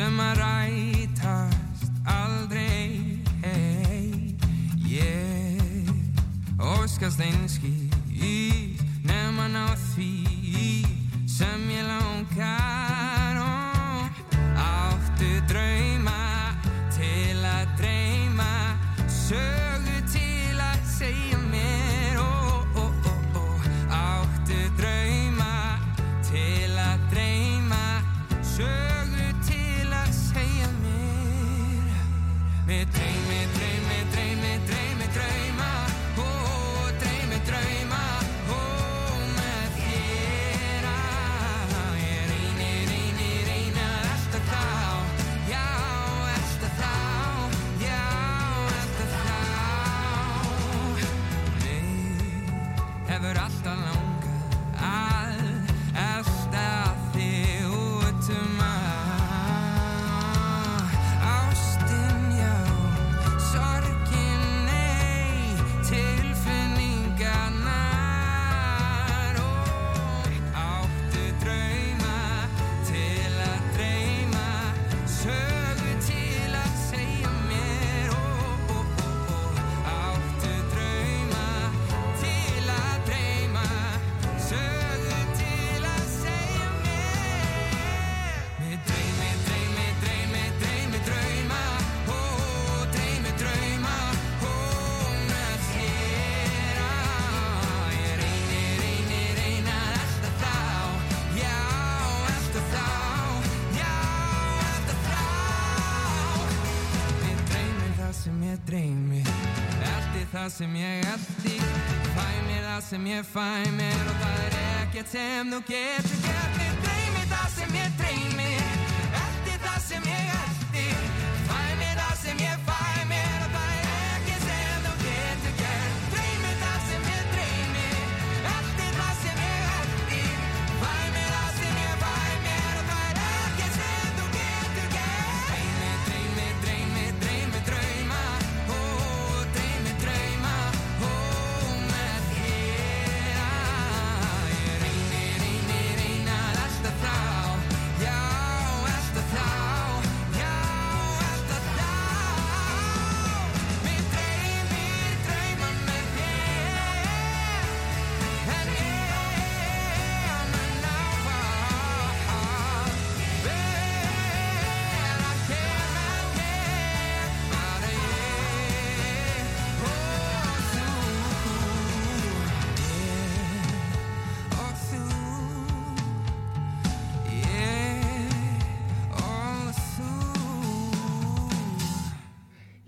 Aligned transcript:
Sem 0.00 0.20
að 0.24 0.38
rætast 0.38 1.98
aldrei 2.08 3.20
hey, 3.42 4.32
Ég 4.88 5.90
óskast 6.56 7.20
einskís 7.20 8.80
nefn 9.04 9.60
á 9.60 9.68
því 9.92 10.14
sem 11.28 11.68
ég 11.76 11.84
langar 11.84 12.89
sem 110.60 110.74
ég 110.74 111.04
eldi 111.08 111.56
Fæ 112.14 112.26
mér 112.44 112.64
það 112.66 112.80
sem 112.90 113.06
ég 113.08 113.28
fæ 113.32 113.48
mér 113.78 114.08
Og 114.12 114.18
það 114.20 114.42
er 114.44 114.58
ekkert 114.82 115.14
sem 115.16 115.54
þú 115.54 115.62
getur 115.70 116.19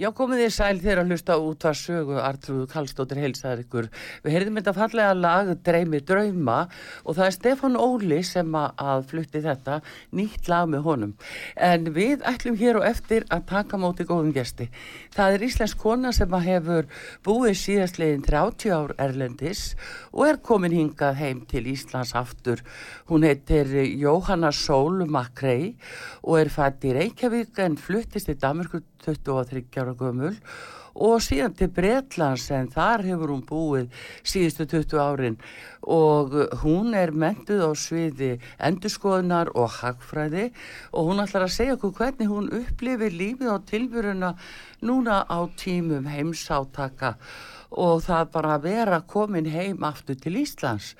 Já, 0.02 0.08
komið 0.18 0.40
þið 0.40 0.48
sæl 0.50 0.78
þegar 0.82 0.98
að 0.98 1.10
hlusta 1.12 1.34
út 1.38 1.64
að 1.68 1.76
sögu 1.78 2.16
Artrúðu 2.18 2.64
Kallstóttir 2.72 3.20
heilsaðar 3.22 3.60
ykkur. 3.62 3.86
Við 4.24 4.34
heyrðum 4.34 4.56
þetta 4.58 4.72
fallega 4.74 5.12
lag 5.14 5.50
Dreymi 5.62 6.00
drauma 6.02 6.56
og 7.04 7.14
það 7.14 7.28
er 7.28 7.34
Stefán 7.36 7.78
Óli 7.78 8.18
sem 8.26 8.56
að, 8.58 9.04
flutti 9.12 9.42
þetta 9.44 9.76
nýtt 10.18 10.50
lag 10.50 10.66
með 10.72 10.82
honum. 10.88 11.12
En 11.54 11.86
við 11.94 12.26
ætlum 12.26 12.58
hér 12.58 12.80
og 12.80 12.88
eftir 12.88 13.28
að 13.30 13.44
taka 13.52 13.78
móti 13.78 14.08
góðum 14.08 14.32
gesti. 14.34 14.66
Það 15.14 15.36
er 15.36 15.46
Íslensk 15.46 15.78
kona 15.84 16.10
sem 16.16 16.34
að 16.34 16.48
hefur 16.48 16.90
búið 17.22 17.60
síðastlegin 17.62 18.26
30 18.26 18.74
ár 18.74 18.96
erlendis 19.06 19.64
og 20.10 20.32
er 20.32 20.42
komin 20.42 20.74
hingað 20.74 21.20
heim 21.22 21.44
til 21.46 21.62
Íslands 21.76 22.16
aftur. 22.18 22.64
Hún 23.06 23.22
heitir 23.28 23.70
Jóhanna 24.02 24.50
Sól 24.50 25.06
Makrei 25.06 25.76
og 26.26 26.40
er 26.42 26.50
fætt 26.50 26.90
í 26.90 26.96
Reykjavík 26.98 27.62
en 27.62 27.78
fluttist 27.78 28.34
í 28.34 28.34
Danmarku 28.34 28.82
23 29.04 29.82
ára 29.82 29.94
gömul. 29.98 30.36
Og 30.92 31.22
síðan 31.24 31.54
til 31.56 31.70
Bretlands 31.72 32.50
en 32.52 32.66
þar 32.68 33.04
hefur 33.06 33.30
hún 33.32 33.44
búið 33.48 34.02
síðustu 34.28 34.66
20 34.68 35.00
árin. 35.00 35.38
Og 35.88 36.34
hún 36.60 36.92
er 36.94 37.14
mentuð 37.16 37.64
á 37.64 37.72
sviði 37.72 38.34
endurskoðunar 38.60 39.54
og 39.56 39.72
hagfræði. 39.78 40.50
Og 40.92 41.08
hún 41.08 41.24
ætlar 41.24 41.48
að 41.48 41.56
segja 41.56 41.78
okkur 41.78 41.96
hvernig 41.96 42.28
hún 42.28 42.52
upplifir 42.60 43.16
lífið 43.16 43.56
á 43.56 43.58
tilbyrjuna 43.72 44.34
núna 44.84 45.24
á 45.24 45.38
tímum 45.56 46.10
heimsátaka 46.12 47.16
og 47.72 48.02
það 48.06 48.30
bara 48.36 48.54
að 48.56 48.66
vera 48.68 49.00
komin 49.08 49.48
heim 49.50 49.84
aftur 49.86 50.18
til 50.20 50.36
Íslands. 50.42 50.92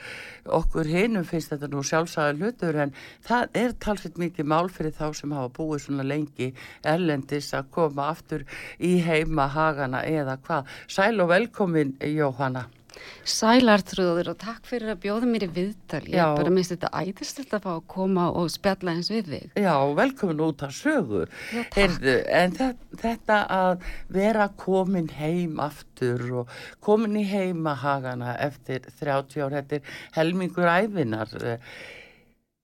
Okkur 0.47 0.89
hinnum 0.89 1.27
finnst 1.29 1.53
þetta 1.53 1.71
nú 1.73 1.85
sjálfsagðar 1.87 2.41
hlutur 2.41 2.81
en 2.87 2.95
það 3.27 3.59
er 3.63 3.75
talsveit 3.85 4.21
mikið 4.21 4.51
mál 4.53 4.71
fyrir 4.73 4.97
þá 4.97 5.07
sem 5.17 5.35
hafa 5.37 5.53
búið 5.59 5.87
svona 5.87 6.07
lengi 6.07 6.53
erlendis 6.83 7.53
að 7.57 7.73
koma 7.77 8.11
aftur 8.13 8.47
í 8.81 8.97
heima 9.05 9.49
hagana 9.53 10.05
eða 10.09 10.39
hvað. 10.43 10.71
Sæl 10.89 11.21
og 11.21 11.33
velkomin 11.35 11.97
Jóhanna. 12.01 12.69
Sælartrúður 13.29 14.33
og 14.33 14.39
takk 14.43 14.67
fyrir 14.67 14.93
að 14.93 15.00
bjóða 15.05 15.29
mér 15.31 15.47
í 15.47 15.50
viðtal. 15.55 16.03
Ég 16.09 16.19
Já. 16.19 16.27
bara 16.37 16.53
minnst 16.55 16.75
þetta 16.75 16.91
æðislegt 16.99 17.55
að 17.56 17.65
fá 17.67 17.71
að 17.75 17.87
koma 17.94 18.27
og 18.39 18.50
spjalla 18.53 18.97
eins 18.97 19.11
við 19.12 19.31
þig. 19.33 19.49
Já, 19.62 19.75
velkomin 19.99 20.44
út 20.49 20.67
að 20.67 20.75
sögu. 20.79 21.23
Já. 21.55 21.62
Heyrðu, 21.77 22.17
en 22.43 22.56
þetta, 22.59 22.99
þetta 23.05 23.41
að 23.59 23.89
vera 24.19 24.49
komin 24.65 25.11
heim 25.17 25.62
aftur 25.62 26.27
og 26.43 26.55
komin 26.85 27.19
í 27.23 27.25
heimahagana 27.31 28.37
eftir 28.43 28.87
30 29.00 29.47
ár, 29.47 29.59
þetta 29.61 29.81
er 29.81 29.99
helmingur 30.19 30.73
æfinar. 30.73 31.37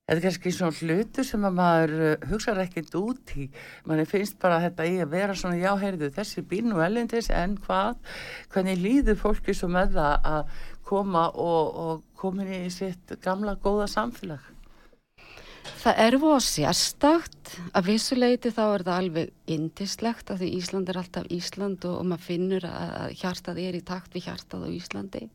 Þetta 0.09 0.17
er 0.17 0.25
kannski 0.25 0.51
svona 0.57 0.73
hlutur 0.73 1.27
sem 1.29 1.43
að 1.45 1.57
maður 1.59 1.91
uh, 2.01 2.29
hugsar 2.31 2.59
ekkert 2.63 2.95
út 2.97 3.33
í. 3.37 3.43
Manni 3.85 4.07
finnst 4.09 4.39
bara 4.41 4.63
þetta 4.63 4.87
í 4.89 4.95
að 5.05 5.11
vera 5.13 5.35
svona, 5.37 5.59
já, 5.61 5.75
heyrðu, 5.83 6.09
þessi 6.17 6.45
býr 6.49 6.65
nú 6.65 6.81
ellendis, 6.81 7.29
en 7.29 7.59
hvað? 7.67 7.99
Hvernig 8.55 8.81
líður 8.81 9.19
fólki 9.21 9.53
svo 9.53 9.69
með 9.75 9.99
það 9.99 10.31
að 10.33 10.55
koma 10.89 11.27
og, 11.37 11.77
og 11.85 12.07
komin 12.17 12.49
í 12.57 12.63
sitt 12.73 13.19
gamla 13.21 13.59
góða 13.61 13.91
samfélag? 13.93 14.55
Það 15.79 16.01
er 16.07 16.17
voða 16.23 16.41
sérstakt 16.47 17.51
að 17.77 17.91
vissuleiti 17.91 18.51
þá 18.55 18.63
er 18.65 18.85
það 18.87 18.95
alveg 19.03 19.53
indislegt 19.53 20.33
að 20.33 20.41
því 20.41 20.49
Ísland 20.57 20.89
er 20.89 21.01
alltaf 21.03 21.29
Ísland 21.37 21.85
og, 21.85 21.99
og 22.01 22.09
maður 22.09 22.25
finnur 22.31 22.65
að, 22.65 22.95
að 23.03 23.13
hjartað 23.21 23.61
er 23.67 23.77
í 23.77 23.83
takt 23.93 24.17
við 24.17 24.31
hjartað 24.31 24.65
á 24.65 24.69
Íslandi 24.73 25.27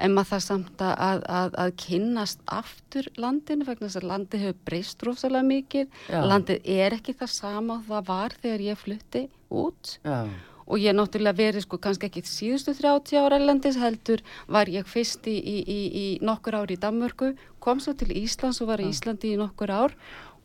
en 0.00 0.14
maður 0.16 0.30
það 0.32 0.44
samt 0.46 0.84
að, 0.84 1.24
að, 1.28 1.56
að, 1.64 1.72
kynnast 1.84 2.44
aftur 2.60 3.08
landinu 3.20 3.66
vegna 3.68 3.88
þess 3.88 4.00
að 4.00 4.10
landið 4.10 4.44
hefur 4.46 4.62
breyst 4.68 5.04
rosalega 5.06 5.48
mikið. 5.50 5.98
Já. 6.10 6.20
landið 6.32 6.70
er 6.76 6.96
ekki 6.96 7.16
það 7.20 7.34
sama 7.34 7.80
það 7.88 8.06
var 8.08 8.38
þegar 8.42 8.64
ég 8.68 8.80
flutti 8.80 9.26
út. 9.50 9.98
Já, 10.04 10.20
og 10.70 10.78
ég 10.78 10.92
er 10.92 10.96
náttúrulega 10.96 11.38
verið 11.40 11.64
sko 11.64 11.78
kannski 11.82 12.06
ekki 12.06 12.22
síðustu 12.30 12.74
30 12.78 13.18
ára 13.18 13.38
erlendis 13.40 13.78
heldur 13.80 14.22
var 14.46 14.70
ég 14.70 14.86
fyrst 14.86 15.26
í, 15.26 15.34
í, 15.36 15.56
í, 15.66 15.80
í 16.02 16.06
nokkur 16.24 16.60
ár 16.62 16.70
í 16.70 16.78
Danmörku, 16.80 17.32
kom 17.62 17.82
svo 17.82 17.96
til 17.98 18.12
Íslands 18.14 18.62
og 18.62 18.70
var 18.70 18.82
í 18.82 18.90
Íslandi 18.92 19.34
í 19.34 19.40
nokkur 19.40 19.72
ár. 19.74 19.96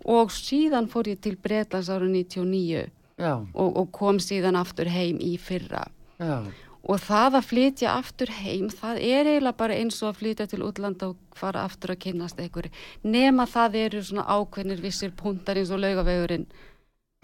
Og 0.06 0.34
síðan 0.34 0.90
fór 0.90 1.10
ég 1.10 1.22
til 1.22 1.38
Bretlands 1.42 1.90
ára 1.90 2.06
99 2.10 2.86
já, 3.18 3.34
og, 3.38 3.70
og 3.70 3.92
kom 3.96 4.20
síðan 4.22 4.58
aftur 4.60 4.90
heim 4.92 5.22
í 5.22 5.36
fyrra. 5.42 5.86
Já. 6.20 6.42
Og 6.86 7.02
það 7.02 7.40
að 7.40 7.48
flytja 7.50 7.96
aftur 7.98 8.32
heim 8.42 8.70
það 8.70 9.02
er 9.02 9.30
eiginlega 9.32 9.58
bara 9.58 9.78
eins 9.80 9.98
og 10.04 10.12
að 10.12 10.20
flytja 10.22 10.48
til 10.52 10.62
útlanda 10.68 11.10
og 11.12 11.38
fara 11.38 11.66
aftur 11.66 11.96
að 11.96 12.04
kynnast 12.06 12.40
einhverju. 12.40 12.72
Nema 13.04 13.48
það 13.50 13.80
eru 13.82 14.04
svona 14.06 14.28
ákveðnir 14.30 14.84
vissir 14.84 15.16
puntar 15.18 15.60
eins 15.60 15.74
og 15.74 15.82
laugavegurinn 15.82 16.48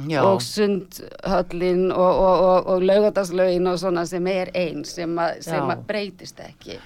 Já, 0.09 0.23
og 0.25 0.41
sundhöllin 0.41 1.91
og, 1.91 2.15
og, 2.15 2.39
og, 2.39 2.65
og 2.65 2.81
laugadagslaugin 2.81 3.67
og 3.67 3.77
svona 3.79 4.05
sem 4.09 4.27
er 4.27 4.49
eins 4.57 4.95
sem, 4.97 5.13
að, 5.19 5.43
sem 5.45 5.69
að 5.69 5.83
breytist 5.87 6.41
ekki. 6.41 6.79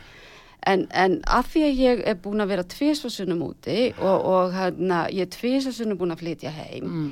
En, 0.66 0.88
en 0.98 1.20
að 1.30 1.52
því 1.54 1.64
að 1.68 1.80
ég 1.80 2.04
er 2.10 2.20
búin 2.20 2.42
að 2.42 2.52
vera 2.56 2.66
tvisasunum 2.66 3.44
úti 3.46 3.80
og, 4.02 4.26
og 4.26 4.56
hérna, 4.56 5.06
ég 5.14 5.28
er 5.28 5.34
tvisasunum 5.36 6.00
búin 6.00 6.16
að 6.16 6.24
flytja 6.24 6.52
heim 6.56 6.88
mm, 6.90 7.12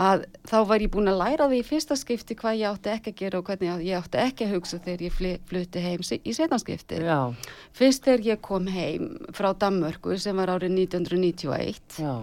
að 0.00 0.24
þá 0.48 0.56
var 0.68 0.82
ég 0.82 0.90
búin 0.90 1.10
að 1.10 1.20
læra 1.20 1.46
því 1.50 1.58
í 1.60 1.66
fyrsta 1.66 1.96
skipti 1.98 2.36
hvað 2.38 2.56
ég 2.58 2.72
átti 2.72 2.90
ekki 2.90 3.12
að 3.12 3.18
gera 3.20 3.38
og 3.38 3.48
hvernig 3.48 3.84
ég 3.86 4.00
átti 4.00 4.20
ekki 4.22 4.46
að 4.46 4.54
hugsa 4.56 4.80
þegar 4.82 5.04
ég 5.06 5.44
flutti 5.50 5.82
heim 5.84 6.02
í 6.02 6.34
setna 6.34 6.58
skipti. 6.58 6.98
Já, 7.04 7.20
fyrst 7.76 8.06
þegar 8.06 8.24
ég 8.26 8.42
kom 8.42 8.66
heim 8.74 9.12
frá 9.36 9.52
Danmörku 9.54 10.18
sem 10.18 10.36
var 10.36 10.54
árið 10.56 10.74
1991 10.88 12.00
já, 12.02 12.14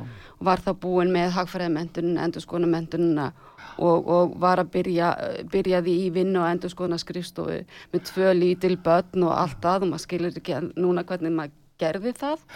var 0.43 0.63
þá 0.65 0.71
búin 0.83 1.15
með 1.15 1.31
hagfræðimendunum, 1.37 2.19
endurskoðanamendununa 2.25 3.31
og, 3.79 4.07
og 4.07 4.37
var 4.41 4.61
að 4.61 4.73
byrja, 4.75 5.15
byrjaði 5.51 5.97
í 6.05 6.11
vinnu 6.13 6.43
og 6.43 6.51
endurskoðanaskrifstofu 6.51 7.61
með 7.93 8.07
tvö 8.11 8.35
lítil 8.35 8.75
börn 8.83 9.27
og 9.27 9.35
allt 9.37 9.61
það 9.63 9.87
og 9.87 9.93
maður 9.93 10.07
skilur 10.07 10.39
ekki 10.43 10.63
núna 10.75 11.07
hvernig 11.07 11.37
maður 11.39 11.59
gerði 11.81 12.17
það 12.19 12.47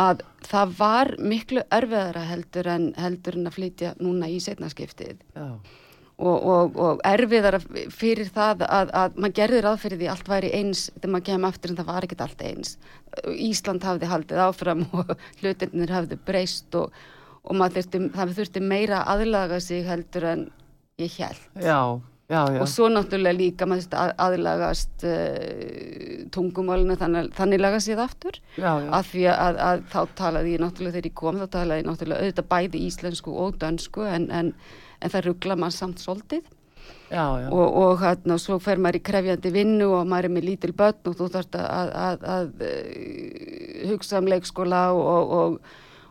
að 0.00 0.24
það 0.46 0.74
var 0.78 1.12
miklu 1.20 1.62
erfiðara 1.68 2.24
heldur 2.30 2.72
en, 2.72 2.90
heldur 3.00 3.38
en 3.38 3.50
að 3.50 3.56
flytja 3.58 3.94
núna 4.00 4.30
í 4.30 4.40
setnaskiptið 4.42 5.18
já, 5.36 5.48
og, 6.20 6.46
og, 6.52 6.76
og 6.80 7.00
erfiðara 7.06 7.60
fyrir 7.92 8.28
það 8.32 8.64
að, 8.66 8.92
að 9.02 9.16
maður 9.16 9.36
gerði 9.38 9.62
ráð 9.64 9.78
fyrir 9.84 10.00
því 10.00 10.10
allt 10.12 10.30
væri 10.30 10.52
eins 10.58 10.84
þegar 10.96 11.14
maður 11.14 11.26
kemur 11.30 11.50
aftur 11.50 11.72
en 11.72 11.80
það 11.80 11.90
var 11.90 12.06
ekkert 12.06 12.24
allt 12.26 12.44
eins. 12.50 12.74
Ísland 13.48 13.86
hafði 13.88 14.10
haldið 14.10 14.42
áfram 14.44 14.84
og 15.00 15.14
hlutirnir 15.40 15.94
hafði 15.94 16.20
breyst 16.28 16.78
og, 16.78 16.94
og 17.42 17.64
þurfti, 17.76 18.04
það 18.16 18.36
þurfti 18.38 18.64
meira 18.64 19.02
að 19.02 19.24
aðlaga 19.24 19.60
sig 19.64 19.84
heldur 19.88 20.28
en 20.34 20.46
ég 21.00 21.16
held 21.16 21.64
já, 21.64 21.80
já, 22.28 22.42
já. 22.52 22.60
og 22.60 22.68
svo 22.68 22.90
náttúrulega 22.92 23.38
líka 23.38 23.68
maður 23.68 23.86
þurfti 23.86 24.02
að 24.02 24.12
aðlagast 24.26 25.06
uh, 25.08 26.09
tungumálinu 26.34 26.96
þannig, 27.00 27.32
þannig 27.36 27.62
laga 27.62 27.80
séð 27.82 28.04
aftur. 28.04 28.38
Já, 28.56 28.70
já, 28.84 28.88
af 28.98 29.10
því 29.10 29.26
að, 29.32 29.60
að 29.66 29.82
þá 29.92 30.00
talaði 30.20 30.54
ég 30.54 30.62
náttúrulega 30.64 30.96
þegar 30.96 31.10
ég 31.10 31.18
kom 31.22 31.40
þá 31.40 31.46
talaði 31.56 31.82
ég 31.82 31.90
náttúrulega 31.90 32.24
auðvitað 32.24 32.48
bæði 32.54 32.86
íslensku 32.86 33.36
og 33.44 33.60
dönsku 33.60 34.06
en, 34.08 34.30
en, 34.30 34.54
en 35.00 35.14
það 35.14 35.28
ruggla 35.28 35.58
mann 35.60 35.74
samt 35.74 36.02
svolítið. 36.02 36.48
Já, 37.10 37.26
og, 37.50 37.76
og 37.76 38.02
hérna 38.04 38.36
svo 38.38 38.60
fer 38.62 38.78
maður 38.78 39.00
í 39.00 39.04
krefjandi 39.08 39.50
vinnu 39.54 39.88
og 39.98 40.08
maður 40.08 40.28
er 40.28 40.34
með 40.36 40.46
lítil 40.46 40.72
börn 40.78 41.10
og 41.10 41.16
þú 41.18 41.26
þarft 41.34 41.58
að, 41.58 41.68
að, 41.74 41.94
að, 42.00 42.24
að 42.34 43.88
hugsa 43.90 44.20
um 44.22 44.30
leikskóla 44.30 44.82
og, 44.94 45.34
og, 45.40 45.56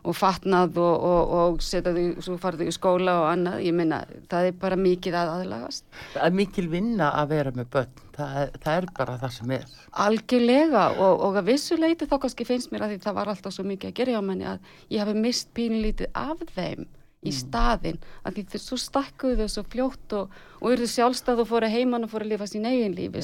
og 0.02 0.16
fatnað 0.16 0.78
og, 0.80 1.06
og, 1.10 1.32
og 1.40 1.64
setja 1.64 1.94
þau, 1.96 2.04
svo 2.24 2.36
farðu 2.40 2.68
í 2.68 2.74
skóla 2.74 3.16
og 3.22 3.26
annað, 3.30 3.64
ég 3.66 3.76
minna, 3.76 4.02
það 4.30 4.50
er 4.50 4.60
bara 4.62 4.78
mikið 4.80 5.18
að 5.20 5.32
aðlagast. 5.36 5.84
það 6.14 6.28
er 6.28 6.38
mikil 6.40 6.66
vinna 6.72 7.10
að 7.20 7.34
vera 7.34 7.54
með 7.56 7.72
börn, 7.76 8.04
það 8.16 8.38
það 8.60 8.76
er 8.76 8.88
bara 9.00 9.18
það 9.24 9.34
sem 9.38 9.56
er. 9.58 9.66
Algjörlega 10.06 10.86
og, 10.94 11.26
og 11.26 11.40
að 11.40 11.50
vissu 11.52 11.80
leiti 11.80 12.08
þá 12.10 12.16
kannski 12.22 12.48
finnst 12.48 12.72
mér 12.72 12.86
að 12.86 12.94
því 12.94 13.02
það 13.04 13.18
var 13.20 13.34
alltaf 13.34 13.56
svo 13.56 13.66
mikið 13.68 13.92
að 13.92 13.98
gera 14.00 14.16
hjá 14.16 14.24
manni 14.24 14.48
að 14.48 14.72
ég 14.94 15.04
hafi 15.04 15.20
mist 15.26 15.52
pínlítið 15.56 16.10
af 16.16 16.42
þeim 16.54 16.88
í 17.20 17.30
staðinn 17.36 17.98
að 18.24 18.38
því 18.38 18.42
þeir 18.52 18.60
svo 18.64 18.76
stakkuðu 18.80 19.34
þau 19.42 19.50
svo 19.52 19.62
fljótt 19.68 20.14
og, 20.16 20.36
og 20.60 20.70
eru 20.72 20.86
sjálfstæð 20.88 21.42
og 21.42 21.48
fóru 21.50 21.68
heimann 21.68 22.06
og 22.06 22.12
fóru 22.12 22.24
að 22.24 22.30
lifa 22.32 22.46
sín 22.48 22.64
eigin 22.64 22.94
lífi, 22.96 23.20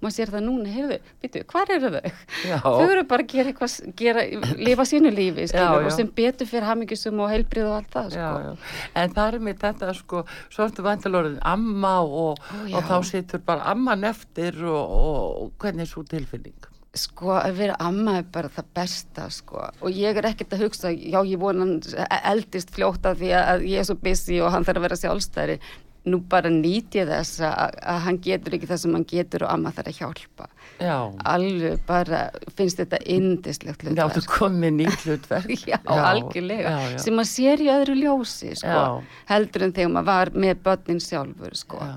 maður 0.00 0.14
sér 0.14 0.30
það 0.32 0.44
núna, 0.46 0.70
heyrðu, 0.72 0.96
býtu, 1.20 1.42
hvar 1.52 1.72
eru 1.74 1.90
þau? 1.98 2.12
Já. 2.48 2.56
Þau 2.64 2.86
eru 2.94 3.02
bara 3.10 3.26
að 3.26 3.34
gera 3.34 3.52
eitthvað, 3.52 3.74
gera, 4.00 4.24
lifa 4.56 4.86
sínu 4.88 5.12
lífi, 5.12 5.44
Já, 5.52 5.66
já. 5.66 5.84
og 5.84 5.92
sem 5.92 6.08
betur 6.16 6.48
fyrir 6.48 6.68
hamingjusum 6.70 7.20
og 7.26 7.32
heilbrið 7.34 7.68
og 7.68 7.74
allt 7.82 7.90
það, 7.92 8.08
sko. 8.16 8.30
já. 8.46 8.94
En 9.02 9.12
það 9.18 9.28
er 9.34 9.44
með 9.50 9.58
þetta 9.66 9.90
sko, 10.00 10.22
svo 10.56 10.68
ertu 10.70 10.86
vantalorðin 10.88 11.36
amma 11.52 11.92
og, 12.06 12.40
Ó, 12.40 12.62
og 12.72 12.88
þá 12.88 12.96
situr 13.10 13.44
bara 13.44 13.68
amman 13.74 14.08
eftir 14.08 14.62
og, 14.64 14.96
og, 14.96 15.20
og 15.44 15.52
hvernig 15.60 15.84
er 15.84 15.92
svo 15.92 16.06
tilfinning? 16.08 16.56
Sko, 16.96 17.34
að 17.36 17.58
vera 17.60 17.76
amma 17.82 18.18
er 18.20 18.28
bara 18.32 18.48
það 18.52 18.68
besta, 18.78 19.26
sko. 19.32 19.64
Og 19.84 19.92
ég 19.92 20.16
er 20.16 20.28
ekkert 20.30 20.54
að 20.56 20.66
hugsa, 20.66 20.92
já, 20.92 21.18
ég 21.28 21.40
vona 21.40 21.66
hann 21.66 21.74
eldist 22.32 22.72
fljóta 22.74 23.12
því 23.18 23.32
að 23.36 23.66
ég 23.68 23.82
er 23.82 23.88
svo 23.88 23.98
busy 24.00 24.40
og 24.40 24.54
hann 24.54 24.64
þarf 24.64 24.80
að 24.80 24.86
vera 24.88 25.00
sjálfstæri. 25.02 25.58
Nú 26.06 26.20
bara 26.30 26.50
nýti 26.52 27.00
ég 27.00 27.08
þess 27.10 27.40
að, 27.42 27.76
að 27.82 27.96
hann 28.04 28.18
getur 28.22 28.54
ekki 28.54 28.68
það 28.70 28.78
sem 28.84 28.92
hann 28.94 29.06
getur 29.10 29.42
og 29.46 29.50
amma 29.50 29.72
þarf 29.74 29.90
að 29.90 30.00
hjálpa. 30.00 30.48
Já, 30.76 30.96
Alveg 31.32 31.80
bara 31.88 32.20
finnst 32.54 32.78
þetta 32.82 33.00
indislegt 33.10 33.82
já, 33.86 33.90
þú 33.90 34.04
hlutverk. 34.04 34.34
komið 34.36 34.74
nýtt 34.76 35.04
hlutverk. 35.06 35.64
Já, 35.66 35.78
algjörlega. 35.86 36.74
Já, 36.74 36.90
já. 36.94 36.98
Sem 37.02 37.16
maður 37.18 37.30
sér 37.32 37.64
í 37.64 37.70
öðru 37.72 37.96
ljósi, 38.00 38.50
sko. 38.60 38.74
Já. 38.76 39.22
Heldur 39.32 39.64
en 39.66 39.74
þegar 39.78 39.94
maður 39.96 40.10
var 40.12 40.32
með 40.46 40.60
börnin 40.68 41.02
sjálfur, 41.02 41.56
sko. 41.58 41.80
Já. 41.80 41.96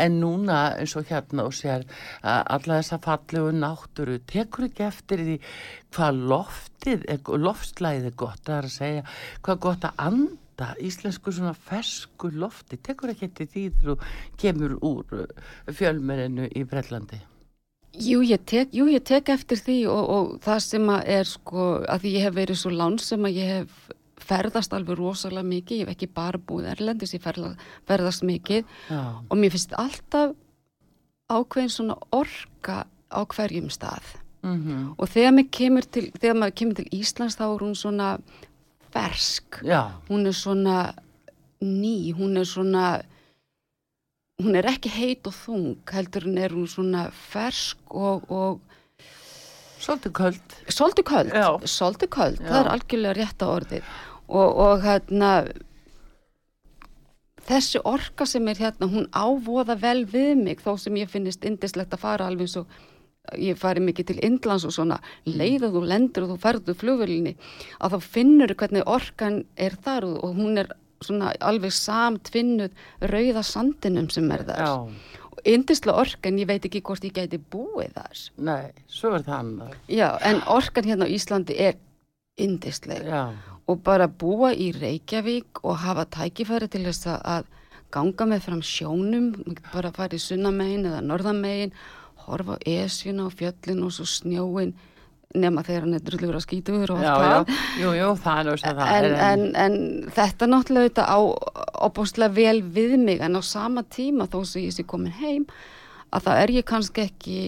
En 0.00 0.18
núna 0.20 0.58
eins 0.80 0.94
og 0.96 1.08
hérna 1.10 1.44
og 1.48 1.52
sér 1.56 1.84
að 2.24 2.42
alla 2.56 2.78
þessa 2.80 2.98
fallegu 3.04 3.50
náttúru 3.52 4.16
tekur 4.28 4.64
ekki 4.68 4.86
eftir 4.86 5.24
því 5.26 5.38
hvað 5.96 6.20
loftið, 6.32 7.04
loftslæðið 7.46 8.10
er 8.10 8.16
gott 8.24 8.52
að 8.52 8.70
segja, 8.72 9.04
hvað 9.44 9.60
gott 9.68 9.88
að 9.90 10.04
anda 10.08 10.36
íslensku 10.82 11.32
svona 11.32 11.54
fersku 11.54 12.30
lofti 12.34 12.78
tekur 12.82 13.14
ekki 13.14 13.28
eftir 13.30 13.50
því 13.52 13.64
þegar 13.78 13.88
þú 13.88 14.38
kemur 14.42 14.78
úr 14.84 15.26
fjölmerinu 15.70 16.48
í 16.50 16.64
Brellandi 16.68 17.20
Jú 17.98 18.20
ég, 18.22 18.42
tek, 18.46 18.74
jú, 18.76 18.84
ég 18.92 19.02
tek 19.02 19.30
eftir 19.32 19.58
því 19.58 19.78
og, 19.90 20.10
og 20.12 20.26
það 20.44 20.58
sem 20.62 20.90
að 20.92 21.08
er 21.14 21.26
sko, 21.26 21.68
að 21.88 22.04
því 22.04 22.10
ég 22.14 22.26
hef 22.26 22.34
verið 22.36 22.60
svo 22.60 22.72
lánsum 22.74 23.24
að 23.26 23.38
ég 23.40 23.54
hef 23.54 23.88
ferðast 24.28 24.74
alveg 24.76 24.98
rosalega 24.98 25.46
mikið, 25.48 25.80
ég 25.80 25.86
hef 25.86 25.94
ekki 25.94 26.10
bara 26.14 26.40
búið 26.50 26.68
erlendis, 26.74 27.14
ég 27.16 27.22
ferla, 27.24 27.54
ferðast 27.88 28.24
mikið. 28.28 28.66
Já, 28.90 29.00
og 29.24 29.40
mér 29.40 29.54
finnst 29.54 29.74
alltaf 29.78 30.34
ákveðin 31.32 31.72
svona 31.72 31.96
orka 32.14 32.84
á 32.86 33.20
hverjum 33.24 33.70
stað. 33.72 34.14
Mm 34.42 34.94
og 34.98 35.08
þegar 35.10 35.32
maður 35.34 35.50
kemur 35.50 35.82
til, 35.82 36.04
þegar 36.20 36.36
maður 36.38 36.58
kemur 36.60 36.76
til 36.78 36.88
Íslands 36.94 37.36
þá 37.36 37.44
er 37.48 37.62
hún 37.64 37.74
svona 37.74 38.08
fersk, 38.94 39.60
já, 39.66 39.82
hún 40.08 40.26
er 40.26 40.36
svona 40.36 40.78
ný, 41.60 42.12
hún 42.16 42.38
er 42.38 42.46
svona 42.48 43.02
hún 44.38 44.54
er 44.54 44.68
ekki 44.70 44.90
heit 44.94 45.26
og 45.26 45.34
þung 45.34 45.78
heldur 45.90 46.28
en 46.30 46.38
er 46.38 46.54
hún 46.54 46.68
svona 46.70 47.08
fersk 47.10 47.78
og, 47.90 48.28
og 48.30 48.60
svolítið 49.82 50.12
köld 50.14 50.58
Svolítið 50.68 51.06
köld, 51.10 51.32
Já. 51.34 51.48
svolítið 51.66 52.12
köld, 52.14 52.42
Já. 52.42 52.50
það 52.50 52.60
er 52.60 52.70
algjörlega 52.74 53.16
rétta 53.18 53.48
orðið 53.54 53.88
og, 54.28 54.60
og 54.62 54.84
hérna 54.84 55.32
þessi 57.48 57.80
orka 57.88 58.26
sem 58.28 58.46
er 58.50 58.60
hérna, 58.60 58.90
hún 58.92 59.08
ávóða 59.10 59.78
vel 59.80 60.04
við 60.06 60.34
mig 60.42 60.62
þó 60.62 60.76
sem 60.78 60.98
ég 61.00 61.10
finnist 61.10 61.46
indislegt 61.48 61.94
að 61.96 62.04
fara 62.04 62.28
alveg 62.28 62.46
eins 62.46 62.58
og 62.60 62.78
ég 63.36 63.58
fari 63.58 63.80
mikið 63.84 64.06
til 64.06 64.18
Indlands 64.24 64.64
og 64.64 64.72
svona. 64.72 65.00
Leið 65.26 65.68
að 65.68 65.76
þú 65.76 65.82
lendur 65.90 66.24
og 66.26 66.30
þú 66.34 66.38
ferður 66.42 66.78
flugvölinni 66.80 67.34
að 67.80 67.96
þá 67.96 67.98
finnur 68.14 68.54
hvernig 68.54 68.86
orkan 68.86 69.44
er 69.56 69.76
þar 69.84 70.04
og, 70.04 70.36
hún 70.36 70.58
er 70.58 70.72
svona 71.04 71.32
alveg 71.40 71.70
samtvinnuð 71.72 72.72
rauða 73.12 73.42
sandinum 73.46 74.08
sem 74.10 74.30
er 74.34 74.42
þar. 74.48 74.62
Já, 74.64 75.20
og 75.30 75.42
yndislega 75.46 76.00
orkan, 76.00 76.38
ég 76.42 76.48
veit 76.50 76.64
ekki 76.66 76.80
hvort 76.82 77.04
ég 77.06 77.12
gæti 77.14 77.38
búið 77.38 77.92
þar. 77.94 78.24
Nei, 78.48 78.72
svo 78.90 79.12
er 79.14 79.22
það 79.22 79.36
annar. 79.38 79.76
já, 79.88 80.08
en 80.26 80.40
orkan 80.46 80.84
hérna 80.84 81.06
á 81.06 81.14
Íslandi 81.14 81.54
er 81.58 81.76
yndislega 82.38 83.04
Já, 83.06 83.22
og 83.68 83.82
bara 83.84 84.08
búa 84.08 84.50
í 84.54 84.72
Reykjavík 84.74 85.62
og 85.62 85.76
hafa 85.84 86.04
tækifæri 86.06 86.68
til 86.70 86.84
þess 86.86 87.06
að- 87.22 87.46
ganga 87.90 88.24
með 88.26 88.40
fram 88.44 88.60
sjónum, 88.60 89.56
bara 89.72 89.90
fara 89.92 90.16
í 90.16 90.20
sunnamegin 90.20 90.84
eða 90.84 91.00
norðamegin, 91.00 91.72
horfa 92.34 92.58
á 92.58 92.64
esjuna 92.84 93.26
og 93.28 93.34
fjöllin 93.38 93.84
og 93.86 93.94
svo 93.96 94.06
snjóin 94.08 94.74
nema 95.36 95.62
þegar 95.64 95.84
hann 95.84 95.96
er 95.98 96.04
drullugur 96.06 96.38
að 96.38 96.44
skítugur 96.46 96.92
og 96.94 97.02
já, 97.04 97.10
allt 97.12 97.20
já, 97.20 97.32
það. 98.78 98.92
er 98.96 99.08
En, 99.12 99.16
en, 99.28 99.42
en 99.64 100.12
þetta 100.16 100.48
náttúrulega 100.48 100.88
þetta 100.88 101.04
á 101.04 101.18
opbúslega 101.88 102.36
vel 102.38 102.62
við 102.64 102.96
mig 103.02 103.20
en 103.24 103.36
á 103.36 103.42
sama 103.44 103.84
tíma 103.84 104.28
þó 104.32 104.40
sem 104.48 104.64
ég 104.64 104.76
sé 104.76 104.86
komin 104.88 105.12
heim 105.20 105.44
að 106.08 106.30
það 106.30 106.42
er 106.44 106.54
ég 106.56 106.68
kannski 106.68 107.04
ekki 107.04 107.40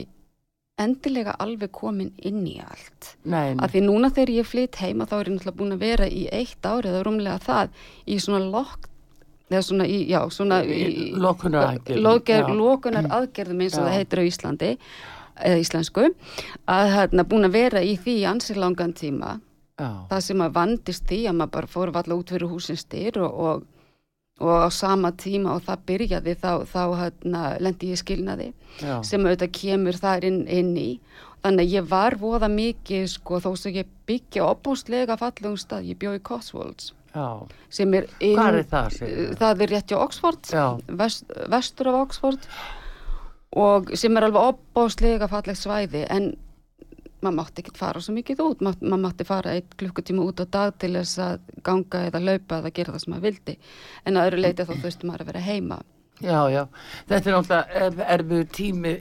endilega 0.80 1.34
alveg 1.40 1.72
komin 1.76 2.12
inn 2.24 2.44
í 2.48 2.58
allt. 2.64 3.14
Nei, 3.24 3.54
nei, 3.54 3.64
Af 3.64 3.72
því 3.72 3.82
núna 3.84 4.12
þegar 4.12 4.34
ég 4.38 4.48
flytt 4.48 4.80
heima 4.80 5.08
þá 5.08 5.16
er 5.18 5.30
ég 5.30 5.34
náttúrulega 5.34 5.58
búin 5.60 5.76
að 5.76 5.84
vera 5.84 6.08
í 6.08 6.22
eitt 6.32 6.64
árið 6.64 6.92
eða 6.92 7.02
rúmlega 7.08 7.42
það 7.44 7.82
í 8.06 8.20
svona 8.20 8.44
lokk 8.52 8.89
eða 9.50 9.62
svona 9.66 9.86
í, 9.90 10.02
já, 10.10 10.20
svona 10.30 10.60
Í 10.64 11.10
lokunar, 11.18 11.80
já. 12.46 12.54
lokunar 12.54 13.08
aðgerðum 13.10 13.64
eins 13.64 13.78
og 13.78 13.88
það 13.88 13.96
heitir 13.98 14.22
á 14.22 14.24
Íslandi 14.30 14.70
eða 15.40 15.60
íslensku 15.62 16.06
að 16.68 16.90
hérna 16.94 17.24
búin 17.28 17.48
að 17.48 17.56
vera 17.56 17.82
í 17.82 17.96
því 17.98 18.16
í 18.20 18.26
ansi 18.28 18.56
langan 18.58 18.92
tíma. 18.96 19.38
Já, 19.80 19.88
það 20.10 20.24
sem 20.26 20.42
að 20.44 20.56
vandist 20.58 21.06
því 21.08 21.20
að 21.30 21.36
maður 21.38 21.52
bara 21.56 21.70
fór 21.74 21.92
valla 21.94 22.16
út 22.20 22.32
fyrir 22.34 22.50
húsins 22.52 22.82
styr 22.84 23.16
og, 23.24 23.38
og, 23.40 23.62
og 24.44 24.66
á 24.66 24.68
sama 24.68 25.10
tíma 25.16 25.54
og 25.56 25.64
það 25.64 25.86
byrjaði 25.88 26.34
þá, 26.42 26.50
þá 26.68 26.82
hérna, 27.00 27.44
lendi 27.64 27.94
ég 27.94 28.02
skilnaði 28.02 28.50
já, 28.82 28.98
sem 29.08 29.24
auðvitað 29.24 29.54
kemur 29.56 29.96
þar 29.96 30.28
inn, 30.28 30.42
inn 30.52 30.74
í. 30.76 30.90
Þannig 31.40 31.64
að 31.64 31.74
ég 31.78 31.88
var 31.88 32.18
voða 32.20 32.50
mikið 32.52 33.06
sko 33.08 33.40
þó 33.40 33.54
sem 33.56 33.78
ég 33.80 33.88
byggja 34.04 34.44
opbúslega 34.44 35.16
fallegum 35.16 35.56
stað, 35.56 35.88
ég 35.88 35.96
bjó 36.02 36.12
í 36.12 36.20
Cotswolds 36.20 36.92
já, 37.14 37.26
sem 37.72 37.96
er 37.98 38.10
inn, 38.18 38.38
er 38.42 38.60
það, 38.70 39.00
það 39.40 39.64
er 39.64 39.72
rétt 39.74 39.92
hjá 39.92 39.98
Oxford 40.00 40.52
vest, 41.00 41.32
vestur 41.50 41.90
af 41.92 41.98
Oxford 42.04 42.46
og 43.60 43.90
sem 43.98 44.16
er 44.16 44.28
alveg 44.28 44.52
opbúslega 44.52 45.28
fallegt 45.30 45.58
svæði 45.58 46.04
en 46.10 46.32
maður 47.20 47.36
mátti 47.36 47.62
ekki 47.62 47.76
fara 47.76 48.00
svo 48.00 48.14
mikið 48.16 48.42
út. 48.44 48.62
Má, 48.64 48.70
maður 48.80 49.02
mátti 49.04 49.26
fara 49.28 49.54
eitt 49.56 49.74
klukkutíma 49.80 50.24
út 50.24 50.40
á 50.40 50.46
dag 50.48 50.76
til 50.80 50.94
þess 50.96 51.20
að 51.20 51.48
ganga 51.66 52.04
eða 52.08 52.22
laupa 52.24 52.60
eða 52.60 52.74
gera 52.76 52.94
það 52.94 53.02
sem 53.04 53.14
maður 53.14 53.26
vildi. 53.28 53.56
En 54.08 54.16
að 54.16 54.30
öðru 54.30 54.44
leiti 54.44 54.66
þá 54.68 54.74
þurfti 54.76 55.10
maður 55.10 55.24
að 55.24 55.32
vera 55.32 55.42
heima 55.44 55.80
já, 56.20 56.40
já. 56.52 56.62
Þetta 57.08 57.30
er 57.30 57.34
náttúrulega 57.36 58.06
erfiður 58.14 58.48
tími 58.56 58.92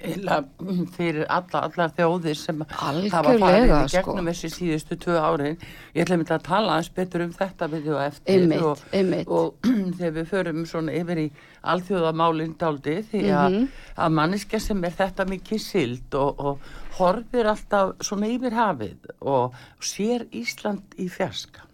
fyrir 0.95 1.25
alla, 1.29 1.61
allar 1.67 1.91
þjóðir 1.97 2.37
sem 2.39 2.61
hafa 2.69 3.01
farið 3.11 3.43
Algjörlega, 3.43 3.79
í 3.85 3.93
gegnum 3.93 4.29
þessi 4.31 4.51
síðustu 4.53 4.97
tvö 5.03 5.17
árin. 5.19 5.57
Ég 5.95 6.03
ætla 6.05 6.15
að 6.17 6.21
mynda 6.23 6.37
að 6.39 6.45
tala 6.49 6.73
aðeins 6.77 6.91
betur 6.99 7.25
um 7.25 7.33
þetta 7.35 7.69
við 7.73 7.89
og 7.95 8.01
eftir 8.05 8.35
Einmitt, 8.39 8.65
og, 8.69 8.83
einmitt. 8.93 9.27
og 9.27 9.69
þegar 9.99 10.15
við 10.19 10.29
förum 10.33 10.65
svona 10.69 10.95
yfir 10.99 11.23
í 11.25 11.29
alþjóðamálinn 11.73 12.57
daldi 12.61 12.97
því 13.11 13.23
að, 13.35 13.49
Mhm. 13.59 13.69
að 13.99 14.13
manniska 14.19 14.59
sem 14.63 14.83
er 14.87 14.91
þetta 14.99 15.25
mikið 15.27 15.59
sild 15.63 16.15
og, 16.15 16.39
og 16.39 16.59
horfir 16.99 17.47
alltaf 17.51 17.95
svona 18.03 18.27
yfir 18.31 18.51
hafið 18.55 19.09
og 19.21 19.53
sér 19.81 20.27
Ísland 20.31 20.95
í 20.99 21.09
fjarska. 21.11 21.65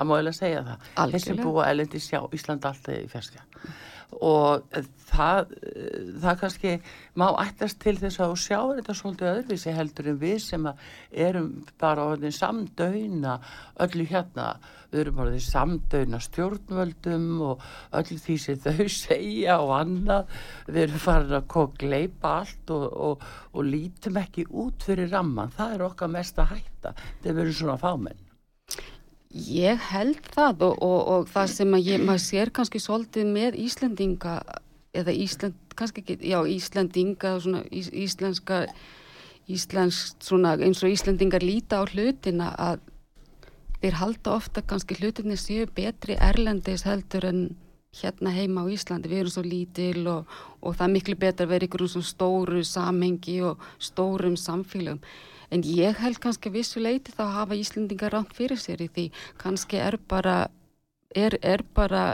Það 0.00 0.06
má 0.08 0.12
eiginlega 0.16 0.38
segja 0.38 0.60
það. 0.64 0.78
Þessi 0.96 1.30
Algjörlega. 1.30 1.44
búa 1.44 1.64
elendi 1.68 1.98
sjá 2.00 2.20
Ísland 2.32 2.64
alltaf 2.64 2.94
í 2.94 3.08
fjarska. 3.10 3.42
Og 4.18 4.64
það, 5.10 5.52
það 6.22 6.38
kannski 6.40 6.72
má 7.18 7.26
ættast 7.42 7.78
til 7.82 7.94
þess 8.00 8.20
að 8.22 8.34
sjá 8.42 8.58
þetta 8.58 8.96
svolítið 8.98 9.30
öðruvísi 9.30 9.74
heldur 9.76 10.10
en 10.12 10.20
við 10.20 10.36
sem 10.44 10.68
að 10.70 10.84
erum 11.28 11.50
bara 11.80 12.06
orðin 12.12 12.34
samdöina 12.34 13.38
öllu 13.86 14.06
hérna. 14.10 14.48
Við 14.90 15.04
erum 15.04 15.20
orðin 15.22 15.44
samdöina 15.44 16.20
stjórnvöldum 16.24 17.28
og 17.46 17.66
öllu 18.00 18.18
því 18.24 18.38
sem 18.44 18.62
þau 18.64 18.88
segja 19.00 19.60
og 19.62 19.76
annað. 19.78 20.40
Við 20.66 20.82
erum 20.86 21.04
farin 21.04 21.38
að 21.38 21.76
gleipa 21.84 22.34
allt 22.40 22.74
og, 22.74 22.88
og, 23.10 23.28
og 23.54 23.70
lítum 23.70 24.18
ekki 24.22 24.48
út 24.50 24.88
fyrir 24.88 25.12
ramman. 25.14 25.54
Það 25.54 25.76
er 25.76 25.86
okkar 25.90 26.12
mesta 26.18 26.48
hætta. 26.50 26.96
Þegar 27.22 27.38
við 27.38 27.46
erum 27.46 27.62
svona 27.62 27.78
fámenn. 27.80 28.26
Ég 29.30 29.78
held 29.92 30.24
það 30.34 30.64
og, 30.66 30.80
og, 30.82 31.00
og 31.14 31.28
það 31.30 31.52
sem 31.54 31.74
ég, 31.78 32.02
maður 32.02 32.22
sér 32.24 32.50
kannski 32.50 32.80
svolítið 32.82 33.28
með 33.30 33.58
Íslendinga 33.62 34.40
eða 34.90 35.14
Ísland, 35.14 35.58
kannski 35.78 36.02
ekki, 36.02 36.16
já 36.26 36.40
Íslendinga, 36.50 37.36
svona 37.38 37.60
ís, 37.70 37.92
íslenska, 37.94 38.64
íslensk 39.46 40.26
svona 40.26 40.56
eins 40.58 40.82
og 40.82 40.90
Íslendingar 40.90 41.46
líta 41.46 41.78
á 41.78 41.86
hlutina 41.86 42.50
að 42.58 42.82
þeir 43.80 44.00
halda 44.02 44.34
ofta 44.34 44.66
kannski 44.66 44.98
hlutinni 44.98 45.38
séu 45.38 45.70
betri 45.78 46.18
erlendis 46.18 46.82
heldur 46.88 47.30
en 47.30 47.44
hérna 48.02 48.34
heima 48.34 48.62
á 48.62 48.70
Íslandi, 48.70 49.10
við 49.10 49.24
erum 49.24 49.34
svo 49.34 49.42
lítil 49.46 50.06
og, 50.10 50.26
og 50.62 50.74
það 50.74 50.86
er 50.86 50.94
miklu 50.94 51.16
betur 51.18 51.46
að 51.46 51.54
vera 51.54 51.66
ykkur 51.66 51.86
um 51.86 51.92
svona 51.94 52.10
stóru 52.10 52.62
samhengi 52.66 53.40
og 53.46 53.62
stórum 53.78 54.36
samfélagum. 54.38 55.00
En 55.50 55.64
ég 55.66 55.98
held 55.98 56.20
kannski 56.22 56.50
að 56.50 56.60
vissu 56.60 56.82
leiti 56.82 57.14
þá 57.16 57.24
hafa 57.40 57.58
Íslendingar 57.58 58.14
rangt 58.14 58.36
fyrir 58.36 58.60
sér 58.60 58.82
í 58.84 58.88
því 58.88 59.10
kannski 59.40 59.80
er 59.82 59.98
bara, 60.10 60.44
er, 61.16 61.38
er 61.42 61.64
bara, 61.74 62.04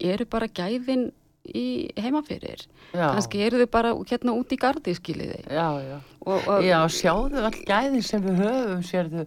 eru 0.00 0.26
bara 0.30 0.50
gæðin 0.50 1.10
í 1.46 1.90
heimafyrir. 1.98 2.62
Kannski 2.92 3.40
eru 3.46 3.60
þau 3.62 3.70
bara 3.72 3.92
hérna 4.10 4.34
út 4.36 4.52
í 4.52 4.58
gardi 4.60 4.94
skiliði. 4.96 5.40
Já, 5.48 5.68
já. 5.82 5.98
Og, 6.20 6.36
og, 6.36 6.64
Já, 6.66 6.78
sjáðu 6.92 7.44
all 7.48 7.60
gæðin 7.64 8.04
sem 8.04 8.24
við 8.26 8.42
höfum, 8.42 8.82
sérðu 8.84 9.22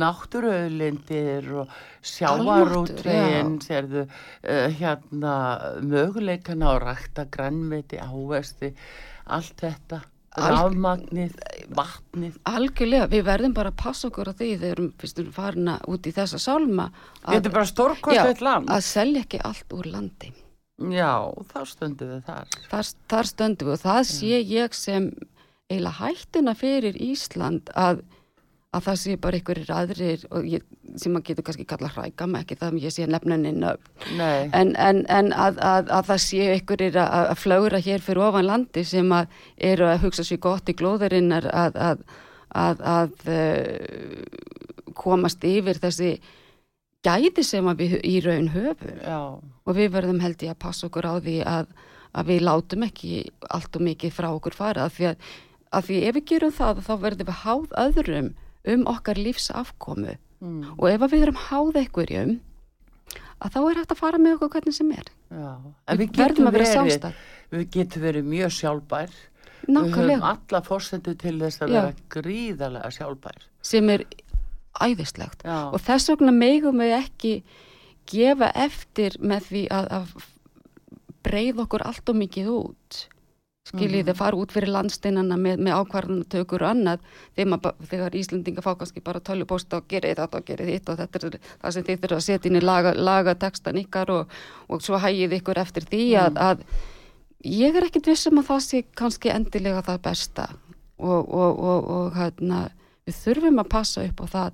náttúruauðlindir 0.00 1.46
og 1.62 1.76
sjávarútvegin, 2.10 3.52
sérðu 3.62 4.02
uh, 4.08 4.66
hérna 4.80 5.36
möguleikana 5.84 6.74
á 6.74 6.76
rækta 6.82 7.28
grannmeti, 7.30 8.02
ávesti, 8.02 8.72
allt 9.30 9.62
þetta, 9.62 10.02
rafmagnið, 10.34 11.34
vatnið. 11.74 12.38
algjörlega, 12.50 13.06
við 13.12 13.26
verðum 13.28 13.54
bara 13.54 13.70
að 13.70 13.76
passa 13.84 14.08
okkur 14.08 14.30
á 14.30 14.34
því 14.34 14.48
þegar 14.58 14.62
við 14.62 14.72
erum 14.74 14.88
farin 15.36 15.68
að 15.74 15.84
út 15.94 16.08
í 16.10 16.14
þessa 16.16 16.40
sálma 16.42 16.88
Þetta 17.22 17.36
er 17.50 17.54
bara 17.54 17.68
land. 18.42 18.72
að 18.74 18.82
selja 18.88 19.22
ekki 19.22 19.40
allt 19.44 19.76
úr 19.76 19.90
landi. 19.92 20.32
Já, 20.90 21.30
þá 21.52 21.60
stöndum 21.70 22.10
við 22.10 22.24
þar. 22.26 22.58
Þar, 22.72 22.90
þar 23.12 23.30
stöndum 23.30 23.68
við 23.68 23.76
og 23.76 23.84
það 23.84 24.02
sé 24.10 24.40
ég 24.42 24.74
sem 24.74 25.06
eiginlega 25.70 25.98
hættina 26.00 26.54
fyrir 26.58 26.98
Ísland 26.98 27.70
að, 27.78 28.02
að 28.74 28.86
það 28.88 28.98
sé 29.00 29.16
bara 29.22 29.38
einhverjir 29.38 29.72
aðrir 29.74 30.24
ég, 30.48 30.66
sem 30.98 31.14
maður 31.14 31.26
getur 31.28 31.46
kannski 31.46 31.66
kalla 31.68 31.90
hrækama 31.92 32.42
ekki 32.42 32.58
það 32.60 32.76
að 32.76 32.86
ég 32.86 32.94
sé 32.94 33.08
nefnunin 33.08 33.64
Nei, 34.18 34.50
en, 34.50 34.74
en, 34.74 35.02
en 35.12 35.32
að, 35.32 35.60
að, 35.62 35.90
að 35.98 36.10
það 36.10 36.22
sé 36.26 36.48
einhverjir 36.56 37.00
að, 37.02 37.16
að 37.32 37.42
flögra 37.44 37.82
hér 37.86 38.04
fyrir 38.04 38.24
ofan 38.28 38.48
landi 38.48 38.84
sem 38.88 39.14
að 39.14 39.40
eru 39.72 39.88
að 39.90 40.06
hugsa 40.06 40.26
sér 40.26 40.42
gott 40.44 40.70
í 40.70 40.76
glóðurinnar 40.78 41.48
að, 41.52 41.80
að, 41.88 42.04
að, 42.64 42.84
að 42.94 43.28
uh, 43.34 44.92
komast 44.98 45.44
yfir 45.46 45.80
þessi 45.82 46.12
gæði 47.04 47.44
sem 47.44 47.72
við 47.76 47.98
í 48.06 48.18
raun 48.24 48.52
höfum. 48.54 49.00
Og 49.64 49.76
við 49.76 49.90
verðum 49.92 50.22
held 50.24 50.44
ég 50.44 50.54
að 50.54 50.62
passa 50.64 50.88
okkur 50.88 51.08
á 51.10 51.14
því 51.20 51.40
að, 51.48 51.72
að 52.16 52.30
við 52.30 52.46
látum 52.46 52.86
ekki 52.86 53.24
allt 53.52 53.76
og 53.76 53.84
mikið 53.90 54.14
frá 54.14 54.30
okkur 54.32 54.56
fara 54.56 54.86
af 54.88 54.96
því 54.96 55.12
því 55.82 56.00
ef 56.06 56.14
við 56.14 56.26
gerum 56.30 56.54
það 56.54 56.80
þá 56.86 56.92
verðum 57.02 57.28
við 57.28 57.38
háð 57.42 57.72
öðrum 57.82 58.28
um 58.64 58.86
okkar 58.90 59.20
lífsafkomu 59.20 60.16
mm, 60.40 60.74
og 60.78 60.88
ef 60.90 61.06
við 61.10 61.26
erum 61.26 61.40
háð 61.48 61.80
einhverjum 61.82 62.34
að 63.44 63.54
þá 63.54 63.60
er 63.60 63.78
hægt 63.80 63.92
að 63.92 64.00
fara 64.00 64.20
með 64.20 64.36
okkur 64.38 64.52
hvernig 64.56 64.76
sem 64.76 64.90
er 64.94 65.08
já. 65.28 65.52
En 65.88 65.98
við 65.98 66.04
við 66.04 66.10
getum 66.16 66.24
verðum 66.24 66.50
að 66.50 66.58
vera 66.58 66.72
sjálfstæð 66.72 67.22
við 67.54 67.70
getum 67.74 68.04
verið 68.04 68.28
mjög 68.28 68.54
sjálfbær. 68.58 69.14
Við 69.64 69.70
höfum 69.70 69.88
nákvæmlega 69.88 70.30
alla 70.34 70.60
fórsendu 70.64 71.14
til 71.16 71.38
þess 71.40 71.62
að 71.64 71.72
Já. 71.72 71.76
vera 71.78 71.94
gríðarlega 72.12 72.90
sjálfbær. 72.92 73.46
sem 73.64 73.90
er 73.90 74.04
æðislegt 74.84 75.44
Já. 75.44 75.70
og 75.72 75.80
þess 75.80 76.10
vegna 76.12 76.32
megum 76.36 76.82
við 76.82 76.96
ekki 76.98 77.34
gefa 78.10 78.50
eftir 78.52 79.16
með 79.20 79.48
því 79.48 79.62
að, 79.72 79.88
að 79.98 80.08
breið 81.24 81.62
okkur 81.64 81.86
allt 81.88 82.08
og 82.12 82.18
mikið 82.20 82.50
út 82.52 82.98
skiljið 83.64 84.02
Mhm. 84.02 84.08
þið 84.10 84.16
fara 84.18 84.36
út 84.36 84.52
fyrir 84.52 84.68
landsteinana 84.68 85.36
með, 85.40 85.60
með 85.64 85.76
ákvarðanatökur 85.80 86.62
og 86.62 86.68
annað 86.68 86.98
þegar, 87.36 87.70
þegar 87.88 88.16
Íslendinga 88.20 88.60
fá 88.64 88.74
kannski 88.76 89.00
bara 89.04 89.20
tölupósta 89.24 89.78
og 89.80 89.86
gerið 89.88 90.18
þetta 90.20 90.36
og 90.36 90.44
gerið 90.44 90.68
hitt 90.68 90.88
og 90.92 90.98
þetta 90.98 91.16
er 91.24 91.38
það 91.62 91.72
sem 91.72 91.84
þið 91.86 92.02
þurfa 92.02 92.18
að 92.18 92.26
setja 92.26 92.50
inn 92.50 92.58
í 92.60 92.64
laga, 92.64 92.92
laga 92.94 93.34
ykkar 93.80 94.10
og, 94.10 94.28
og 94.68 94.82
svo 94.84 94.98
hægið 95.00 95.38
ykkur 95.40 95.58
eftir 95.64 95.82
því 95.88 96.02
að, 96.20 96.34
Mm. 96.34 96.38
að 96.44 96.58
ég 97.44 97.76
er 97.76 97.84
ekkit 97.88 98.06
vissum 98.06 98.38
að 98.38 98.48
það 98.52 98.60
sé 98.68 98.84
kannski 98.94 99.30
endilega 99.32 99.82
það 99.82 100.02
besta 100.02 100.48
og, 100.98 101.24
og, 101.32 101.58
og, 101.58 101.90
og 101.90 102.12
hérna, 102.14 102.68
við 103.06 103.14
þurfum 103.24 103.60
að 103.64 103.68
passa 103.70 104.04
upp 104.04 104.20
á 104.20 104.26
það 104.28 104.52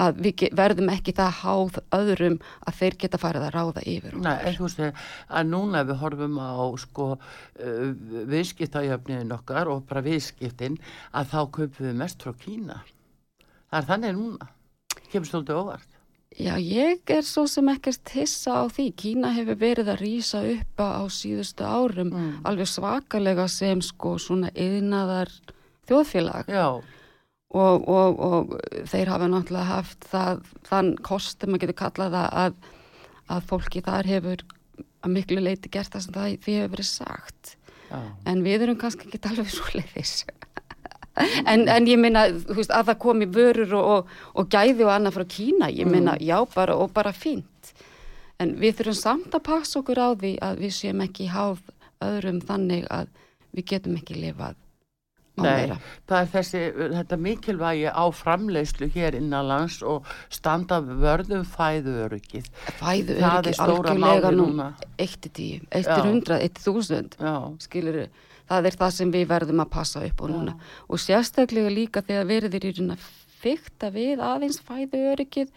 að 0.00 0.20
við 0.24 0.42
verðum 0.56 0.88
ekki 0.88 1.12
það 1.12 1.34
háð 1.42 1.78
öðrum 1.92 2.38
að 2.66 2.76
þeir 2.78 2.96
geta 3.02 3.18
farið 3.20 3.42
að 3.48 3.54
ráða 3.56 3.82
yfir. 3.92 4.14
Nei, 4.24 4.36
en 4.48 4.54
þú 4.56 4.64
veist 4.68 4.80
að 5.28 5.50
núna 5.50 5.82
við 5.84 6.00
horfum 6.00 6.38
á 6.40 6.52
sko 6.80 7.08
uh, 7.12 7.92
viðskiptajöfniðin 8.32 9.34
okkar 9.36 9.68
og 9.72 9.84
bara 9.88 10.02
viðskiptin 10.06 10.78
að 11.12 11.32
þá 11.34 11.40
kaupum 11.58 11.86
við 11.90 11.98
mest 12.00 12.22
frá 12.24 12.32
Kína. 12.40 12.80
Það 13.72 13.80
er 13.82 13.88
þannig 13.90 14.14
núna. 14.16 14.48
Kemur 15.12 15.28
stóldi 15.28 15.52
óvart. 15.56 15.88
Já, 16.40 16.54
ég 16.56 17.10
er 17.12 17.20
svo 17.28 17.42
sem 17.44 17.68
ekkert 17.68 18.08
hissa 18.16 18.54
á 18.56 18.64
því. 18.72 18.86
Kína 18.96 19.34
hefur 19.36 19.58
verið 19.60 19.90
að 19.92 20.00
rýsa 20.00 20.40
upp 20.54 20.80
á 20.80 21.04
síðustu 21.12 21.66
árum 21.68 22.08
Mm. 22.12 22.40
alveg 22.48 22.68
svakalega 22.72 23.44
sem 23.52 23.82
sko 23.84 24.14
svona 24.16 24.48
yðnaðar 24.56 25.28
þjóðfélag 25.88 26.48
Já, 26.48 26.80
og, 27.52 27.88
og, 27.88 28.20
og 28.20 28.52
þeir 28.88 29.10
hafa 29.12 29.28
náttúrulega 29.28 29.68
haft 29.68 30.06
það, 30.08 30.44
þann 30.68 30.92
kost, 31.04 31.44
maður 31.44 31.66
getur 31.66 31.78
kallað 31.82 32.16
að, 32.22 32.54
að 33.32 33.48
fólki 33.50 33.82
þar 33.84 34.08
hefur 34.08 34.44
að 35.02 35.12
miklu 35.16 35.42
leiti 35.42 35.72
gert 35.72 35.92
það 35.92 36.06
sem 36.06 36.16
það 36.16 36.38
því 36.44 36.56
hefur 36.58 36.72
verið 36.76 36.88
sagt. 36.88 37.56
já. 37.90 37.98
En 38.30 38.44
við 38.46 38.66
erum 38.66 38.78
kannski 38.80 39.08
ekki 39.08 39.20
alveg 39.28 39.52
svo 39.52 39.68
leiðis. 39.76 40.14
en, 41.52 41.66
en 41.68 41.88
ég 41.90 42.00
veist, 42.00 42.72
að 42.72 42.88
það 42.88 43.00
komi 43.04 43.28
vörur 43.28 43.76
og, 43.76 43.90
og, 43.96 44.14
og 44.40 44.52
gæði 44.52 44.86
og 44.86 44.94
annað 44.94 45.18
frá 45.18 45.26
Kína, 45.36 45.68
ég 45.74 45.90
meina, 45.90 46.16
já, 46.20 46.38
bara 46.54 46.78
og 46.80 46.94
bara 46.96 47.12
fínt. 47.12 47.74
En 48.40 48.56
við 48.58 48.80
þurfum 48.80 48.98
samt 48.98 49.36
að 49.36 49.44
passa 49.50 49.82
okkur 49.82 50.00
á 50.00 50.08
því 50.16 50.32
að 50.42 50.64
við 50.64 50.74
séum 50.78 51.04
ekki 51.04 51.28
háð 51.30 51.60
öðrum 52.02 52.40
þannig 52.42 52.88
að 52.90 53.12
við 53.52 53.68
getum 53.74 54.00
ekki 54.00 54.16
lifað 54.16 54.61
Nei, 55.40 55.72
það 56.10 56.18
er 56.18 56.26
þessi, 56.34 56.60
þetta 56.92 57.16
mikilvægi 57.24 57.86
á 57.88 58.04
framleiðslu 58.12 58.90
hér 58.92 59.16
innanlands 59.16 59.78
og 59.80 60.08
standa 60.28 60.82
vörðum 60.84 61.46
fæðu 61.48 61.94
öryggið. 62.04 62.50
Fæðu 62.76 63.16
Það 63.16 63.38
ekki 63.38 63.54
stóra 63.56 63.94
algjörlega 63.94 64.34
nú 64.34 64.50
núna. 64.50 64.68
1-10, 65.00 65.64
1-100, 65.72 66.36
Já. 66.36 66.50
1-1000 66.50 67.16
Já, 67.16 67.36
skilur 67.64 67.98
það 68.52 68.68
er 68.68 68.78
það 68.82 68.94
sem 68.98 69.12
við 69.14 69.26
verðum 69.32 69.64
að 69.64 69.72
passa 69.72 70.04
upp 70.04 70.22
á 70.22 70.26
núna 70.28 70.54
og 70.88 71.00
sérstaklega 71.00 71.72
líka 71.72 72.04
þegar 72.04 72.28
verður 72.28 72.68
í 72.68 72.72
raun 72.76 72.94
að 72.96 73.10
fykta 73.42 73.90
við 73.94 74.22
aðeins 74.22 74.60
fæðu 74.62 75.02
öryggið 75.14 75.52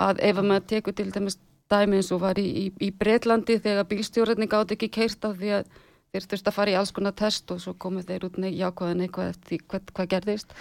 að 0.00 0.22
ef 0.28 0.40
að 0.40 0.50
maður 0.52 0.68
tekur 0.70 0.96
til 0.96 1.10
dæmis 1.10 1.38
dæmi 1.70 2.00
eins 2.00 2.10
og 2.14 2.22
var 2.24 2.38
í, 2.40 2.46
í, 2.46 2.64
í 2.82 2.90
Breitlandi 2.94 3.58
þegar 3.62 3.88
bílstjórarni 3.90 4.48
gátt 4.50 4.74
ekki 4.74 4.90
keirt 4.92 5.24
af 5.26 5.38
því 5.38 5.54
að 5.60 5.72
þurfti 6.14 6.50
að 6.50 6.56
fara 6.56 6.72
í 6.72 6.76
alls 6.78 6.92
konar 6.94 7.14
test 7.18 7.50
og 7.54 7.60
svo 7.62 7.74
komu 7.78 8.02
þeir 8.06 8.26
út 8.26 8.38
jákvæðan 8.40 9.04
eitthvað 9.04 9.32
eftir 9.34 9.64
hvað, 9.70 9.92
hvað 9.94 10.08
gerðist. 10.14 10.54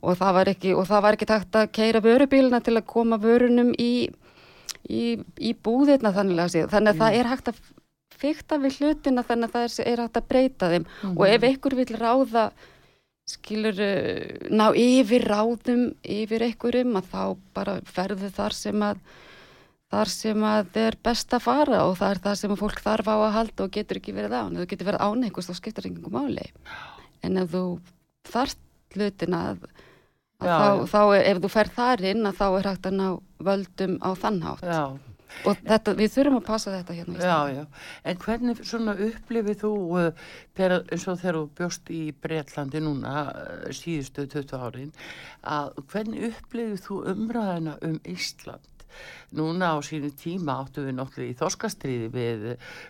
Og 0.00 0.16
það 0.16 0.34
var 0.38 0.50
ekki, 0.54 0.72
og 0.76 0.86
það 0.88 1.02
var 1.04 1.16
ekki 1.16 1.28
takt 1.28 1.56
að 1.60 1.72
keira 1.76 2.00
vörubílina 2.04 2.60
til 2.64 2.76
að 2.78 2.88
koma 2.88 3.18
vörunum 3.20 3.74
í, 3.76 4.08
í, 4.88 5.04
í 5.20 5.52
búðirna 5.52 6.12
þannig 6.16 6.40
að. 6.40 6.58
Þannig 6.72 6.94
að 6.94 7.02
það 7.04 7.18
er 7.18 7.30
hægt 7.32 7.50
að 7.52 7.62
fykta 8.20 8.60
við 8.60 8.78
hlutina 8.80 9.24
þannig 9.24 9.48
að 9.48 9.56
það 9.56 9.66
er, 9.66 9.88
er 9.92 10.04
hægt 10.04 10.20
að 10.20 10.28
breyta 10.32 10.70
þeim. 10.74 10.86
Og 11.14 11.24
ef 11.28 11.48
einhver 11.48 11.76
vil 11.80 11.90
ráða 12.00 12.44
skilur 13.30 13.80
ná 14.50 14.66
yfir 14.74 15.24
ráðum 15.30 15.90
yfir 16.02 16.44
einhverjum 16.48 16.96
að 16.98 17.10
þá 17.12 17.24
bara 17.56 17.76
ferðu 17.86 18.30
þar 18.34 18.56
sem 18.56 18.82
að 18.84 19.04
þar 19.90 20.10
sem 20.12 20.44
að 20.46 20.76
er 20.84 20.96
best 21.02 21.34
að 21.34 21.44
fara 21.48 21.82
og 21.88 21.96
það 21.98 22.14
er 22.14 22.22
það 22.28 22.38
sem 22.40 22.56
fólk 22.60 22.80
þarf 22.84 23.10
á 23.10 23.16
að 23.18 23.34
halda 23.36 23.66
og 23.66 23.72
getur 23.74 23.98
ekki 24.00 24.14
verið 24.16 24.36
án. 24.38 24.56
Þú 24.60 24.66
getur 24.70 24.90
verið 24.92 25.04
án 25.08 25.24
einhvers 25.26 25.50
þá 25.50 25.54
skiptir 25.58 25.88
engum 25.90 26.14
máli. 26.14 26.46
En 27.26 27.36
ef 27.42 27.50
þú 27.52 27.64
þarft 28.30 28.60
hlutina 28.94 29.40
að, 29.52 29.68
að 30.40 30.48
Já, 30.50 30.56
þá, 30.56 30.68
já. 30.70 30.86
þá 30.94 31.00
er, 31.18 31.22
ef 31.34 31.42
þú 31.44 31.50
fer 31.56 31.72
þar 31.76 32.04
inn 32.14 32.26
að 32.30 32.38
þá 32.40 32.46
er 32.60 32.68
hægt 32.70 32.90
að 32.90 32.98
ná 33.00 33.06
völdum 33.50 33.96
á 34.02 34.10
þannhátt. 34.24 34.66
já. 34.66 34.82
Og 35.46 35.54
þetta, 35.62 35.92
við 35.94 36.08
þurfum 36.10 36.36
að 36.40 36.46
passa 36.48 36.72
þetta 36.74 36.94
hérna. 36.96 37.12
á 37.14 37.22
Já, 37.22 37.34
Íslandi. 37.38 37.60
já. 37.60 37.84
En 38.10 38.16
hvernig 38.24 38.62
svona 38.66 38.94
upplifið 39.06 39.60
þú 39.60 39.70
uh, 39.94 40.08
þegar, 40.58 40.74
eins 40.90 41.04
og 41.06 41.20
þegar 41.20 41.36
þú 41.38 41.42
bjóst 41.60 41.92
í 41.94 42.00
Bretlandi 42.24 42.80
núna 42.82 43.12
uh, 43.30 43.68
síðustu 43.70 44.24
20 44.26 44.56
árin 44.66 44.90
að 45.46 45.70
hvernig 45.92 46.26
upplifið 46.32 46.82
þú 46.88 46.98
umræðina 47.14 47.76
um 47.86 48.00
Ísland? 48.10 48.66
Núna 49.36 49.74
á 49.74 49.78
sínu 49.84 50.10
tíma 50.18 50.58
áttu 50.62 50.82
við 50.86 50.96
náttúrulega 50.98 51.34
í 51.34 51.38
þorskastriði 51.38 52.08
við 52.14 52.46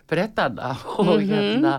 Bretana 0.09 0.71
og 1.03 1.21
hérna 1.21 1.75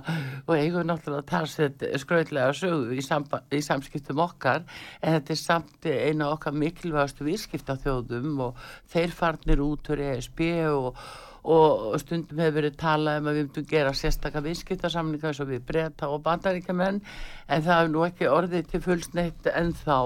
og 0.47 0.55
eigum 0.55 0.87
náttúrulega 0.87 1.27
talsett 1.33 1.83
skröðlega 2.03 2.55
sögu 2.55 2.95
í, 2.95 3.03
í 3.03 3.65
samskiptum 3.67 4.23
okkar 4.23 4.63
en 5.01 5.19
þetta 5.19 5.35
er 5.35 5.43
samt 5.43 5.91
eina 5.91 6.31
okkar 6.37 6.55
mikilvægastu 6.55 7.27
viðskiptaþjóðum 7.27 8.41
og 8.47 8.65
þeir 8.93 9.19
farnir 9.19 9.67
út 9.67 9.93
úr 9.93 10.07
ESB 10.13 10.47
og 10.71 11.05
og 11.43 11.99
stundum 11.99 12.39
hefur 12.39 12.61
verið 12.61 12.77
talað 12.79 13.19
um 13.19 13.29
að 13.29 13.37
við 13.37 13.47
myndum 13.49 13.65
gera 13.67 13.93
sérstakka 13.99 14.43
viðskiptarsamninga 14.45 15.33
eins 15.33 15.41
og 15.43 15.49
við 15.51 15.65
breyta 15.67 16.11
og 16.15 16.23
bandaríkjumenn 16.23 17.01
en 17.03 17.65
það 17.65 17.81
hefur 17.81 17.91
nú 17.91 18.05
ekki 18.07 18.29
orðið 18.31 18.69
til 18.71 18.83
fullsneitt 18.85 19.49
en 19.51 19.73
þá 19.75 19.99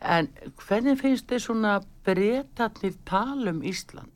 en 0.00 0.28
hvernig 0.66 0.98
finnst 1.00 1.26
þið 1.30 1.42
svona 1.46 1.78
breytatnir 2.06 2.96
tala 3.08 3.50
um 3.54 3.62
Ísland? 3.66 4.12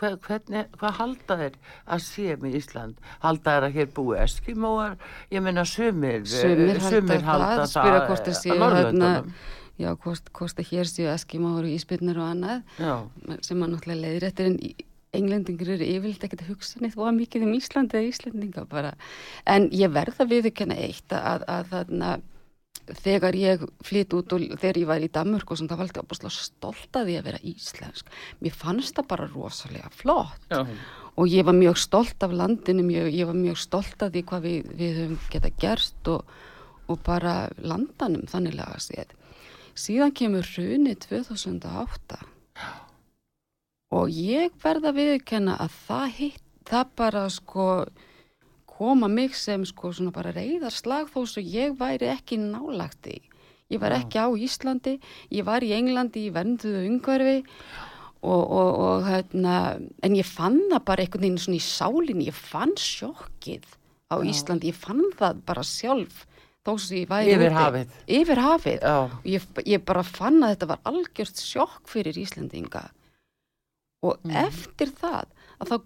Hver, 0.00 0.16
hvernig, 0.26 0.64
hvað 0.80 0.96
halda 0.98 1.36
þeir 1.38 1.58
að 1.86 2.00
sé 2.02 2.32
með 2.42 2.56
Ísland? 2.58 2.96
Halda 3.22 3.52
þeir 3.54 3.66
að 3.68 3.76
hér 3.78 3.92
búi 3.94 4.16
Eskimóar? 4.24 4.96
Ég 5.30 5.44
meina 5.44 5.62
sumir, 5.68 6.24
Sumir 6.26 6.80
halda 7.22 7.52
það, 7.60 7.68
spyrja 7.76 8.00
hvort 8.08 8.26
þeir 8.26 8.34
á 8.34 8.42
séu 8.42 8.56
Norðurlöndunum. 8.58 9.30
Já, 9.78 9.88
hvort, 9.98 10.28
hvort 10.38 10.58
að 10.62 10.68
hér 10.70 10.86
séu 10.90 11.06
eskimóður 11.10 11.66
og 11.66 11.72
íspyrnir 11.74 12.18
og 12.22 12.28
annað 12.30 12.60
Já, 12.78 12.92
sem 13.42 13.62
að 13.64 13.72
náttúrulega 13.72 14.02
leiðir 14.04 14.26
eftir 14.28 14.50
en 14.52 14.58
í- 14.62 14.74
englendingur 15.14 15.72
eru 15.76 15.86
yfirleitt 15.86 16.26
ekkert 16.26 16.44
að 16.44 16.52
hugsa 16.52 16.82
neitt 16.82 16.94
voða 16.98 17.14
mikið 17.16 17.46
um 17.46 17.54
Íslandi 17.54 17.98
eða 17.98 18.10
Íslendinga 18.10 18.64
bara. 18.70 18.92
En 19.46 19.66
ég 19.74 19.90
verð 19.94 20.22
að 20.22 20.30
viðurkenna 20.34 20.78
eitt 20.78 21.14
að, 21.14 21.42
að 21.50 21.68
þarna 21.70 22.12
þegar 23.04 23.36
ég 23.38 23.62
flytt 23.84 24.12
út 24.16 24.34
og 24.36 24.42
þegar 24.60 24.78
ég 24.80 24.88
var 24.88 25.04
í 25.04 25.10
Danmörk 25.12 25.50
og 25.50 25.58
svona, 25.58 25.72
það 25.72 25.80
var 25.80 25.86
alltaf 25.88 26.04
opaslega 26.04 26.34
stolt 26.36 26.98
að 26.98 27.08
því 27.08 27.16
að 27.18 27.28
vera 27.28 27.40
íslensk. 27.50 28.12
Mér 28.44 28.58
fannst 28.60 28.98
það 28.98 29.08
bara 29.14 29.28
rosalega 29.30 29.90
flott 29.94 30.52
já, 30.52 30.60
og 31.14 31.30
ég 31.30 31.46
var 31.48 31.56
mjög 31.56 31.80
stolt 31.80 32.26
af 32.26 32.34
landinu, 32.34 32.84
mjög, 32.84 33.10
ég 33.14 33.30
var 33.30 33.38
mjög 33.38 33.60
stolt 33.62 34.04
af 34.04 34.12
því 34.12 34.24
hvað 34.28 34.48
við, 34.48 34.70
við 34.80 35.00
höfum 35.00 35.18
geta 35.32 35.52
gerst 35.62 36.12
og, 36.12 36.34
og 36.90 37.02
bara 37.06 37.34
landanum 37.62 38.26
þannig 38.30 38.58
laga 38.58 38.80
séð. 38.82 39.14
Síðan 39.74 40.14
kemur 40.14 40.46
hruni 40.46 40.94
2008 41.02 42.20
og 43.94 44.10
ég 44.10 44.54
verða 44.62 44.90
að 44.90 44.98
viðurkenna 44.98 45.56
að 45.62 45.78
það 45.86 46.08
hitt, 46.18 46.42
það 46.68 46.92
bara 46.98 47.24
sko 47.30 47.68
koma 48.74 49.08
mig 49.08 49.34
sem 49.38 49.64
sko 49.68 49.92
svona 49.94 50.12
bara 50.14 50.32
reyðarslag 50.34 51.08
þó 51.14 51.22
svo 51.30 51.42
ég 51.44 51.76
væri 51.78 52.08
ekki 52.10 52.38
nálagt 52.42 53.06
í. 53.10 53.20
Ég 53.72 53.80
var 53.80 53.94
ekki 53.96 54.20
á 54.20 54.28
Íslandi, 54.36 54.98
ég 55.32 55.46
var 55.46 55.64
í 55.64 55.70
Englandi 55.72 56.26
í 56.28 56.32
vernduðu 56.34 56.82
umhverfi 56.90 57.38
og, 58.24 58.42
og, 58.44 58.70
og 58.84 59.06
hérna, 59.08 59.54
en 60.04 60.16
ég 60.18 60.26
fann 60.28 60.58
það 60.70 60.84
bara 60.90 61.04
einhvern 61.06 61.24
veginn 61.24 61.40
svona 61.40 61.58
í 61.60 61.64
sálinni, 61.64 62.26
ég 62.28 62.36
fann 62.36 62.74
sjokkið 62.78 63.64
á 64.12 64.16
Já. 64.20 64.26
Íslandi, 64.30 64.70
ég 64.72 64.78
fann 64.78 65.00
það 65.18 65.40
bara 65.48 65.64
sjálf 65.64 66.26
þó 66.64 66.74
svo 66.80 66.96
ég 67.00 67.08
væri 67.10 67.32
Yfir 67.34 67.56
hafið. 67.56 67.96
Yfir 68.20 68.40
hafið. 68.40 68.84
Ég, 69.28 69.48
ég 69.68 69.82
bara 69.84 70.04
fann 70.06 70.38
að 70.44 70.54
þetta 70.54 70.70
var 70.74 70.84
algjört 70.92 71.40
sjokk 71.44 71.88
fyrir 71.92 72.20
Íslendinga 72.20 72.86
og 74.04 74.20
Mm. 74.24 74.36
eftir 74.44 74.90
það 75.00 75.24
að 75.60 75.68
þá 75.72 75.76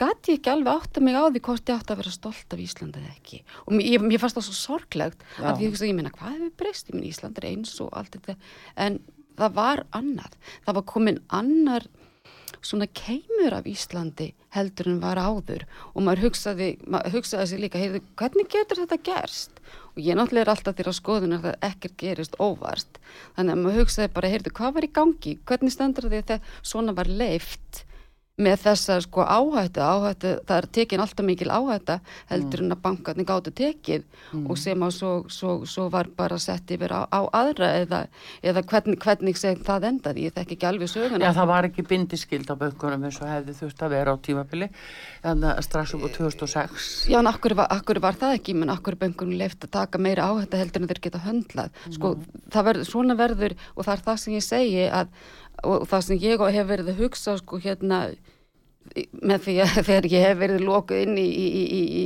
gæti 0.00 0.34
ég 0.34 0.40
ekki 0.40 0.52
alveg 0.52 0.80
átta 0.80 1.04
mig 1.04 1.16
á 1.16 1.24
því 1.28 1.42
hvort 1.46 1.70
ég 1.70 1.76
átti 1.76 1.94
að 1.94 2.02
vera 2.02 2.14
stolt 2.14 2.56
af 2.56 2.64
Íslandi 2.64 3.00
eða 3.02 3.14
ekki? 3.14 3.40
Og 3.66 3.76
mér, 3.76 4.04
mér 4.04 4.22
fannst 4.22 4.38
það 4.38 4.48
svo 4.48 4.58
sorglegt 4.58 5.24
Já. 5.36 5.46
að 5.52 5.64
ég, 5.66 5.78
ég 5.90 5.96
meina 5.96 6.12
hvað 6.14 6.36
hefur 6.36 6.52
breyst? 6.62 6.90
Ég 6.90 6.96
meina 6.96 7.10
Ísland 7.12 7.40
er 7.40 7.48
eins 7.50 7.74
og 7.84 7.90
allt 7.96 8.16
þetta. 8.16 8.36
En 8.80 9.00
það 9.38 9.56
var 9.60 9.84
annað. 9.96 10.36
Það 10.66 10.78
var 10.80 10.86
komin 10.94 11.20
annar 11.40 11.88
svona 12.60 12.86
keimur 12.92 13.54
af 13.56 13.68
Íslandi 13.68 14.30
heldur 14.54 14.90
en 14.90 15.00
var 15.02 15.20
áður. 15.20 15.64
Og 15.94 16.04
maður 16.04 16.28
hugsaði, 16.28 16.70
maður 16.90 17.18
hugsaði 17.18 17.50
sig 17.50 17.62
líka 17.62 17.80
heyrðu, 17.80 18.02
hvernig 18.20 18.50
getur 18.52 18.82
þetta 18.82 18.98
gerst? 19.06 19.62
Og 19.94 20.02
ég 20.04 20.18
náttúrulega 20.18 20.46
er 20.46 20.52
alltaf 20.54 20.78
þeirra 20.78 20.96
skoðunar 20.96 21.46
að 21.52 21.68
ekkert 21.70 21.96
gerist 22.00 22.36
óvart. 22.42 23.00
Þannig 23.38 23.54
að 23.54 23.62
maður 23.64 23.80
hugsaði 23.84 24.12
bara, 24.16 24.32
heyrðu, 24.34 24.54
hvað 24.58 24.74
var 24.76 24.86
í 24.86 24.92
gangi? 25.00 25.36
Hvernig 25.48 25.74
stendur 25.74 26.10
því 26.10 26.20
að 26.20 26.34
það 26.34 26.52
svona 26.72 26.96
var 26.98 27.12
leift 27.22 27.84
með 28.40 28.62
þessa 28.64 28.98
sko 29.04 29.24
áhættu, 29.24 29.82
áhættu, 29.84 30.32
það 30.48 30.56
er 30.56 30.68
tekin 30.78 31.04
alltaf 31.04 31.26
mikil 31.28 31.50
áhætta 31.52 31.98
heldur 32.30 32.64
en 32.64 32.74
að 32.74 32.82
bankarnir 32.86 33.28
gáttu 33.28 33.52
tekið 33.60 34.06
og 34.40 34.58
sem 34.60 34.86
að 34.86 34.94
svo, 34.96 35.12
svo, 35.32 35.54
svo 35.68 35.88
var 35.92 36.10
bara 36.16 36.38
sett 36.42 36.70
yfir 36.74 36.94
á, 36.96 37.04
á 37.10 37.20
aðra 37.40 37.72
eða, 37.82 38.02
eða 38.42 38.64
hvernig, 38.70 38.98
hvernig 39.02 39.38
sem 39.40 39.60
það 39.66 39.88
endaði, 39.90 40.26
ég 40.28 40.36
þekki 40.36 40.56
ekki 40.56 40.68
alveg 40.70 40.92
söguna. 40.92 41.24
Já, 41.24 41.34
það 41.36 41.50
var 41.52 41.70
ekki 41.70 41.86
bindiskild 41.90 42.50
á 42.50 42.54
bönkunum 42.60 43.06
eins 43.08 43.20
og 43.20 43.30
hefði 43.30 43.56
þurft 43.60 43.84
að 43.86 43.94
vera 43.96 44.14
á 44.14 44.16
tímabili 44.24 44.70
en 45.26 45.44
það 45.44 45.62
strax 45.66 45.94
upp 45.96 46.06
á 46.06 46.10
2006 46.16 46.88
Já, 47.10 47.18
en 47.20 47.30
akkur 47.30 47.54
var, 47.58 47.68
akkur 47.74 48.00
var 48.02 48.18
það 48.18 48.36
ekki, 48.38 48.56
menn 48.58 48.72
akkur 48.72 48.96
böngunum 49.00 49.38
leift 49.40 49.64
að 49.66 49.74
taka 49.76 50.00
meira 50.02 50.28
áhætta 50.30 50.60
heldur 50.60 50.84
en 50.84 50.90
þeir 50.90 51.02
geta 51.06 51.22
höndlað. 51.24 51.70
Sko, 51.94 52.14
það 52.52 52.68
verður, 52.70 52.88
svona 52.88 53.16
verður, 53.18 53.56
og 53.74 53.86
það 53.86 53.94
er 53.96 54.04
það 54.08 54.20
sem 54.24 54.36
ég 54.36 54.46
segi 54.46 54.84
að, 54.88 55.14
og 55.64 55.86
það 55.90 56.06
sem 56.06 56.22
ég 56.24 56.44
hef 56.56 56.70
verið 56.70 56.92
að 56.92 57.02
hugsa, 57.04 57.36
sko, 57.40 57.60
hérna, 57.62 58.00
með 59.22 59.46
því 59.46 59.56
að 59.64 59.74
þegar 59.88 60.08
ég 60.12 60.26
hef 60.26 60.38
verið 60.40 60.66
lokuð 60.66 61.02
inn 61.04 61.18
í, 61.20 61.26
í, 61.26 61.46
í, 61.46 61.64
í, 61.64 61.82
í, 62.02 62.04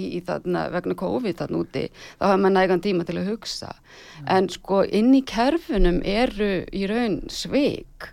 í, 0.00 0.02
í 0.18 0.20
þarna 0.26 0.66
vegna 0.74 0.98
COVID 1.04 1.40
þarna 1.40 1.62
úti, 1.64 1.86
þá 2.18 2.26
hefur 2.28 2.44
maður 2.44 2.56
nægan 2.58 2.84
tíma 2.84 3.08
til 3.08 3.18
að 3.20 3.32
hugsa. 3.32 3.72
En 4.30 4.50
sko, 4.52 4.84
inn 4.84 5.14
í 5.16 5.24
kerfunum 5.28 6.02
eru 6.04 6.52
í 6.72 6.86
raun 6.90 7.22
sveik. 7.32 8.12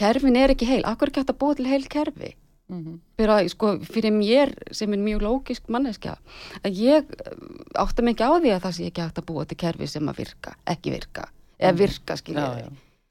Kerfin 0.00 0.38
er 0.40 0.54
ekki 0.54 0.70
heil. 0.70 0.84
Akkur 0.88 1.10
er 1.10 1.12
ekki 1.12 1.24
hægt 1.24 1.34
að 1.34 1.42
búa 1.42 1.58
til 1.58 1.68
heil 1.68 1.84
kerfi? 1.92 2.36
fyrir, 2.72 3.32
að, 3.32 3.48
sko, 3.52 3.72
fyrir 3.84 4.14
mér 4.14 4.52
sem 4.74 4.92
er 4.94 5.02
mjög 5.02 5.24
lógisk 5.26 5.68
manneskja 5.72 6.14
að 6.62 6.80
ég 6.80 7.10
eh, 7.18 7.34
átta 7.80 8.04
ekki 8.12 8.28
á 8.28 8.32
því 8.38 8.54
að 8.54 8.62
það 8.64 8.76
sé 8.78 8.88
ekki 8.88 9.04
hægt 9.04 9.20
að 9.20 9.28
búa 9.28 9.44
til 9.48 9.58
kerfi 9.60 9.88
sem 9.90 10.08
að 10.08 10.22
virka, 10.22 10.54
ekki 10.70 10.94
virka 10.94 11.28
eða 11.58 11.74
virka 11.82 12.16
skilja 12.20 12.48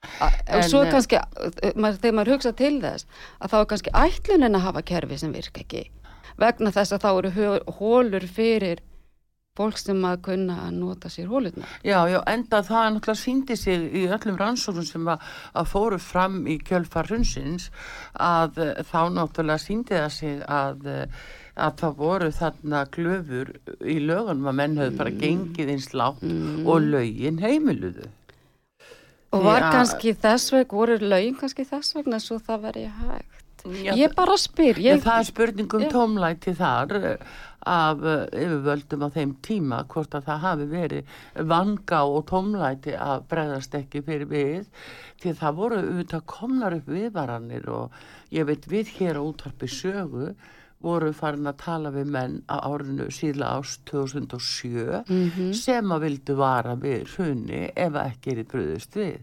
Já. 0.02 0.28
og 0.28 0.62
En, 0.62 0.70
svo 0.70 0.84
eh, 0.84 0.92
kannski 0.92 1.18
eh, 1.18 1.74
þegar 1.74 2.16
maður 2.18 2.36
hugsa 2.36 2.54
til 2.58 2.78
þess 2.82 3.06
að 3.40 3.52
þá 3.52 3.58
er 3.60 3.68
kannski 3.74 3.98
ætlunin 4.04 4.58
að 4.58 4.66
hafa 4.68 4.86
kerfi 4.92 5.18
sem 5.22 5.34
virka 5.36 5.62
ekki 5.62 5.84
vegna 6.42 6.72
þess 6.74 6.96
að 6.96 7.04
þá 7.04 7.12
eru 7.12 7.52
hólur 7.78 8.26
fyrir 8.26 8.82
fólk 9.60 9.78
sem 9.78 10.00
að 10.08 10.22
kunna 10.26 10.56
að 10.66 10.78
nota 10.80 11.10
sér 11.12 11.28
hólurna 11.30 11.68
Já, 11.84 12.00
já, 12.10 12.18
enda 12.32 12.62
það 12.64 12.88
náttúrulega 12.96 13.20
síndi 13.20 13.58
sig 13.60 13.84
í 14.00 14.06
öllum 14.08 14.40
rannsóknum 14.40 14.88
sem 14.88 15.12
að, 15.12 15.28
að 15.60 15.70
fóru 15.74 16.00
fram 16.02 16.40
í 16.48 16.56
kjölfar 16.64 17.12
hrunsins 17.12 17.68
að 18.16 18.62
eh, 18.64 18.82
þá 18.88 19.02
náttúrulega 19.18 19.62
síndi 19.62 19.98
það 19.98 20.16
sig 20.16 20.40
að, 20.48 20.88
eh, 20.88 21.28
að 21.68 21.78
það 21.84 22.00
voru 22.00 22.32
þarna 22.40 22.86
glöfur 22.96 23.54
í 23.84 24.00
lögunum 24.00 24.50
að 24.50 24.58
menn 24.64 24.80
höfðu 24.82 24.98
bara 25.04 25.16
gengið 25.26 25.76
eins 25.76 25.92
látt 25.94 26.24
og 26.66 26.88
lögin 26.88 27.44
heimiluðu. 27.44 28.08
Og 29.32 29.46
var 29.46 29.62
Já. 29.66 29.70
kannski 29.78 30.16
þess 30.16 30.52
vegna, 30.54 30.78
voru 30.78 30.98
lögin 31.00 31.38
kannski 31.40 31.68
þess 31.68 31.96
vegna 31.96 32.20
svo 32.20 32.40
það 32.42 32.68
veri 32.68 32.90
hægt 32.90 33.42
Já, 33.62 33.94
ég 33.94 34.14
bara 34.18 34.36
spyr 34.42 34.80
Ég, 34.82 34.98
ég, 34.98 35.02
það 35.04 35.20
er 35.20 35.28
spurning 35.30 35.74
um 35.78 35.84
Já. 35.86 35.90
tómlæti 35.94 36.54
þar 36.58 36.96
eh, 36.98 37.26
af 37.70 38.02
eh, 38.02 38.24
yfirvöldum 38.42 39.06
á 39.06 39.10
þeim 39.14 39.36
tíma 39.46 39.84
hvort 39.92 40.16
að 40.18 40.26
það 40.30 40.46
hafi 40.46 40.66
verið 40.72 41.12
vanga 41.52 42.00
og 42.10 42.26
tómlæti 42.32 42.96
að 42.98 43.28
bregðast 43.30 43.78
ekki 43.78 44.02
fyrir 44.08 44.32
við 44.32 44.88
því 45.22 45.36
það 45.44 45.60
voru 45.60 45.84
auðvitað 45.84 46.26
komnar 46.34 46.78
upp 46.80 46.90
viðvaranir 46.90 47.70
og 47.70 48.02
ég 48.34 48.50
veit 48.50 48.66
við 48.72 48.96
hér 48.98 49.22
á 49.22 49.24
útvarpi 49.28 49.70
sögu 49.70 50.32
voru 50.82 51.12
farin 51.14 51.50
að 51.50 51.60
tala 51.62 51.92
við 51.94 52.10
menn 52.16 52.40
á 52.50 52.58
árinu 52.66 53.08
síðla 53.14 53.52
ást 53.60 53.84
2007 53.92 55.54
sem 55.58 55.94
að 55.94 56.04
vildu 56.08 56.36
vara 56.40 56.76
við 56.76 57.06
hrunni 57.16 57.62
ef 57.76 58.00
ekki 58.02 58.34
er 58.34 58.42
í 58.44 58.48
bröðust 58.54 58.98
við. 58.98 59.22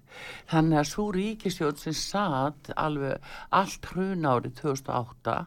Þannig 0.50 0.78
að 0.78 0.88
svo 0.92 1.10
ríkisjóð 1.18 1.76
sem 1.82 1.98
satt 1.98 2.72
alveg 2.76 3.20
allt 3.50 3.92
hrun 3.92 4.24
árið 4.24 4.56
2008 4.62 5.38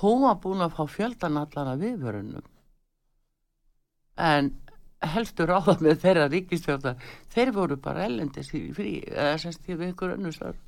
hún 0.00 0.22
var 0.26 0.38
búin 0.42 0.62
að 0.62 0.76
fá 0.76 0.86
fjöldan 0.90 1.40
allan 1.40 1.72
af 1.72 1.82
viðvörunum. 1.82 2.46
En 4.18 4.50
helstu 5.14 5.46
ráða 5.46 5.76
með 5.82 6.00
þeirra 6.02 6.28
ríkisjóða, 6.32 6.94
þeir 7.34 7.52
voru 7.54 7.78
bara 7.82 8.06
ellendis 8.08 8.50
í 8.54 8.64
frí, 8.74 8.98
eða 9.06 9.38
semst 9.42 9.68
í 9.70 9.76
ykkur 9.88 10.16
önnustar. 10.16 10.58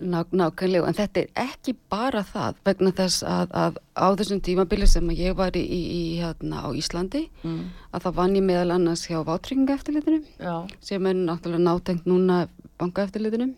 Ná, 0.00 0.24
nákvæmlega, 0.32 0.88
en 0.88 0.96
þetta 0.98 1.22
er 1.22 1.30
ekki 1.44 1.74
bara 1.92 2.22
það 2.26 2.58
vegna 2.66 2.92
þess 2.96 3.22
að, 3.26 3.54
að 3.62 3.78
á 3.96 4.06
þessum 4.20 4.42
tímabili 4.46 4.88
sem 4.90 5.10
ég 5.16 5.36
var 5.38 5.56
í, 5.58 5.62
í, 5.64 6.02
hérna 6.20 6.64
á 6.64 6.68
Íslandi 6.76 7.26
Mm. 7.44 7.70
að 7.92 8.04
það 8.06 8.18
vann 8.20 8.36
ég 8.36 8.44
meðal 8.44 8.74
annars 8.76 9.06
hjá 9.08 9.18
vátryggingaeftirlitinu 9.24 10.22
Já, 10.40 10.54
sem 10.80 11.06
er 11.06 11.14
náttúrulega 11.14 11.64
nátengt 11.64 12.06
núna 12.08 12.42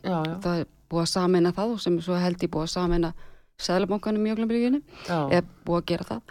já, 0.02 0.18
það 0.42 0.62
er 0.62 0.66
búið 0.90 1.02
að 1.04 1.12
sameina 1.12 1.52
það 1.56 1.74
og 1.76 1.80
sem 1.84 1.98
er 1.98 2.06
svo 2.06 2.18
held 2.20 2.42
ég 2.42 2.50
búið 2.52 2.66
að 2.68 2.74
sameina 2.76 3.12
Sæðlabankanum 3.62 4.26
í 4.26 4.32
Öglumbygginu 4.32 4.80
já, 5.06 5.18
er 5.38 5.44
búið 5.66 5.78
að 5.82 5.86
gera 5.92 6.06
það. 6.08 6.22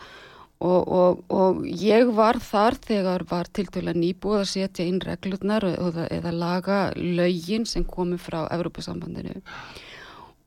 Og, 0.62 0.89
og, 0.93 1.21
og 1.34 1.62
ég 1.65 2.10
var 2.13 2.38
þar 2.38 2.76
þegar 2.86 3.24
var 3.30 3.47
tiltölu 3.50 3.93
nýbúið 3.97 4.41
að 4.43 4.50
setja 4.52 4.86
inn 4.86 5.00
reglurnar 5.02 5.65
eða, 5.71 6.04
eða 6.13 6.34
laga 6.38 6.82
lögin 6.97 7.65
sem 7.65 7.86
komi 7.88 8.19
frá 8.21 8.43
Evrópusambandinu 8.54 9.39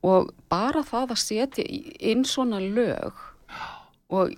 og 0.05 0.29
bara 0.51 0.83
það 0.85 1.15
að 1.15 1.23
setja 1.23 1.65
inn 1.65 2.25
svona 2.27 2.61
lög 2.61 3.23
og, 4.13 4.35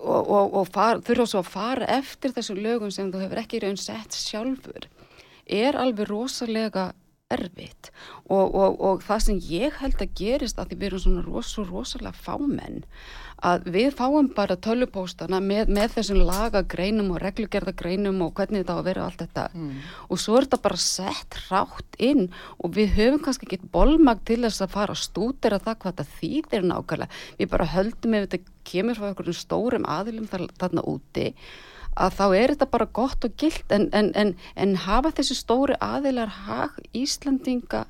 og, 0.00 0.22
og, 0.22 0.54
og 0.62 0.72
far, 0.72 1.02
þurfa 1.04 1.28
svo 1.28 1.42
að 1.42 1.52
fara 1.52 1.88
eftir 1.98 2.32
þessu 2.36 2.56
lögum 2.56 2.92
sem 2.94 3.12
þú 3.12 3.24
hefur 3.26 3.42
ekki 3.42 3.62
raun 3.62 3.80
sett 3.80 4.16
sjálfur 4.16 4.88
er 5.46 5.76
alveg 5.76 6.08
rosalega 6.08 6.92
erfitt. 7.32 7.90
Og, 8.32 9.02
það 9.04 9.24
sem 9.26 9.40
ég 9.48 9.76
held 9.80 10.00
að 10.02 10.14
gerist 10.18 10.60
að 10.60 10.72
því 10.72 10.78
við 10.80 10.88
erum 10.90 11.02
svona 11.04 11.24
ros, 11.26 11.52
rosalega 11.68 12.12
fámenn 12.16 12.82
að 13.42 13.64
við 13.74 13.88
fáum 13.98 14.28
bara 14.36 14.54
tölupóstana 14.62 15.40
með, 15.42 15.70
með 15.74 15.96
þessum 15.96 16.20
lagagreinum 16.28 17.08
og 17.10 17.18
reglugerðagreinum 17.24 18.20
og 18.22 18.32
hvernig 18.38 18.62
þetta 18.62 18.76
á 18.76 18.80
að 18.80 18.86
vera 18.86 19.06
allt 19.08 19.24
þetta. 19.24 19.46
Og 20.08 20.20
svo 20.22 20.36
er 20.38 20.46
þetta 20.46 20.60
bara 20.62 20.78
sett 20.78 21.38
rátt 21.48 21.98
inn 21.98 22.28
og 22.62 22.70
við 22.76 22.94
höfum 23.00 23.24
kannski 23.24 23.48
ekki 23.48 23.58
bolmag 23.74 24.22
til 24.28 24.38
þess 24.44 24.62
að 24.62 24.74
fara 24.76 24.94
að 24.94 25.02
stúdera 25.02 25.58
það 25.58 25.78
hvað 25.82 25.96
þetta 25.98 26.20
þýðir 26.20 26.68
nákvæmlega. 26.70 27.20
Við 27.42 27.50
bara 27.56 27.70
höldum 27.74 28.14
ef 28.20 28.28
þetta 28.28 28.56
kemur 28.72 29.00
frá 29.00 29.08
einhverjum 29.10 29.38
stórum 29.42 29.88
aðilum 29.90 30.30
þar- 30.30 30.52
þarna 30.62 30.86
úti 30.94 31.26
að 31.98 32.14
þá 32.16 32.24
er 32.38 32.54
þetta 32.54 32.70
bara 32.72 32.86
gott 33.00 33.24
og 33.26 33.34
gilt. 33.36 33.66
En, 33.74 33.88
en, 33.92 34.12
en, 34.14 34.30
en 34.56 34.76
hafa 34.86 35.10
þessi 35.18 35.34
stóri 35.42 35.74
aðilar 35.82 36.30
hag 36.46 36.78
Íslandinga 36.96 37.82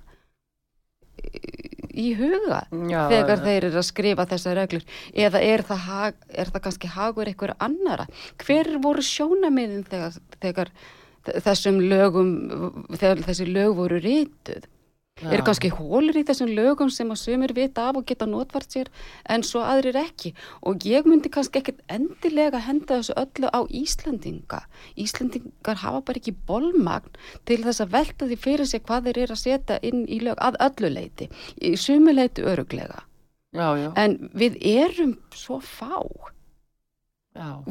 í 1.92 2.12
huga 2.16 2.62
Já, 2.88 3.02
þegar 3.12 3.42
þeir 3.44 3.66
eru 3.68 3.80
að 3.80 3.88
skrifa 3.88 4.26
þessar 4.30 4.58
reglur? 4.62 4.84
Eða 5.12 5.42
er 5.44 5.64
það, 5.68 5.84
hag, 5.88 6.18
er 6.30 6.50
það 6.52 6.64
kannski 6.66 6.92
hagur 6.94 7.30
einhver 7.30 7.54
annara 7.62 8.08
hver 8.42 8.70
voru 8.82 9.04
sjónamiðin 9.06 9.84
þegar, 9.90 10.18
þegar 10.42 10.72
þessum 11.44 11.80
lögum 11.92 12.32
þegar 12.96 13.24
þessi 13.28 13.48
lög 13.50 13.76
voru 13.78 14.00
rituð 15.20 15.34
eru 15.36 15.44
kannski 15.46 15.70
hólur 15.70 16.16
í 16.16 16.24
þessum 16.26 16.50
lögum 16.56 16.90
sem 16.90 17.10
að 17.12 17.20
sumir 17.20 17.52
vita 17.54 17.88
af 17.88 17.98
og 18.00 18.06
geta 18.08 18.26
notvært 18.26 18.74
sér 18.74 18.88
en 19.28 19.42
svo 19.42 19.60
aðrir 19.60 19.96
ekki? 20.00 20.32
Og 20.62 20.82
ég 20.88 21.06
myndi 21.06 21.30
kannski 21.30 21.60
ekkert 21.60 21.82
endilega 21.92 22.58
henda 22.58 22.98
þessu 22.98 23.14
öllu 23.20 23.50
á 23.52 23.60
Íslandinga 23.68 24.62
Íslandingar 24.96 25.82
hafa 25.84 26.02
bara 26.02 26.18
ekki 26.18 26.34
bolmagn 26.48 27.12
til 27.46 27.62
þess 27.62 27.84
að 27.84 27.94
velta 27.96 28.26
því 28.26 28.40
fyrir 28.40 28.66
sig 28.66 28.82
hvað 28.82 29.08
þeir 29.08 29.22
eru 29.26 29.36
að 29.36 29.44
setja 29.44 29.80
inn 29.82 30.04
í 30.08 30.20
lög 30.24 30.38
að 30.40 30.60
öllu 30.68 30.92
leiti, 30.96 31.30
í 31.60 31.76
sumu 31.76 32.14
leiti 32.16 32.42
öruglega 32.42 33.04
já, 33.52 33.68
já, 33.78 33.90
en 33.96 34.18
við 34.34 34.58
erum 34.64 35.18
svo 35.36 35.60
fá 35.60 36.00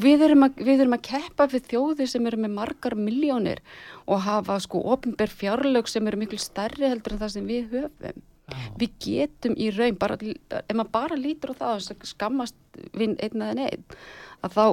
við 0.01 0.23
erum, 0.25 0.47
að, 0.47 0.61
við 0.65 0.81
erum 0.81 0.95
að 0.97 1.03
keppa 1.05 1.45
við 1.51 1.67
þjóðir 1.69 2.09
sem 2.09 2.27
eru 2.27 2.39
með 2.41 2.55
margar 2.55 2.95
miljónir 2.97 3.61
og 4.09 4.23
hafa 4.25 4.57
sko 4.63 4.81
opinber 4.95 5.29
fjárlög 5.29 5.89
sem 5.89 6.07
eru 6.09 6.17
miklu 6.21 6.39
stærri 6.41 6.89
heldur 6.89 7.15
en 7.15 7.21
það 7.21 7.33
sem 7.35 7.49
við 7.49 7.75
höfum. 7.75 8.23
Við 8.81 8.95
getum 9.05 9.53
í 9.55 9.69
raun 9.71 9.99
bara, 10.01 10.17
ef 10.17 10.73
maður 10.75 10.91
bara 10.91 11.19
lítur 11.19 11.53
á 11.55 11.59
það 11.61 11.93
og 11.93 12.09
skammast 12.09 12.57
við 12.97 13.15
einn 13.21 13.45
eða 13.45 13.69
einn 13.69 13.85
að 14.41 14.57
þá 14.57 14.65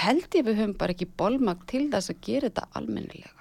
held 0.00 0.38
ég 0.38 0.46
við 0.46 0.62
höfum 0.62 0.78
bara 0.78 0.94
ekki 0.94 1.10
bolmag 1.20 1.66
til 1.68 1.88
þess 1.90 2.14
að 2.14 2.24
gera 2.24 2.48
þetta 2.48 2.68
almennilega. 2.78 3.36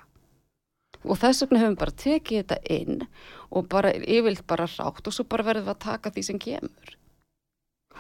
Og 1.06 1.22
þess 1.22 1.46
vegna 1.46 1.62
höfum 1.64 1.80
bara 1.80 2.00
tekið 2.02 2.42
þetta 2.42 2.60
inn 2.76 3.06
og 3.54 3.70
bara 3.72 3.94
yfirlt 3.94 4.44
bara 4.50 4.68
rátt 4.74 5.06
og 5.06 5.16
svo 5.16 5.28
bara 5.30 5.46
verðum 5.48 5.70
við 5.70 5.78
að 5.78 5.86
taka 5.86 6.12
því 6.16 6.26
sem 6.28 6.42
kemur 6.42 6.99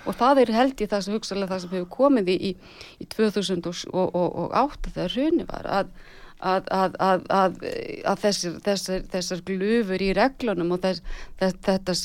og 0.06 0.16
það 0.20 0.42
er 0.46 0.52
held 0.56 0.82
ég 0.84 0.92
það 0.92 1.04
sem 1.06 1.18
hugsalega 1.18 1.52
það 1.54 1.62
sem 1.66 1.74
hefur 1.76 1.90
komið 1.98 2.32
í, 2.34 2.38
í, 2.50 2.52
í 3.04 3.08
2008 3.16 4.94
þegar 4.96 5.16
hruni 5.16 5.46
var 5.50 5.68
að, 5.80 5.92
að, 6.40 6.70
að, 7.04 7.26
að, 7.40 7.60
þessir, 8.24 8.56
þessir, 8.66 9.04
þessar 9.12 9.44
glufur 9.50 10.06
í 10.06 10.14
reglunum 10.18 10.72
og 10.78 10.82
þess, 10.86 11.04
þess, 11.42 11.60
þetta, 11.68 11.98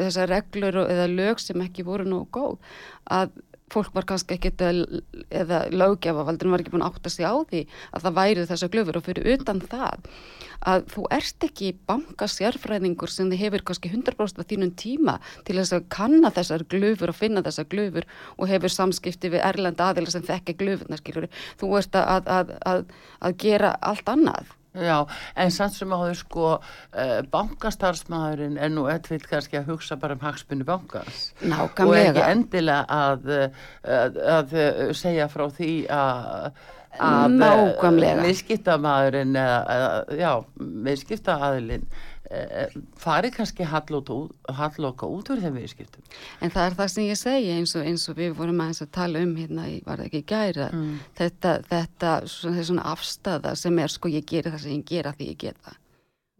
þessar 0.00 0.32
reglur 0.34 0.82
og- 0.82 0.90
eða 0.96 1.06
lög 1.12 1.42
sem 1.42 1.62
ekki 1.66 1.86
voru 1.86 2.08
nógu 2.10 2.28
góð 2.34 2.76
að 3.18 3.32
fólk 3.72 3.94
var 3.96 4.06
kannski 4.08 4.36
ekki 4.36 4.52
eða 5.32 5.64
löggjafavaldur 5.72 6.52
var 6.52 6.62
ekki 6.62 6.74
búin 6.74 6.84
að 6.84 6.94
átta 6.94 7.12
sig 7.12 7.26
á 7.26 7.34
því 7.50 7.64
að 7.92 8.06
það 8.06 8.16
væri 8.20 8.46
þessa 8.50 8.70
glöfur 8.72 8.98
og 9.00 9.06
fyrir 9.06 9.28
utan 9.34 9.62
það 9.64 10.08
að 10.62 10.86
þú 10.92 11.04
ert 11.16 11.46
ekki 11.48 11.72
banka 11.88 12.28
sérfræðingur 12.30 13.10
sem 13.10 13.30
þið 13.32 13.44
hefur 13.46 13.66
kannski 13.70 13.90
100% 13.90 14.42
af 14.42 14.48
þínum 14.50 14.72
tíma 14.78 15.18
til 15.46 15.58
þess 15.58 15.76
að 15.76 15.88
kanna 15.96 16.30
þessar 16.34 16.66
glöfur 16.70 17.12
og 17.12 17.18
finna 17.18 17.42
þessar 17.42 17.68
glöfur 17.72 18.08
og 18.36 18.50
hefur 18.52 18.76
samskipti 18.76 19.32
við 19.32 19.46
erlenda 19.48 19.90
aðila 19.90 20.14
sem 20.14 20.26
þekka 20.26 20.58
glöfurna 20.60 21.00
skilur 21.00 21.30
þú 21.60 21.76
ert 21.80 21.98
að, 21.98 22.32
að, 22.38 22.56
að, 22.72 22.84
að 23.26 23.38
gera 23.42 23.76
allt 23.82 24.12
annað 24.12 24.58
Já, 24.72 25.02
en 25.36 25.50
samt 25.52 25.74
sem 25.76 25.90
áður 25.92 26.14
sko 26.16 26.44
uh, 26.56 27.16
bankastarfsmæðurinn 27.34 28.56
er 28.56 28.70
nú 28.72 28.86
eitthvað 28.88 29.26
kannski 29.28 29.58
að 29.60 29.72
hugsa 29.74 29.98
bara 30.00 30.16
um 30.16 30.22
hagspunni 30.24 30.64
bankans 30.64 31.26
Nákvæmlega. 31.42 31.88
og 31.88 31.96
ekki 31.98 32.22
endilega 32.30 32.86
að, 32.88 33.34
að, 33.84 34.22
að 34.38 34.54
segja 34.96 35.28
frá 35.32 35.48
því 35.52 35.74
að 35.92 36.54
að 37.00 37.36
Nákvæmlega. 37.40 38.24
viðskiptamæðurinn 38.26 39.36
eða, 39.40 39.60
eða, 39.74 39.92
já, 40.20 40.32
viðskiptaðilinn 40.88 41.86
uh, 42.32 42.80
fari 42.96 43.30
kannski 43.30 43.64
hallóka 43.68 45.06
út, 45.06 45.30
úr 45.34 45.40
þeim 45.42 45.58
viðskiptum 45.60 46.02
En 46.40 46.50
það 46.54 46.66
er 46.70 46.76
það 46.80 46.90
sem 46.94 47.04
ég 47.10 47.18
segi 47.20 47.50
eins 47.56 47.74
og, 47.76 47.84
eins 47.86 48.08
og 48.08 48.16
við 48.16 48.34
vorum 48.38 48.60
aðeins 48.64 48.82
að 48.86 48.90
tala 48.96 49.22
um 49.22 49.34
hérna, 49.36 49.66
í- 49.68 49.82
var 49.86 49.98
ekki 50.06 50.22
gæra, 50.32 50.70
Mm. 50.72 50.98
þetta, 51.18 51.54
þetta 51.68 52.12
svona, 52.26 52.64
svona 52.64 52.82
afstæða 52.94 53.54
sem 53.56 53.78
er 53.78 53.88
sko 53.88 54.08
ég 54.08 54.24
geri 54.26 54.50
það 54.50 54.60
sem 54.66 54.72
ég 54.80 54.84
gera 54.88 55.12
því 55.12 55.28
ég 55.32 55.38
get 55.38 55.56
það. 55.62 55.76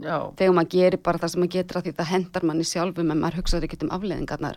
Já, 0.02 0.16
Þegar 0.37 0.55
maður 0.57 0.70
gerir 0.72 1.02
bara 1.02 1.18
það 1.18 1.28
sem 1.31 1.40
maður 1.42 1.52
getur 1.59 1.76
að 1.78 1.85
því 1.87 1.92
það 1.98 2.11
hendar 2.11 2.42
manni 2.48 2.64
sjálfum 2.66 3.11
en 3.12 3.20
maður 3.22 3.37
hugsaður 3.42 3.64
ekkert 3.68 3.83
um 3.87 3.90
afleðingarnar 3.98 4.57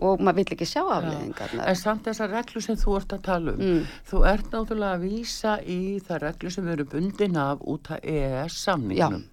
og 0.00 0.20
maður 0.20 0.36
vill 0.36 0.52
ekki 0.56 0.66
sjá 0.68 0.82
afleðingarnar. 0.84 1.66
en 1.68 1.76
samt 1.76 2.04
þessar 2.04 2.30
reglu 2.30 2.60
sem 2.62 2.76
þú 2.76 2.96
ert 2.98 3.12
að 3.16 3.22
tala 3.22 3.52
um 3.52 3.60
Mm. 3.60 3.86
þú 4.10 4.22
ert 4.32 4.50
náttúrulega 4.52 4.94
að 4.96 5.04
vísa 5.08 5.54
í 5.64 6.00
það 6.04 6.20
reglu 6.26 6.50
sem 6.52 6.68
erum 6.68 6.86
bundin 6.92 7.36
af 7.36 7.58
út 7.60 7.90
af 7.90 8.00
EES 8.04 8.52
samningnum 8.64 9.24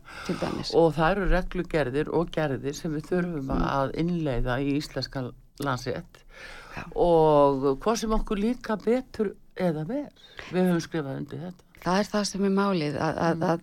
og 0.73 0.93
það 0.95 1.11
eru 1.11 1.29
reglugerðir 1.29 2.07
og 2.13 2.31
gerðir 2.31 2.73
sem 2.75 2.91
við 2.95 3.07
þurfum 3.11 3.47
Mm. 3.49 3.63
að 3.67 3.95
innleiða 3.95 4.59
í 4.63 4.77
íslenska 4.79 5.31
landsrétt 5.59 6.23
Já. 6.75 6.83
og 6.95 7.79
hvað 7.79 7.97
sem 7.97 8.09
okkur 8.11 8.37
líka 8.39 8.75
betur 8.81 9.35
eða 9.55 9.85
ver 9.87 10.09
við 10.51 10.69
höfum 10.71 10.81
skrifað 10.81 11.17
undir 11.17 11.39
þetta 11.39 11.63
Það 11.83 11.99
er 11.99 12.03
það 12.07 12.23
sem 12.25 12.43
er 12.45 12.49
málið 12.49 12.93
að, 12.95 13.17
að, 13.17 13.35
Mm. 13.35 13.43
að 13.43 13.59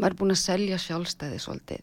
maður 0.00 0.10
er 0.10 0.14
búin 0.16 0.30
að 0.32 0.40
selja 0.40 0.76
sjálfstæði 0.80 1.38
svolítið 1.44 1.82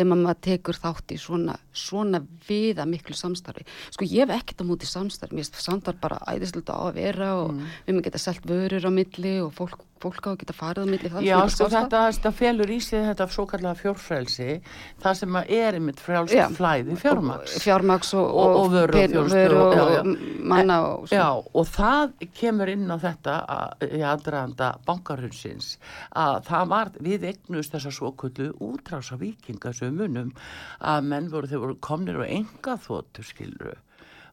ef 0.00 0.08
maður 0.10 0.40
tekur 0.46 0.78
þátt 0.80 1.14
í 1.14 1.18
svona, 1.20 1.58
svona 1.72 2.22
viða 2.48 2.86
miklu 2.88 3.14
samstarfi. 3.16 3.66
Sko 3.90 4.08
ég 4.08 4.26
hef 4.26 4.34
ekkert 4.40 4.62
á 4.62 4.68
múti 4.68 4.88
samstarfi, 4.88 5.44
samstarf 5.44 6.00
bara 6.00 6.18
æðislega 6.26 6.72
á 6.74 6.88
að 6.88 6.94
vera 6.94 7.30
og 7.42 7.52
Mm. 7.52 7.66
við 7.86 7.94
maður 7.94 8.04
geta 8.08 8.18
selt 8.18 8.44
vörur 8.46 8.86
á 8.86 8.90
milli 8.90 9.34
og 9.44 9.52
fólk, 9.54 9.80
fólk 10.00 10.26
á 10.26 10.30
að 10.32 10.38
geta 10.42 10.54
farið 10.56 10.82
á 10.82 10.90
milli. 10.90 11.10
það 11.12 11.26
Já, 11.28 11.36
sko 11.52 11.68
þetta, 11.72 12.00
þetta 12.10 12.32
felur 12.40 12.70
í 12.72 12.78
sig 12.80 13.02
þetta 13.04 13.26
svo 13.34 13.44
kallega 13.50 13.74
fjórfrelsi 13.80 14.60
það 15.02 15.14
sem 15.20 15.36
að 15.40 15.50
er 15.60 15.78
einmitt 15.78 16.00
frjálst 16.00 16.34
Já. 16.34 16.46
flæði 16.56 16.96
fjármaks 17.02 17.58
fjármaks 17.64 18.14
og, 18.14 18.26
Og- 18.30 18.56
og 18.56 18.60
og 18.64 18.70
vöru 18.72 19.60
og- 19.60 20.16
manna 20.40 20.78
og. 20.86 21.08
Já, 21.12 21.28
og 21.54 21.66
það 21.66 22.12
kemur 22.34 22.68
inn 22.72 22.88
á 22.90 22.96
þetta 22.98 23.34
að- 23.46 23.88
í 23.92 24.00
aðdraðanda 24.00 24.70
bankarunsins 24.86 25.76
að 26.16 26.44
það 26.48 26.68
var, 26.68 26.90
við 27.00 27.24
eignust 27.30 27.72
þessa 27.72 27.92
svo 27.92 28.12
kullu 28.16 28.52
útrása 28.60 29.18
vikinga 29.20 29.74
sem 29.74 29.94
munum 29.96 30.32
að 30.80 31.04
menn 31.04 31.28
voru, 31.30 31.46
þeir 31.46 31.60
voru 31.60 31.76
komnir 31.80 32.18
og 32.20 32.26
enga 32.28 32.76
þóttur 32.78 33.24
skilru 33.24 33.74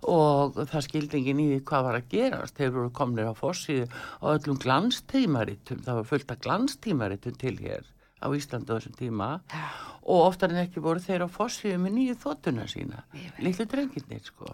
og 0.08 0.58
það 0.72 0.86
skildi 0.86 1.20
enginn 1.20 1.44
í 1.44 1.48
því 1.52 1.60
hvað 1.68 1.86
var 1.88 2.00
að 2.00 2.10
gerast. 2.14 2.58
Þeir 2.58 2.74
voru 2.78 2.92
komnir 2.96 3.30
á 3.30 3.34
fossíðu 3.38 3.88
og 4.22 4.30
öllum 4.34 4.60
glanstímaritum, 4.64 5.84
það 5.86 6.00
var 6.00 6.10
fullt 6.12 6.34
af 6.34 6.42
glanstímaritum 6.46 7.40
til 7.42 7.56
hér 7.62 7.88
á 8.24 8.28
Íslandi 8.34 8.72
á 8.72 8.76
þessum 8.78 8.98
tíma. 8.98 9.32
Og 10.08 10.30
oftar 10.30 10.54
en 10.54 10.64
ekki 10.64 10.84
voru 10.84 11.04
þeir 11.04 11.28
á 11.28 11.30
fossíðu 11.30 11.82
með 11.84 11.98
nýju 11.98 12.20
þóttuna 12.24 12.68
sína 12.72 13.04
litlu 13.44 13.68
drengirnir 13.68 14.24
sko. 14.24 14.54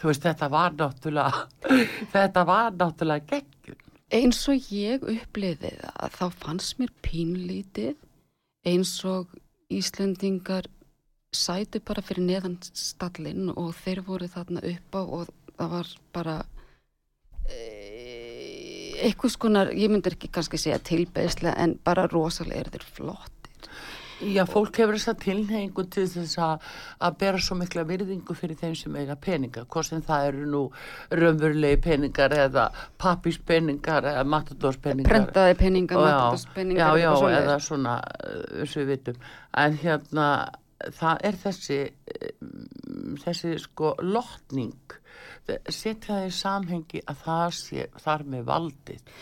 Þú 0.00 0.08
veist 0.12 0.24
þetta 0.24 0.48
var 0.52 0.76
náttúrulega 0.76 1.72
þetta 2.14 2.44
var 2.48 2.76
náttúrulega 2.76 3.26
geggjum 3.34 3.86
eins 4.10 4.40
og 4.50 4.72
ég 4.74 5.04
uppliði 5.06 5.70
það 5.78 6.14
þá 6.16 6.24
fannst 6.42 6.78
mér 6.80 6.92
pínlítið 7.04 7.96
eins 8.66 8.96
og 9.06 9.30
Íslendingar 9.70 10.66
sætu 11.34 11.80
bara 11.86 12.02
fyrir 12.02 12.26
neðan 12.26 12.56
stallinn 12.62 13.52
og 13.54 13.74
þeir 13.84 14.02
voru 14.06 14.28
þarna 14.30 14.62
upp 14.72 14.96
á 14.98 15.02
og 15.02 15.28
það 15.56 15.74
var 15.74 15.92
bara 16.14 16.36
e, 17.46 17.58
eitthvað 19.04 19.36
skonar, 19.36 19.74
ég 19.76 19.92
myndir 19.92 20.16
ekki 20.16 20.32
kannski 20.32 20.58
segja 20.58 20.80
tilbeðslega 20.90 21.54
en 21.62 21.76
bara 21.84 22.08
rosalega 22.10 22.64
er 22.64 22.72
þeir 22.74 22.88
flottir 22.96 23.40
Já, 24.20 24.42
fólk 24.44 24.76
hefur 24.76 24.98
þess 24.98 25.08
að 25.14 25.20
tilhengu 25.22 25.82
til 25.88 26.02
þess 26.12 26.36
að, 26.44 26.64
að 27.06 27.14
bera 27.22 27.38
svo 27.40 27.56
mikla 27.56 27.86
virðingu 27.88 28.34
fyrir 28.36 28.58
þeim 28.60 28.74
sem 28.76 28.96
eiga 29.00 29.14
peninga, 29.16 29.62
hvort 29.64 29.88
sem 29.88 30.02
það 30.04 30.26
eru 30.28 30.48
nú 30.52 30.60
raunverulegi 31.16 31.78
peningar 31.86 32.34
eða 32.36 32.66
pappispeningar 33.00 34.10
eða 34.12 34.26
matadórspeningar. 34.28 35.08
prentaði 35.08 35.56
peninga, 35.62 35.96
Og 35.96 36.04
mataspeninga 36.04 36.82
já, 36.82 37.00
já, 37.00 37.12
já 37.16 37.38
eða 37.38 37.56
svona, 37.64 37.94
og 38.60 38.74
við 38.76 38.92
vitum. 38.92 39.24
En 39.64 39.80
hérna, 39.80 40.26
það 40.96 41.22
er 41.28 41.38
þessi, 41.44 41.78
um, 42.40 43.14
þessi 43.24 43.52
sko 43.60 43.94
lotning, 44.02 44.96
setja 45.66 46.14
það 46.14 46.26
í 46.26 46.34
samhengi 46.34 47.04
að 47.10 47.22
það 47.24 47.46
sé 47.58 47.86
þar 48.04 48.26
með 48.34 48.44
valdið. 48.50 49.14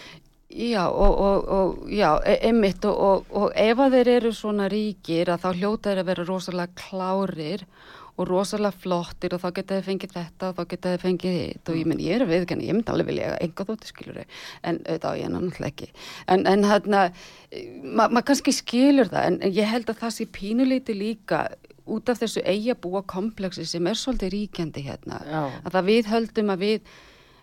Já, 0.49 0.89
og, 0.89 1.19
og, 1.21 1.49
og 1.53 1.89
já, 1.93 2.09
e- 2.25 2.39
einmitt 2.49 2.85
og, 2.89 3.27
og, 3.37 3.51
ef 3.53 3.81
að 3.85 3.99
þeir 3.99 4.11
eru 4.15 4.31
svona 4.33 4.69
ríkir 4.73 5.29
að 5.29 5.43
þá 5.43 5.49
hljóta 5.59 5.91
þeir 5.91 6.01
að 6.01 6.09
vera 6.09 6.25
rosalega 6.25 6.79
klárir 6.81 7.65
og 8.19 8.27
rosalega 8.29 8.75
flottir 8.83 9.35
og 9.37 9.43
þá 9.43 9.49
geta 9.59 9.79
þeir 9.79 9.87
fengið 9.87 10.15
þetta 10.17 10.51
og 10.51 10.59
þá 10.59 10.73
geta 10.73 10.93
þeir 10.93 11.05
fengið 11.05 11.37
hitt 11.39 11.71
og 11.71 11.79
ég 11.79 11.89
minn, 11.89 12.03
ég 12.03 12.19
er 12.19 12.27
viðkenni, 12.29 12.69
ég 12.69 12.77
myndi 12.77 12.93
alveg 12.93 13.11
vilja 13.13 13.33
enga 13.45 13.67
þóttu 13.69 13.91
skilur 13.93 14.21
en 14.23 14.81
auðvitað 14.83 15.09
á 15.09 15.21
ég 15.21 15.33
náttúrulega 15.35 15.71
ekki. 15.71 15.91
En, 16.35 16.47
en 16.51 16.67
hérna, 16.67 17.03
maður 17.85 18.17
ma 18.19 18.25
kannski 18.27 18.55
skilur 18.57 19.13
það 19.13 19.31
en, 19.31 19.43
en 19.47 19.59
ég 19.59 19.71
held 19.71 19.93
að 19.93 20.01
það 20.03 20.17
sé 20.17 20.29
pínuleiti 20.39 20.97
líka 20.99 21.45
út 21.89 22.11
af 22.11 22.21
þessu 22.21 22.43
eigabúa 22.45 23.05
kompleksi 23.09 23.65
sem 23.69 23.87
er 23.89 23.97
svolítið 23.97 24.35
ríkjandi 24.35 24.85
hérna. 24.89 25.23
Já. 25.25 25.43
að 25.65 25.79
það 25.79 25.93
við 25.93 26.11
höldum 26.13 26.53
að 26.53 26.67
við 26.67 26.91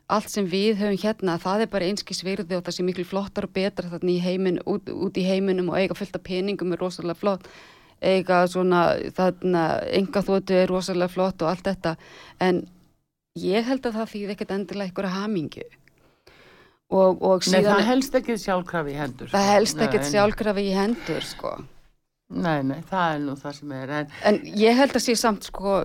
allt 0.05 0.29
sem 0.29 0.45
við 0.45 0.75
höfum 0.83 0.99
hérna, 1.01 1.37
það 1.41 1.63
er 1.63 1.69
bara 1.71 1.87
einskis 1.89 2.21
virði 2.25 2.59
og 2.59 2.65
það 2.65 2.75
sé 2.77 2.83
miklu 2.85 3.05
flottar 3.09 3.47
og 3.47 3.55
betra 3.55 3.89
heimin, 4.21 4.59
út, 4.69 4.89
út 4.89 5.17
í 5.17 5.23
heiminum 5.25 5.71
og 5.71 5.79
eiga 5.79 5.97
fullt 5.97 6.15
af 6.15 6.23
peningum 6.23 6.73
er 6.73 6.81
rosalega 6.83 7.17
flott 7.17 7.47
eiga 8.01 8.41
svona 8.51 8.81
þarna 9.15 9.65
enga 9.95 10.21
þóttu 10.25 10.57
er 10.59 10.69
rosalega 10.71 11.11
flott 11.13 11.41
og 11.41 11.49
allt 11.53 11.67
þetta 11.69 11.95
en 12.43 12.63
ég 13.39 13.65
held 13.67 13.85
að 13.87 13.97
það 13.99 14.11
þýði 14.13 14.35
ekkert 14.35 14.51
endilega 14.55 14.89
einhverja 14.89 15.15
hamingju 15.19 15.63
og, 16.95 17.21
og 17.21 17.39
Nei, 17.41 17.47
síðan 17.49 17.71
það 17.79 17.87
helst 17.89 18.19
ekki 18.19 18.35
sjálfkrafi 18.39 18.91
í 18.93 18.99
hendur. 18.99 19.31
það 19.31 19.41
sko. 19.47 19.53
helst 19.55 19.81
ekkert 19.87 20.05
Nei, 20.05 20.11
sjálfkrafi 20.11 20.67
í 20.67 20.75
hendur 20.75 21.25
sko 21.25 21.55
Nei, 22.35 22.61
nei, 22.65 22.79
það 22.89 23.15
er 23.15 23.19
nú 23.21 23.33
það 23.37 23.57
sem 23.59 23.73
er, 23.77 23.91
en 23.99 24.13
En 24.25 24.37
ég 24.57 24.77
held 24.79 24.95
að 24.97 25.03
sé 25.05 25.15
samt 25.19 25.45
sko 25.45 25.75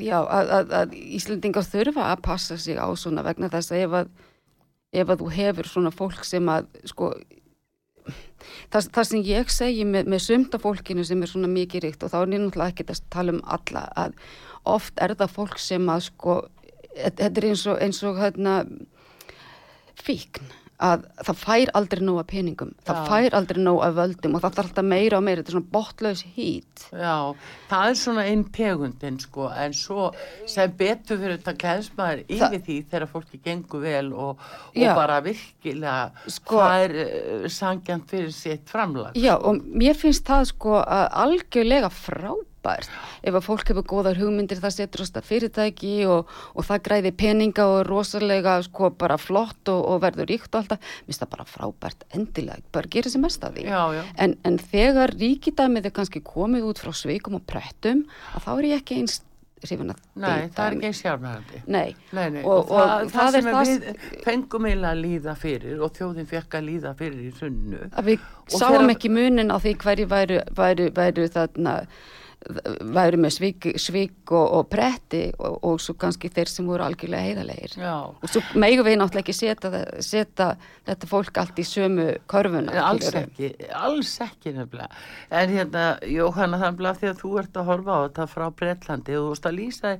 já, 0.00 0.18
að, 0.20 0.50
að, 0.56 0.74
að 0.80 0.96
Íslendingar 1.16 1.66
þurfa 1.68 2.08
að 2.12 2.22
passa 2.24 2.58
sig 2.60 2.76
á 2.80 2.88
svona 2.96 3.24
vegna 3.26 3.50
þess 3.52 3.72
að 3.72 3.84
ef 3.84 3.96
að, 4.02 4.10
ef 5.02 5.12
að 5.14 5.22
þú 5.22 5.30
hefur 5.36 5.70
svona 5.70 5.92
fólk 5.94 6.24
sem 6.28 6.48
að 6.52 6.68
sko 6.92 7.12
það, 8.72 8.88
það 8.94 9.08
sem 9.10 9.24
ég 9.30 9.52
segi 9.54 9.88
með, 9.88 10.12
með 10.12 10.24
sumta 10.26 10.60
fólkinu 10.62 11.04
sem 11.06 11.22
er 11.22 11.32
svona 11.32 11.50
mikið 11.52 11.86
ríkt 11.86 12.06
og 12.06 12.12
þá 12.12 12.20
er 12.20 12.34
ég 12.34 12.44
náttúrulega 12.44 12.74
ekki 12.74 12.88
að 12.88 13.02
tala 13.14 13.36
um 13.36 13.42
alla 13.56 13.84
að 14.04 14.16
oft 14.70 15.00
er 15.00 15.16
það 15.18 15.36
fólk 15.36 15.60
sem 15.62 15.92
að 15.92 16.06
sko 16.10 16.38
þetta 16.94 17.30
er 17.30 17.48
eins 17.50 17.66
og, 17.70 17.78
eins 17.80 18.02
og 18.06 18.18
hérna 18.20 18.56
fíkn 20.00 20.50
að 20.80 21.04
það 21.26 21.38
fær 21.42 21.70
aldrei 21.78 22.02
nóg 22.06 22.18
að 22.22 22.28
peningum 22.30 22.70
það 22.88 22.98
Já. 23.00 23.04
fær 23.10 23.36
aldrei 23.38 23.60
nóg 23.64 23.80
að 23.84 23.96
völdum 24.00 24.36
og 24.38 24.42
það 24.44 24.54
þarf 24.56 24.70
alltaf 24.70 24.86
meira 24.90 25.18
og 25.18 25.24
meira, 25.26 25.42
þetta 25.42 25.52
er 25.52 25.56
svona 25.56 25.72
botlaus 25.76 26.22
hít 26.36 26.84
Já, 26.90 27.16
það 27.70 27.90
er 27.90 27.98
svona 28.02 28.26
einn 28.30 28.44
tegundin 28.56 29.20
sko, 29.20 29.48
en 29.64 29.76
svo 29.76 30.08
sem 30.48 30.74
betur 30.80 31.20
fyrir 31.20 31.38
þetta 31.38 31.56
gleðsmaður 31.64 32.22
yfir 32.26 32.64
því 32.66 32.78
þegar 32.90 33.08
fólki 33.12 33.42
gengur 33.44 33.84
vel 33.84 34.12
og, 34.12 34.44
og 34.74 35.00
bara 35.00 35.20
virkilega 35.24 36.10
Sko- 36.26 36.62
það 36.64 36.84
er 36.86 36.96
uh, 37.04 37.48
sangjant 37.52 38.08
fyrir 38.10 38.32
sitt 38.34 38.70
framlag. 38.70 39.16
Já, 39.20 39.34
og 39.36 39.60
mér 39.64 39.98
finnst 39.98 40.24
það 40.28 40.48
sko 40.54 40.78
að 40.80 41.06
algjörlega 41.24 41.90
frábært 41.92 42.49
ef 43.24 43.34
að 43.34 43.44
fólk 43.46 43.70
hefur 43.72 43.86
góðar 43.88 44.18
hugmyndir 44.20 44.60
það 44.60 44.74
setur 44.76 45.04
á 45.04 45.06
stað 45.08 45.28
fyrirtæki 45.30 45.94
og, 46.10 46.28
og 46.54 46.66
það 46.68 46.82
græði 46.88 47.12
peninga 47.22 47.66
og 47.66 47.80
rosalega 47.88 48.58
sko 48.66 48.90
bara 49.00 49.16
flott 49.20 49.68
og, 49.72 49.80
og 49.94 50.02
verður 50.04 50.28
ríkt 50.32 50.52
og 50.54 50.60
alltaf, 50.64 50.78
mér 50.80 51.08
finnst 51.08 51.24
það 51.24 51.32
bara 51.36 51.48
frábært 51.54 52.04
endilega, 52.16 52.62
bara 52.72 52.92
gera 52.92 53.08
sér 53.14 53.24
mest 53.24 53.44
af 53.48 53.56
því 53.56 53.64
Já, 53.70 53.80
já. 53.96 54.04
En, 54.26 54.36
en 54.44 54.58
þegar 54.58 55.16
ríkidæmið 55.16 55.88
er 55.90 55.96
kannski 55.96 56.20
komið 56.24 56.68
út 56.70 56.78
frá 56.84 56.92
sveikum 56.96 57.40
og 57.40 57.46
prettum 57.48 58.04
að 58.36 58.46
þá 58.46 58.52
er 58.58 58.70
ég 58.74 58.80
ekki 58.84 59.00
eins 59.00 59.20
hrifin 59.60 59.90
að 59.92 59.98
Nei, 60.16 60.46
það 60.56 60.60
er 60.64 60.74
ekki 60.78 60.86
eins 60.88 61.00
sjármærandi. 61.04 61.58
Nei, 61.68 61.90
Nei, 62.16 62.28
nei, 62.32 62.42
Og- 62.48 62.70
og, 62.70 62.70
það, 62.70 62.92
og 63.04 63.10
það, 63.10 63.10
það 63.12 63.26
er 63.26 63.34
sem 63.34 63.50
það 63.50 63.66
við 63.68 64.22
fengum 64.24 64.68
eiginlega 64.70 64.92
að 64.94 65.02
líða 65.04 65.34
fyrir 65.36 65.82
og 65.84 65.90
þjóðin 65.98 66.28
fekk 66.30 66.56
að 66.56 66.64
líða 66.70 66.92
fyrir 66.96 67.26
í 67.26 67.32
sunnu. 67.36 67.80
við 68.06 68.22
sáum 68.48 68.78
þegar- 68.78 68.94
ekki 68.94 69.10
munin 69.12 69.52
á 69.52 69.56
því 69.60 69.74
hverju 69.84 70.06
væru, 70.14 70.38
væru, 70.56 70.86
væru 70.96 71.28
þarna 71.36 71.74
væru 72.40 73.18
með 73.20 73.34
svik, 73.34 73.66
svik 73.76 74.32
og, 74.32 74.46
og 74.56 74.68
pretti 74.72 75.26
og, 75.36 75.58
og 75.66 75.80
svo 75.82 75.92
kannski 76.00 76.30
þeir 76.32 76.48
sem 76.48 76.68
voru 76.70 76.86
algjörlega 76.86 77.26
heiðalegir 77.26 77.74
Já, 77.76 77.96
og 78.08 78.32
svo 78.32 78.40
megum 78.56 78.86
við 78.86 78.96
náttúrulega 78.96 79.26
ekki 79.26 79.36
setja, 79.36 79.82
setja 80.00 80.46
þetta 80.88 81.10
fólk 81.10 81.40
allt 81.42 81.60
í 81.60 81.66
sömu 81.68 82.06
körfuna 82.30 82.80
alls 82.86 83.10
ekki, 83.20 83.52
alls 83.76 84.14
ekki 84.24 84.54
nefnilega. 84.56 84.88
En 85.36 85.52
hérna, 85.52 85.84
Jóhanna, 86.08 86.60
þannig 86.64 86.90
að 86.90 87.00
því 87.02 87.10
að 87.10 87.20
þú 87.20 87.32
ert 87.42 87.60
að 87.60 87.70
horfa 87.70 87.96
á 87.96 88.00
þetta 88.06 88.28
frá 88.32 88.46
Bretlandi 88.62 89.18
og 89.18 89.26
þú 89.26 89.34
veist 89.34 89.50
að 89.50 89.58
lýsa 89.58 89.94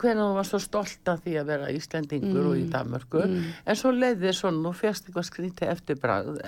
hvernig 0.00 0.22
þú 0.22 0.36
var 0.36 0.48
svo 0.48 0.60
stolt 0.62 1.10
af 1.12 1.22
því 1.24 1.34
að 1.40 1.50
vera 1.52 1.70
Íslendingur 1.72 2.48
og 2.50 2.58
í 2.58 2.64
Danmörku, 2.72 3.22
en 3.22 3.78
svo 3.78 3.92
leiði 3.94 4.32
svona 4.36 4.70
og 4.70 4.78
férst 4.78 5.08
eitthvað 5.08 5.28
skrítið 5.28 5.72
eftir 5.72 5.98
bragð, 6.02 6.40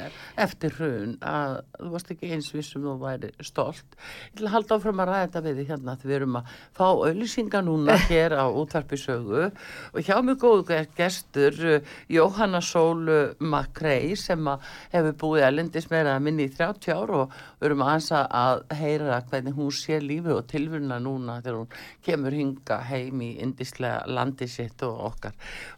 eftir 0.46 0.74
hrun, 0.78 1.16
að 1.20 1.60
þú 1.78 1.92
varst 1.94 2.12
ekki 2.14 2.32
eins 2.34 2.50
við 2.54 2.66
sem 2.68 2.84
þú 2.84 2.96
væri 3.02 3.30
stolt. 3.44 3.98
Ég 4.34 4.44
að 4.44 4.54
halda 4.56 4.78
áfram 4.78 5.02
að 5.04 5.10
ræða 5.10 5.26
þetta 5.26 5.44
við 5.44 5.62
hérna 5.68 5.96
því 6.00 6.10
við 6.10 6.16
erum 6.18 6.38
að 6.40 6.54
fá 6.74 6.86
auðlýsinga 6.88 7.62
núna 7.64 7.98
hér 8.10 8.36
á 8.38 8.46
útvarpisögu 8.48 9.44
og 9.44 10.00
hjá 10.04 10.16
mig 10.24 10.40
góðu 10.42 10.80
gestur 10.96 11.60
uh, 11.68 11.94
Jóhanna 12.10 12.60
Sól 12.64 13.06
Makrei 13.38 14.14
sem 14.18 14.50
hefur 14.92 15.18
búið 15.24 15.48
elendis 15.48 15.88
meira 15.92 16.16
minni 16.22 16.48
í 16.48 16.54
30 16.54 16.94
ár 16.94 17.14
og 17.14 17.36
við 17.60 17.70
erum 17.70 17.84
aðeins 17.86 18.10
að 18.14 18.64
heyra 18.78 19.20
hvernig 19.30 19.56
hún 19.56 19.72
sé 19.74 20.00
lífi 20.02 20.34
og 20.34 20.46
tilvunna 20.50 20.98
núna 21.02 21.40
þegar 21.42 21.60
hún 21.62 21.78
kemur 22.04 22.36
hinga 22.36 22.80
heim 22.88 23.22
í 23.24 23.33
indislega 23.42 24.04
landi 24.06 24.48
sitt 24.50 24.82
og 24.86 25.00
okkar 25.10 25.34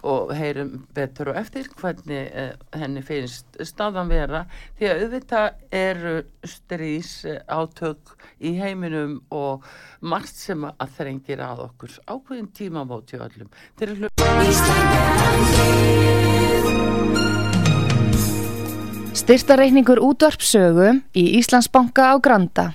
og 0.07 0.33
heyrum 0.37 0.87
betur 0.97 1.33
og 1.33 1.41
eftir 1.41 1.69
hvernig 1.81 2.23
uh, 2.33 2.53
henni 2.77 3.03
finnst 3.07 3.61
staðan 3.65 4.11
vera 4.13 4.45
því 4.79 4.91
að 4.91 5.05
auðvitað 5.05 5.49
eru 5.81 6.17
strís 6.47 7.13
átök 7.47 8.17
í 8.41 8.57
heiminum 8.61 9.21
og 9.35 9.65
margt 10.01 10.37
sem 10.37 10.65
að 10.69 10.97
þrengir 10.99 11.43
að 11.45 11.67
okkur 11.71 11.99
ákveðin 12.07 12.53
tímamóti 12.57 13.21
öllum. 13.21 13.51
Þeir 13.79 13.95
eru 13.97 14.07
Styrtareikningur 19.17 19.99
útvarpsögu 20.05 21.01
í 21.17 21.25
Íslandsbanka 21.41 22.13
á 22.13 22.15
Granda. 22.23 22.67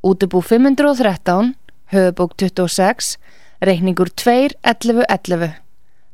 Útubú 0.00 0.40
513, 0.40 1.50
höfubók 1.92 2.32
26, 2.40 3.18
reikningur 3.60 4.10
2.11.11. 4.16 5.52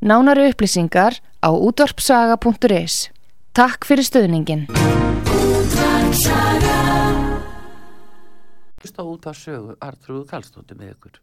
Nánari 0.03 0.51
upplýsingar 0.51 1.21
á 1.41 1.49
útvarpsaga.is. 1.51 3.11
Takk 3.57 3.89
fyrir 3.89 4.05
stöðningin. 4.05 4.67
hlusta 8.87 9.03
út 9.03 9.27
á 9.27 9.33
sögu 9.35 9.75
Artrúðu 9.83 10.27
Kallstóttir 10.31 10.77
með 10.79 10.95
ykkur. 10.95 11.17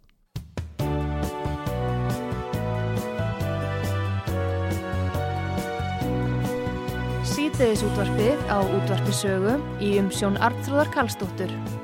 Sýteðis 7.24 7.86
útvarpið 7.88 8.44
á 8.52 8.60
útvarpisögu 8.62 9.56
í 9.80 9.96
umsjón 10.02 10.38
Artrúðar 10.44 10.92
Karlsdóttur. 10.94 11.83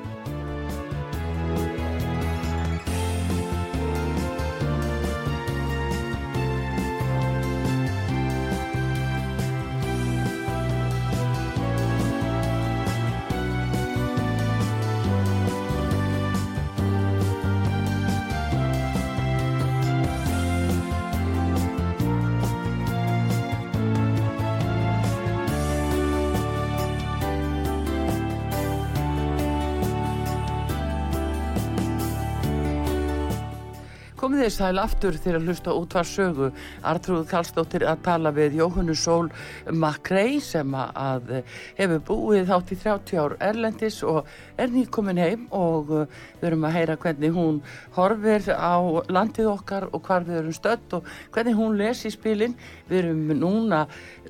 Þið 34.40 34.52
sæl 34.56 34.80
aftur 34.80 35.16
þegar 35.20 35.36
að 35.36 35.48
hlusta 35.50 35.74
út 35.76 35.96
var 35.98 36.08
sögu. 36.08 36.46
Artrúð 36.88 37.26
Kallstóttir 37.28 37.84
að 37.84 38.06
tala 38.06 38.32
við 38.32 38.54
Jóhannu 38.56 38.94
Sól 38.96 39.26
Makrei 39.68 40.38
sem 40.40 40.78
að 40.80 41.34
hefur 41.76 42.00
búið 42.08 42.46
þátt 42.48 42.72
í 42.72 42.78
30 42.80 43.20
ár 43.20 43.36
Erlendis 43.50 43.98
og 44.08 44.30
er 44.56 44.72
nýkomin 44.72 45.20
heim 45.20 45.44
og 45.52 45.92
eh, 45.92 46.16
við 46.40 46.48
erum 46.54 46.64
að 46.70 46.76
heyra 46.78 46.96
hvernig 47.04 47.36
hún 47.36 47.60
horfir 47.98 48.48
á 48.56 48.80
landið 49.12 49.50
okkar 49.58 49.90
og 49.92 50.08
hvar 50.08 50.24
við 50.30 50.40
erum 50.46 50.56
stödd 50.56 50.96
og 50.96 51.14
hvernig 51.36 51.60
hún 51.60 51.76
lesi 51.82 52.16
spilin. 52.16 52.56
Við 52.88 53.02
erum 53.04 53.34
núna 53.42 53.86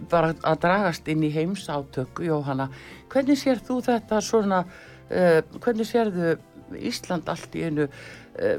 bara 0.09 0.33
að 0.41 0.63
dragast 0.65 1.13
inn 1.13 1.21
í 1.21 1.29
heimsátök, 1.37 2.23
Jóhanna. 2.25 2.71
Hvernig 3.13 3.37
sér 3.37 3.61
þú 3.61 3.83
þetta 3.85 4.25
svona, 4.25 4.63
uh, 4.65 5.43
hvernig 5.61 5.85
sérðu 5.85 6.39
Ísland 6.77 7.29
allt 7.29 7.55
í 7.57 7.63
einu 7.65 7.87
uh, 7.87 7.93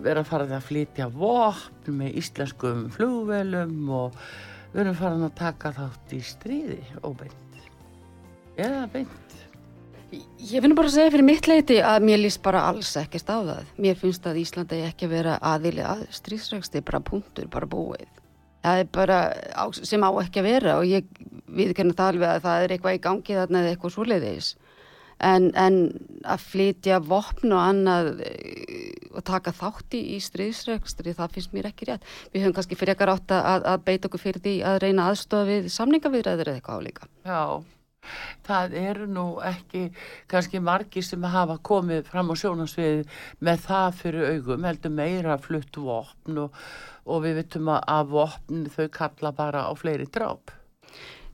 vera 0.04 0.22
að 0.22 0.30
fara 0.30 0.48
að 0.56 0.66
flytja 0.68 1.08
vopn 1.12 1.98
með 2.00 2.18
íslenskum 2.20 2.86
flugvelum 2.94 3.92
og 3.96 4.18
við 4.72 4.82
erum 4.84 4.98
farin 4.98 5.26
að 5.26 5.36
taka 5.40 5.72
þátt 5.76 6.14
í 6.16 6.20
stríði 6.24 6.80
óbeint. 7.02 7.60
Eða 8.60 8.86
beint. 8.92 9.36
Ég 10.10 10.62
finn 10.62 10.74
bara 10.74 10.90
að 10.90 10.96
segja 10.96 11.12
fyrir 11.14 11.26
mitt 11.26 11.46
leiti 11.46 11.76
að 11.86 12.06
mér 12.08 12.18
líst 12.18 12.40
bara 12.42 12.64
alls 12.66 12.90
ekkert 12.98 13.28
á 13.30 13.38
það. 13.38 13.68
Mér 13.78 13.98
finnst 13.98 14.24
að 14.26 14.40
Íslanda 14.42 14.78
ekki 14.88 15.06
að 15.06 15.14
vera 15.14 15.36
aðili 15.52 15.84
að 15.86 16.02
stríðsregsti, 16.16 16.82
bara 16.86 17.02
punktur, 17.04 17.46
bara 17.52 17.68
búið. 17.70 18.08
Það 18.64 18.82
er 18.82 18.88
bara 18.92 19.18
á, 19.54 19.64
sem 19.72 20.02
á 20.02 20.10
ekki 20.20 20.42
að 20.42 20.48
vera 20.48 20.74
og 20.80 20.88
ég 20.88 21.06
viðkenna 21.46 21.96
það 21.96 22.10
alveg 22.12 22.32
að 22.34 22.42
það 22.48 22.64
er 22.64 22.74
eitthvað 22.74 22.96
í 22.96 23.02
gangi 23.06 23.38
þarna 23.38 23.62
eða 23.62 23.72
eitthvað 23.74 23.94
svoleiðis. 23.94 24.50
En, 25.20 25.50
en 25.52 25.74
að 26.24 26.44
flytja 26.48 27.00
vopn 27.04 27.52
og 27.52 27.60
annað 27.60 28.22
eh, 28.24 28.92
og 29.10 29.24
taka 29.28 29.52
þátti 29.52 30.00
í 30.14 30.20
stríðsregstri, 30.22 31.12
það 31.16 31.34
finnst 31.34 31.52
mér 31.56 31.68
ekki 31.72 31.90
rétt. 31.90 32.06
Við 32.32 32.44
höfum 32.44 32.54
kannski 32.56 32.78
fyrir 32.78 32.94
ekkar 32.94 33.12
átt 33.16 33.34
að, 33.36 33.66
að 33.72 33.84
beita 33.88 34.08
okkur 34.08 34.22
fyrir 34.22 34.44
því 34.44 34.54
að 34.70 34.80
reyna 34.86 35.10
aðstofa 35.10 35.48
við 35.50 35.68
samningaviðræður 35.74 36.52
eða 36.52 36.60
eitthvað 36.60 36.80
álíka. 36.80 37.10
Já, 37.26 37.44
það 38.46 38.76
eru 38.80 39.08
nú 39.10 39.26
ekki 39.44 39.82
kannski 40.30 40.62
margi 40.64 41.02
sem 41.04 41.24
hafa 41.34 41.58
komið 41.66 42.06
fram 42.08 42.32
á 42.32 42.34
sjónasviði 42.40 43.04
með 43.44 43.64
það 43.66 43.98
fyrir 44.00 44.28
augum, 44.34 44.68
heldur 44.68 44.94
meira 44.94 45.38
flutt 45.42 45.80
vopn 45.80 46.44
og, 46.46 46.60
og 47.04 47.24
við 47.26 47.42
vitum 47.42 47.72
að, 47.76 48.14
vopn 48.14 48.66
þau 48.72 48.86
kalla 48.94 49.34
bara 49.36 49.66
á 49.68 49.72
fleiri 49.76 50.08
dráp. 50.08 50.54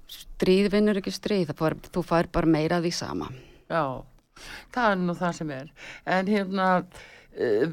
Stríð 0.06 0.70
vinnur 0.74 0.98
ekki 1.00 1.14
stríð, 1.14 1.54
fær, 1.56 1.78
þú 1.92 2.02
fær 2.06 2.30
bara 2.32 2.50
meira 2.50 2.80
því 2.82 2.92
sama. 2.94 3.30
Já, 3.66 3.82
það 4.74 4.90
er 4.90 5.00
nú 5.02 5.14
það 5.18 5.38
sem 5.40 5.52
er. 5.56 5.70
En 6.16 6.30
hérna, 6.30 6.66
uh, 7.36 7.64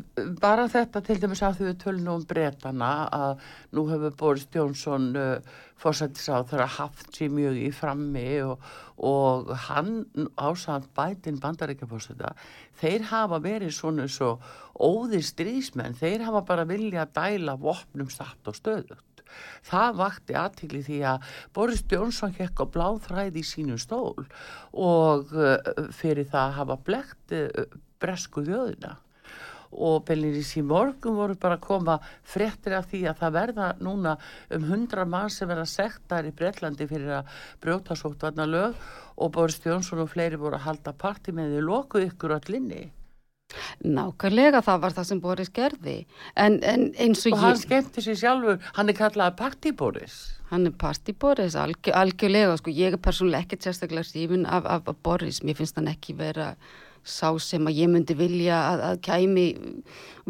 bara 0.41 0.69
þetta 0.71 1.03
til 1.05 1.19
dæmis 1.21 1.43
að 1.45 1.59
því 1.59 1.69
við 1.69 1.77
tölum 1.83 2.07
nú 2.07 2.15
um 2.19 2.25
bretana 2.29 2.93
að 3.13 3.45
nú 3.75 3.85
hefur 3.91 4.17
Boris 4.23 4.47
Jónsson 4.55 5.11
uh, 5.19 5.61
fórsættisáð 5.83 6.49
þeirra 6.51 6.67
haft 6.77 7.09
sér 7.15 7.31
mjög 7.33 7.59
í 7.59 7.69
frammi 7.75 8.27
og, 8.45 8.67
og 9.03 9.53
hann 9.67 10.05
ásand 10.39 10.89
bætin 10.97 11.41
bandaríkjafórsætta, 11.43 12.33
þeir 12.79 13.09
hafa 13.11 13.41
verið 13.43 13.73
svona 13.75 14.07
svo 14.11 14.37
óðir 14.73 15.25
stríðsmenn, 15.27 15.97
þeir 15.99 16.25
hafa 16.29 16.45
bara 16.47 16.67
vilja 16.69 17.05
að 17.05 17.17
dæla 17.19 17.57
vopnum 17.59 18.09
satt 18.13 18.49
og 18.49 18.57
stöðugt. 18.57 19.12
Það 19.67 19.95
vakti 20.01 20.35
aðtikli 20.37 20.83
því 20.85 20.99
að 21.13 21.31
Boris 21.55 21.83
Jónsson 21.91 22.35
hekk 22.37 22.63
á 22.63 22.65
bláþræði 22.75 23.41
í 23.41 23.47
sínum 23.47 23.79
stól 23.81 24.25
og 24.73 25.33
uh, 25.35 25.57
fyrir 25.95 26.27
það 26.29 26.43
að 26.43 26.57
hafa 26.59 26.77
blekt 26.89 27.35
uh, 27.37 27.79
bresku 28.03 28.43
þjóðina. 28.45 28.97
Og 29.73 30.03
Bellinis 30.05 30.51
í 30.59 30.61
morgun 30.61 31.15
voru 31.17 31.33
bara 31.41 31.57
að 31.57 31.63
koma 31.65 31.95
fréttir 32.29 32.75
af 32.77 32.91
því 32.91 33.07
að 33.09 33.21
það 33.23 33.37
verða 33.39 33.69
núna 33.81 34.11
um 34.53 34.67
hundra 34.69 35.05
mann 35.09 35.31
sem 35.33 35.49
verða 35.49 35.65
sektar 35.69 36.27
í 36.29 36.33
Bretlandi 36.35 36.85
fyrir 36.91 37.15
að 37.23 37.31
brjóta 37.63 37.97
sóttvarna 37.97 38.45
lög 38.45 38.77
og 39.17 39.33
Boris 39.33 39.57
Jónsson 39.65 40.03
og 40.03 40.11
fleiri 40.13 40.37
voru 40.37 40.59
að 40.59 40.67
halda 40.67 40.93
parti 40.93 41.33
með 41.33 41.55
því 41.55 41.63
loku 41.65 42.03
ykkur 42.05 42.35
allinni 42.37 42.83
Nákvæmlega 43.83 44.63
það 44.65 44.85
var 44.85 44.95
það 44.99 45.09
sem 45.09 45.23
Boris 45.23 45.51
gerði. 45.53 45.97
En, 46.35 46.59
en 46.63 46.87
eins 46.97 47.25
og, 47.27 47.35
og 47.37 47.43
hann 47.43 47.57
ég, 47.57 47.65
skemmti 47.65 48.05
sér 48.05 48.21
sjálfur, 48.23 48.63
hann 48.77 48.93
er 48.93 48.97
kallað 48.97 49.35
Party 49.41 49.75
Boris 49.75 50.21
hann 50.53 50.67
er 50.69 50.73
party 50.77 51.15
Boris 51.17 51.55
algjör, 51.57 51.95
algjörlega, 51.97 52.57
sko, 52.59 52.69
ég 52.69 52.93
er 52.93 53.01
persónulega 53.01 53.47
ekkert 53.47 53.65
sérstaklega 53.65 54.05
sífin 54.05 54.43
af, 54.45 54.67
af, 54.69 54.89
af 54.91 54.99
Boris, 55.01 55.41
mér 55.41 55.57
finnst 55.57 55.79
hann 55.79 55.89
ekki 55.89 56.13
vera 56.19 56.51
sá 57.03 57.33
sem 57.41 57.65
að 57.67 57.79
ég 57.81 57.91
myndi 57.91 58.15
vilja 58.15 58.59
að, 58.71 58.83
að 58.89 58.99
kæmi 59.03 59.47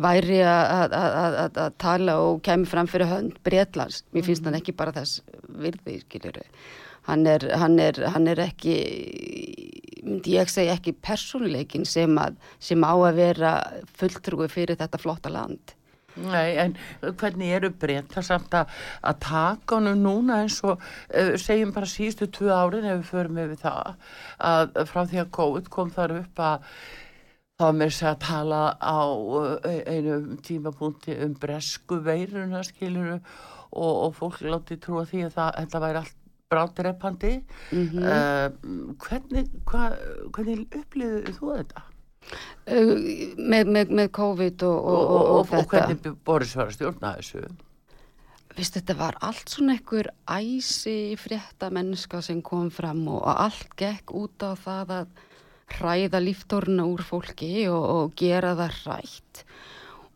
væri 0.05 0.39
að, 0.41 0.95
að, 0.97 1.37
að, 1.45 1.75
tala 1.81 2.17
og 2.23 2.41
kæmi 2.45 2.65
fram 2.69 2.89
fyrir 2.89 3.11
hönd 3.11 3.37
Bretlands. 3.45 4.01
Mér 4.15 4.25
finnst 4.25 4.47
hann 4.47 4.57
ekki 4.57 4.73
bara 4.77 4.95
þess 4.95 5.21
virði, 5.61 5.99
skiljur. 6.01 6.41
Hann 7.07 7.27
er, 7.27 7.45
hann 7.59 7.77
er, 7.83 7.99
hann 8.13 8.27
er 8.31 8.39
ekki, 8.45 8.75
myndi 10.03 10.37
ég 10.37 10.51
segja 10.51 10.77
ekki 10.77 10.95
persónuleikin 11.03 11.87
sem, 11.87 12.15
að, 12.19 12.37
sem 12.63 12.83
á 12.83 12.93
að 12.93 13.19
vera 13.19 13.53
fulltrúi 13.99 14.47
fyrir 14.51 14.79
þetta 14.79 15.01
flotta 15.01 15.31
land. 15.33 15.75
Nei, 16.13 16.53
en 16.61 16.75
hvernig 17.01 17.55
eru 17.57 17.71
breyta 17.73 18.21
samt 18.25 18.53
að, 18.53 18.73
að 19.01 19.21
taka 19.25 19.79
honum 19.79 20.01
núna 20.03 20.43
eins 20.43 20.59
og 20.61 20.77
uh, 20.77 21.33
segjum 21.41 21.73
bara 21.73 21.89
síðustu 21.89 22.27
tvö 22.37 22.51
árin 22.53 22.85
ef 22.85 22.99
við 22.99 23.07
förum 23.09 23.39
yfir 23.41 23.61
það 23.63 23.95
að 24.51 24.75
frá 24.91 25.01
því 25.09 25.23
að 25.23 25.31
COVID 25.39 25.71
kom 25.73 25.89
þar 25.95 26.13
upp 26.19 26.43
að 26.45 26.67
þá 27.57 27.65
er 27.65 27.79
mér 27.79 27.97
að 28.11 28.19
tala 28.27 28.61
á 28.77 29.01
uh, 29.09 29.71
einum 29.89 30.37
tímapunkti 30.45 31.17
um 31.25 31.33
bresku 31.41 31.97
veiruna 32.05 32.61
skiluru 32.67 33.17
og, 33.17 33.93
og 33.93 34.13
fólk 34.19 34.43
láti 34.45 34.77
trúa 34.77 35.07
því 35.09 35.25
að 35.27 35.39
það, 35.39 35.55
þetta 35.63 35.83
væri 35.87 36.03
allt 36.03 36.19
bráttreppandi 36.53 37.33
Mm 37.73 38.05
uh, 38.05 38.95
hvernig, 39.03 39.49
hvernig 39.65 40.63
upplýðu 40.79 41.35
þú 41.39 41.51
þetta? 41.57 41.85
Uh, 42.63 42.95
með, 43.35 43.69
með, 43.75 43.93
með 43.99 44.09
COVID 44.15 44.63
og, 44.69 44.79
og, 44.79 45.03
og, 45.03 45.19
og, 45.19 45.37
og 45.41 45.47
þetta. 45.51 45.85
hvernig 45.91 46.17
Boris 46.23 46.55
var 46.55 46.71
að 46.71 46.77
stjórna 46.77 47.15
þessu? 47.19 47.45
Vist, 48.53 48.75
þetta 48.77 48.93
var 48.99 49.17
allt 49.25 49.49
svona 49.49 49.73
einhver 49.73 50.11
æsi 50.29 51.15
frétta 51.17 51.71
mennska 51.73 52.21
sem 52.21 52.41
kom 52.45 52.69
fram 52.73 53.01
og 53.09 53.23
allt 53.25 53.73
gekk 53.79 54.13
út 54.13 54.45
á 54.45 54.53
það 54.53 54.93
að 54.99 55.23
hræða 55.73 56.21
líftorna 56.21 56.85
úr 56.85 57.01
fólki 57.01 57.65
og, 57.71 57.83
og 57.83 58.13
gera 58.19 58.53
það 58.59 58.75
hrætt. 58.83 59.43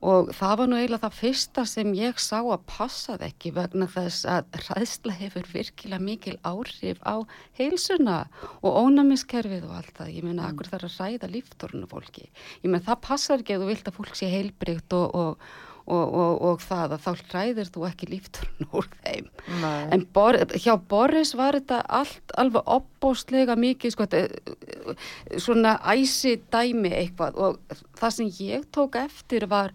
Og 0.06 0.30
það 0.38 0.58
var 0.60 0.70
nú 0.70 0.78
eiginlega 0.78 1.08
það 1.08 1.16
fyrsta 1.18 1.64
sem 1.66 1.94
ég 1.98 2.20
sá 2.22 2.38
að 2.38 2.66
passaði 2.70 3.32
ekki 3.32 3.52
vegna 3.56 3.88
þess 3.90 4.28
að 4.30 4.60
hræðsla 4.62 5.16
hefur 5.18 5.48
virkilega 5.50 6.06
mikil 6.06 6.36
áhrif 6.46 7.02
á 7.02 7.26
heilsuna 7.58 8.18
og 8.62 8.78
ónæmiskerfið 8.84 9.66
og 9.66 9.80
allt 9.80 9.96
það. 9.98 10.12
Ég 10.14 10.28
meina, 10.28 10.44
mm. 10.44 10.52
akkur 10.52 10.70
þarf 10.70 10.90
að 10.92 11.00
hræða 11.00 11.32
líftorna 11.34 11.90
fólki. 11.90 12.28
Ég 12.62 12.70
meina, 12.70 12.86
það 12.86 13.02
passar 13.08 13.42
ekki 13.42 13.58
að 13.58 13.66
þú 13.66 13.72
vilt 13.72 13.90
að 13.90 13.98
fólk 13.98 14.20
sé 14.20 14.30
heilbrygt 14.36 14.98
og, 15.00 15.18
og 15.18 15.50
Og, 15.88 16.16
og, 16.20 16.42
og 16.44 16.64
það 16.68 16.98
að 16.98 17.04
þá 17.06 17.12
hræðir 17.32 17.70
þú 17.72 17.84
ekki 17.88 18.08
lífturinn 18.12 18.68
úr 18.76 18.88
þeim. 19.06 19.30
Nei. 19.62 19.86
En 19.96 20.02
Bor, 20.12 20.36
hjá 20.60 20.74
Boris 20.92 21.32
var 21.40 21.56
þetta 21.56 21.78
allt 22.00 22.34
alveg 22.36 22.68
opbóstlega 22.76 23.56
mikið 23.56 23.94
sko, 23.96 24.08
þetta, 24.12 24.98
svona 25.40 25.78
æsi 25.88 26.34
dæmi 26.52 26.92
eitthvað 26.92 27.40
og 27.40 27.80
það 28.02 28.16
sem 28.18 28.34
ég 28.50 28.68
tók 28.76 29.00
eftir 29.00 29.48
var 29.48 29.72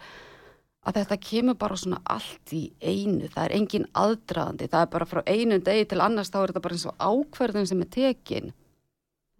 að 0.85 0.99
þetta 1.01 1.21
kemur 1.25 1.57
bara 1.65 1.81
svona 1.81 2.03
allt 2.05 2.53
í 2.53 2.67
einu, 2.83 3.31
það 3.33 3.45
er 3.47 3.57
engin 3.57 3.89
aðdraðandi, 3.97 4.69
það 4.69 4.85
er 4.85 4.93
bara 4.99 5.09
frá 5.09 5.23
einu 5.25 5.63
degi 5.65 5.89
til 5.95 6.05
annars 6.05 6.29
þá 6.29 6.43
er 6.43 6.53
þetta 6.53 6.65
bara 6.67 6.77
eins 6.77 6.89
og 6.91 7.07
ákverðin 7.09 7.73
sem 7.73 7.87
er 7.87 7.97
tekin 7.97 8.53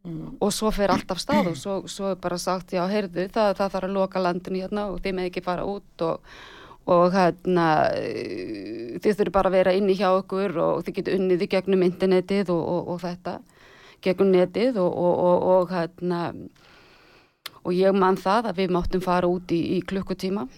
Mm. 0.03 0.33
og 0.43 0.51
svo 0.51 0.73
fer 0.75 0.91
allt 0.91 1.13
af 1.15 1.21
stað 1.23 1.53
og 1.53 1.59
svo, 1.61 1.75
svo 1.87 2.09
er 2.11 2.17
bara 2.19 2.35
sagt, 2.35 2.73
já, 2.75 2.83
heyrðu, 2.91 3.29
það, 3.31 3.53
það 3.55 3.69
þarf 3.71 3.87
að 3.87 3.93
loka 3.95 4.23
landinu 4.23 4.59
hérna 4.65 4.87
og 4.91 4.97
þið 5.05 5.15
með 5.15 5.29
ekki 5.29 5.43
fara 5.47 5.63
út 5.63 6.03
og, 6.03 6.33
og 6.91 7.15
hérna 7.15 7.67
eh, 7.95 8.99
þið 9.03 9.19
þurfum 9.19 9.37
bara 9.37 9.53
að 9.53 9.57
vera 9.59 9.75
inni 9.77 9.97
hjá 9.99 10.09
okkur 10.17 10.57
og 10.59 10.83
þið 10.87 10.99
getur 10.99 11.19
unnið 11.21 11.47
í 11.47 11.51
gegnum 11.55 11.87
internetið 11.87 12.51
og, 12.55 12.63
og, 12.75 12.93
og 12.95 13.01
þetta 13.05 13.39
gegnum 14.03 14.33
netið 14.35 14.81
og, 14.83 14.99
og 15.55 15.71
hérna 15.71 16.23
og 17.63 17.75
ég 17.77 17.95
man 17.95 18.19
það 18.19 18.51
að 18.51 18.61
við 18.63 18.75
máttum 18.75 19.03
fara 19.05 19.31
út 19.31 19.53
í, 19.55 19.61
í 19.77 19.81
klukkutíma 19.87 20.49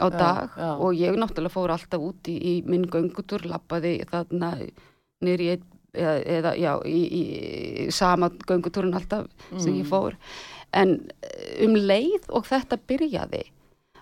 á 0.00 0.06
dag 0.12 0.56
já. 0.56 0.70
og 0.76 0.96
ég 0.96 1.16
náttúrulega 1.16 1.52
fór 1.52 1.72
alltaf 1.72 2.00
út 2.00 2.28
í, 2.28 2.36
í 2.36 2.54
minn 2.68 2.88
göngutur, 2.90 3.44
lappaði 3.48 3.98
þarna 4.10 4.56
í 4.60 4.72
einn 5.22 5.68
eða, 5.92 6.14
eða 6.24 6.52
já, 6.56 6.72
í, 6.88 7.00
í 7.20 7.90
sama 7.92 8.30
göngutúrun 8.48 8.96
alltaf 8.96 9.28
sem 9.60 9.76
ég 9.76 9.88
fór 9.88 10.16
en 10.72 10.96
eh, 11.20 11.64
um 11.66 11.76
leið 11.76 12.30
og 12.32 12.46
þetta 12.48 12.80
byrjaði 12.88 13.44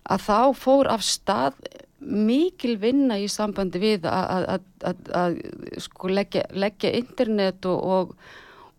að 0.04 0.26
þá 0.26 0.40
fór 0.56 0.90
af 0.90 1.04
stað 1.04 1.58
mikil 2.00 2.76
vinna 2.80 3.18
í 3.20 3.26
sambandi 3.28 3.80
við 3.80 4.06
að, 4.08 4.28
að, 4.34 4.44
að, 4.48 4.68
að, 4.88 5.10
að 5.20 5.80
sko 5.84 6.12
leggja, 6.12 6.46
leggja 6.56 6.92
internet 6.96 7.68
og, 7.68 7.82
og, 7.96 8.14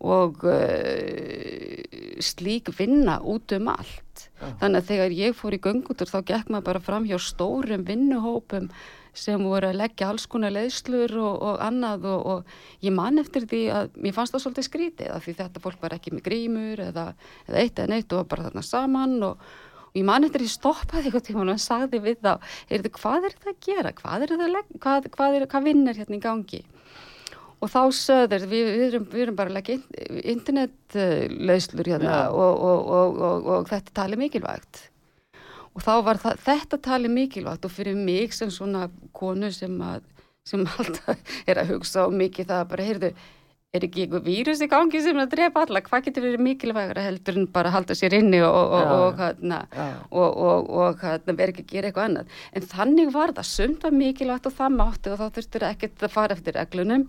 og 0.02 0.42
uh, 0.50 2.16
slík 2.22 2.72
vinna 2.78 3.20
út 3.22 3.54
um 3.54 3.70
allt. 3.72 4.26
Þannig 4.42 4.80
að 4.80 4.88
þegar 4.90 5.14
ég 5.14 5.38
fór 5.38 5.54
í 5.54 5.62
göngutur 5.62 6.10
þá 6.10 6.18
gekk 6.26 6.50
maður 6.50 6.68
bara 6.72 6.82
fram 6.82 7.06
hjá 7.06 7.14
stórum 7.22 7.86
vinnuhópum 7.86 8.68
sem 9.14 9.42
voru 9.44 9.68
að 9.68 9.78
leggja 9.78 10.08
alls 10.08 10.24
konar 10.30 10.54
leiðslur 10.54 11.12
og, 11.20 11.34
og 11.44 11.58
annað 11.62 12.06
og, 12.08 12.22
og 12.32 12.84
ég 12.84 12.94
man 12.96 13.20
eftir 13.20 13.44
því 13.48 13.60
að 13.76 13.98
mér 14.00 14.14
fannst 14.16 14.34
það 14.34 14.44
svolítið 14.46 14.66
skrítið 14.68 15.10
af 15.12 15.26
því 15.26 15.34
þetta 15.42 15.62
fólk 15.62 15.82
var 15.84 15.94
ekki 15.98 16.14
með 16.14 16.24
grímur 16.30 16.80
eða, 16.80 17.04
eða 17.44 17.60
eitt 17.60 17.76
eða 17.76 17.92
neitt 17.92 18.14
og 18.14 18.22
var 18.22 18.30
bara 18.30 18.46
þarna 18.48 18.64
saman 18.64 19.18
og, 19.28 19.44
og 19.92 20.00
ég 20.00 20.06
man 20.08 20.24
eftir 20.24 20.40
því 20.40 20.48
stoppaði 20.48 21.10
eitthvað 21.10 21.24
tíma 21.26 21.42
og 21.52 21.58
sagði 21.60 21.98
við 22.00 22.22
þá, 22.24 22.52
heyrðu, 22.70 22.90
hvað 22.96 23.26
er 23.28 23.34
þetta 23.34 23.50
að 23.52 23.58
gera? 23.66 23.90
Hvað 23.98 24.22
er 24.24 24.30
þetta 24.32 24.46
að? 24.46 24.70
Hvað, 24.80 25.08
hvað, 25.16 25.34
er, 25.36 25.44
hvað 25.52 25.66
vinn 25.68 25.82
er 25.90 25.98
hérna 26.00 26.16
í 26.16 26.22
gangi? 26.22 26.60
Og 27.62 27.70
þá 27.70 27.82
söður, 27.94 28.46
við, 28.50 28.70
við, 28.72 28.84
erum, 28.86 29.04
við 29.12 29.24
erum 29.26 29.36
bara 29.38 29.52
að 29.52 29.58
leggja 29.58 29.76
internetlausslur 30.32 31.90
hérna 31.92 32.16
og, 32.32 32.54
og, 32.56 32.88
og, 32.96 33.20
og, 33.28 33.50
og 33.54 33.68
þetta 33.68 33.94
tali 34.00 34.18
mikilvægt. 34.18 34.80
Og 35.76 35.84
þá 35.84 35.92
var 36.08 36.22
það, 36.24 36.40
þetta 36.48 36.80
tali 36.88 37.12
mikilvægt 37.12 37.68
og 37.68 37.76
fyrir 37.76 38.00
mig 38.00 38.34
sem 38.34 38.50
svona 38.50 38.88
konu 39.14 39.52
sem, 39.54 39.76
að, 39.76 40.08
sem 40.48 40.64
alltaf 40.80 41.36
er 41.46 41.62
að 41.62 41.76
hugsa 41.76 42.08
og 42.08 42.16
mikið 42.16 42.50
það 42.50 42.64
að 42.64 42.72
bara, 42.72 42.88
heyrðu, 42.88 43.12
er 43.72 43.86
ekki 43.86 44.02
einhver 44.04 44.20
vírus 44.20 44.60
í 44.60 44.66
gangi 44.68 45.00
sem 45.00 45.16
er 45.16 45.24
að 45.24 45.30
drepa 45.32 45.62
alla? 45.64 45.80
Hvað 45.80 46.02
getur 46.04 46.26
verið 46.26 46.42
mikilvægara 46.44 47.04
heldur 47.06 47.38
en 47.40 47.46
bara 47.54 47.70
að 47.70 47.76
halda 47.78 47.94
sér 47.96 48.16
inni 48.18 48.42
og, 48.44 48.52
og, 48.52 48.90
og, 48.96 49.16
hérna, 49.16 49.60
og, 50.10 50.26
og, 50.28 50.68
og 50.76 51.00
hérna, 51.00 51.36
verið 51.38 51.54
ekki 51.54 51.64
að 51.64 51.70
gera 51.70 51.88
eitthvað 51.88 52.08
annað. 52.10 52.34
En 52.52 52.66
þannig 52.74 53.14
var 53.14 53.32
það, 53.38 53.48
sumt 53.48 53.86
var 53.86 53.96
mikilvægt 53.96 54.50
og 54.50 54.56
það 54.58 54.76
mátti 54.76 55.14
og 55.14 55.22
þá 55.22 55.38
þurftur 55.38 55.64
ekkert 55.70 56.04
að 56.04 56.14
fara 56.18 56.36
eftir 56.36 56.58
reglunum. 56.60 57.06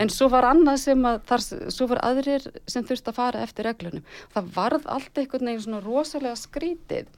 En 0.00 0.12
svo 0.14 0.30
var 0.32 0.48
annað 0.48 0.82
sem 0.86 1.04
að, 1.10 1.18
þar, 1.28 1.44
svo 1.76 1.90
var 1.92 2.00
aðrir 2.08 2.48
sem 2.64 2.88
þurftu 2.88 3.12
að 3.12 3.20
fara 3.20 3.44
eftir 3.44 3.68
reglunum. 3.68 4.06
Það 4.32 4.54
varð 4.56 4.88
allt 4.96 5.20
einhvern 5.20 5.52
veginn 5.52 5.66
svona 5.68 5.84
rosalega 5.84 6.40
skrítið. 6.46 7.12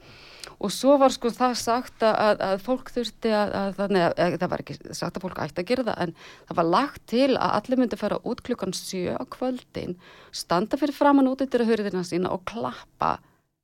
Og 0.59 0.73
svo 0.75 0.97
var 0.99 1.13
sko 1.15 1.31
það 1.31 1.53
sagt 1.55 2.03
að, 2.03 2.17
að, 2.19 2.41
að 2.49 2.63
fólk 2.65 2.89
þurfti 2.91 3.31
að, 3.31 3.53
að 3.55 3.77
að, 3.85 3.93
að 4.25 4.33
það 4.41 4.49
var 4.51 4.63
ekki 4.65 4.75
sagt 4.97 5.15
að 5.15 5.23
fólk 5.23 5.39
ætti 5.45 5.63
að 5.63 5.69
gera 5.69 5.85
það 5.87 6.01
en 6.03 6.13
það 6.49 6.59
var 6.59 6.69
lagt 6.73 7.05
til 7.07 7.29
að 7.31 7.55
allir 7.59 7.79
myndi 7.79 7.99
fara 8.01 8.19
út 8.27 8.43
klukkan 8.43 8.75
sjö 8.75 9.15
á 9.15 9.23
kvöldin, 9.31 9.95
standa 10.35 10.79
fyrir 10.81 10.97
framann 10.97 11.31
út 11.31 11.45
yfir 11.45 11.63
hurðina 11.69 12.03
sína 12.03 12.33
og 12.35 12.43
klappa 12.49 13.15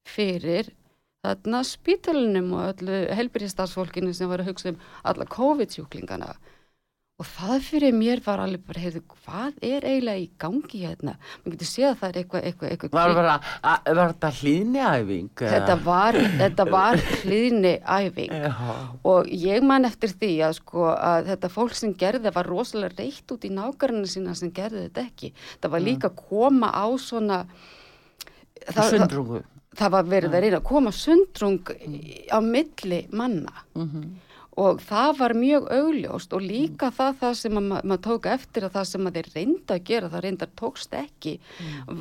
fyrir 0.08 0.72
þarna 1.26 1.62
spítalunum 1.68 2.52
og 2.56 2.68
öllu 2.70 3.00
helbriðstafsfólkinu 3.18 4.14
sem 4.16 4.30
var 4.32 4.44
að 4.44 4.54
hugsa 4.54 4.72
um 4.72 4.82
alla 5.04 5.28
COVID-sjúklingana. 5.36 6.36
Og 7.16 7.24
það 7.32 7.62
fyrir 7.64 7.94
mér 7.96 8.20
var 8.26 8.42
alveg 8.44 8.64
bara, 8.68 8.82
heyrðu, 8.84 9.00
hvað 9.24 9.54
er 9.64 9.86
eiginlega 9.88 10.20
í 10.20 10.26
gangi 10.44 10.82
hérna? 10.82 11.14
Man 11.46 11.54
getur 11.54 11.70
séð 11.70 11.86
að 11.94 12.00
það 12.02 12.10
er 12.10 12.18
eitthvað, 12.20 12.42
eitthvað, 12.50 12.74
eitthvað 12.74 12.98
Var, 12.98 13.14
var, 13.16 13.46
var 13.96 14.12
þetta 14.12 14.32
hlýðniæfing? 14.42 15.30
þetta 15.40 15.78
var, 15.86 16.18
var 16.74 17.00
hlýðni 17.24 17.72
æfing 17.96 18.36
Já. 18.36 18.52
og 19.14 19.32
ég 19.32 19.64
man 19.64 19.88
eftir 19.88 20.12
því 20.12 20.32
að 20.50 20.58
sko 20.60 20.90
að 20.92 21.30
þetta 21.32 21.52
fólk 21.56 21.78
sem 21.80 21.96
gerði 22.04 22.34
var 22.36 22.52
rosalega 22.52 23.00
reitt 23.00 23.32
út 23.38 23.48
í 23.48 23.54
nákvæmna 23.62 24.12
sína 24.12 24.36
sem 24.36 24.52
gerði 24.60 24.84
þetta 24.90 25.06
ekki. 25.08 25.32
Það 25.64 25.76
var 25.78 25.86
líka 25.88 26.12
að 26.12 26.20
koma 26.28 26.74
á 26.76 26.86
svona 27.00 27.40
það, 28.60 28.76
það, 28.76 28.92
Sundrungu. 28.92 29.42
það 29.80 29.96
var 29.96 30.12
verið 30.18 30.36
að 30.36 30.44
reyna 30.50 30.60
að 30.60 30.68
koma 30.68 30.92
sundrung 31.00 31.64
í- 31.80 32.28
á 32.28 32.44
milli 32.44 33.06
manna 33.16 33.56
og 34.62 34.80
það 34.84 35.18
var 35.20 35.34
mjög 35.36 35.66
augljóst 35.76 36.36
og 36.36 36.44
líka 36.44 36.92
það, 36.96 37.18
það 37.22 37.34
sem 37.42 37.58
að 37.60 37.66
ma 37.70 37.80
maður 37.84 38.04
tók 38.06 38.30
eftir 38.32 38.68
að 38.68 38.78
það 38.78 38.86
sem 38.92 39.10
að 39.10 39.18
þeir 39.18 39.32
reynda 39.34 39.76
að 39.76 39.84
gera, 39.90 40.12
það 40.14 40.24
reyndar 40.26 40.54
tókst 40.62 40.96
ekki, 40.96 41.34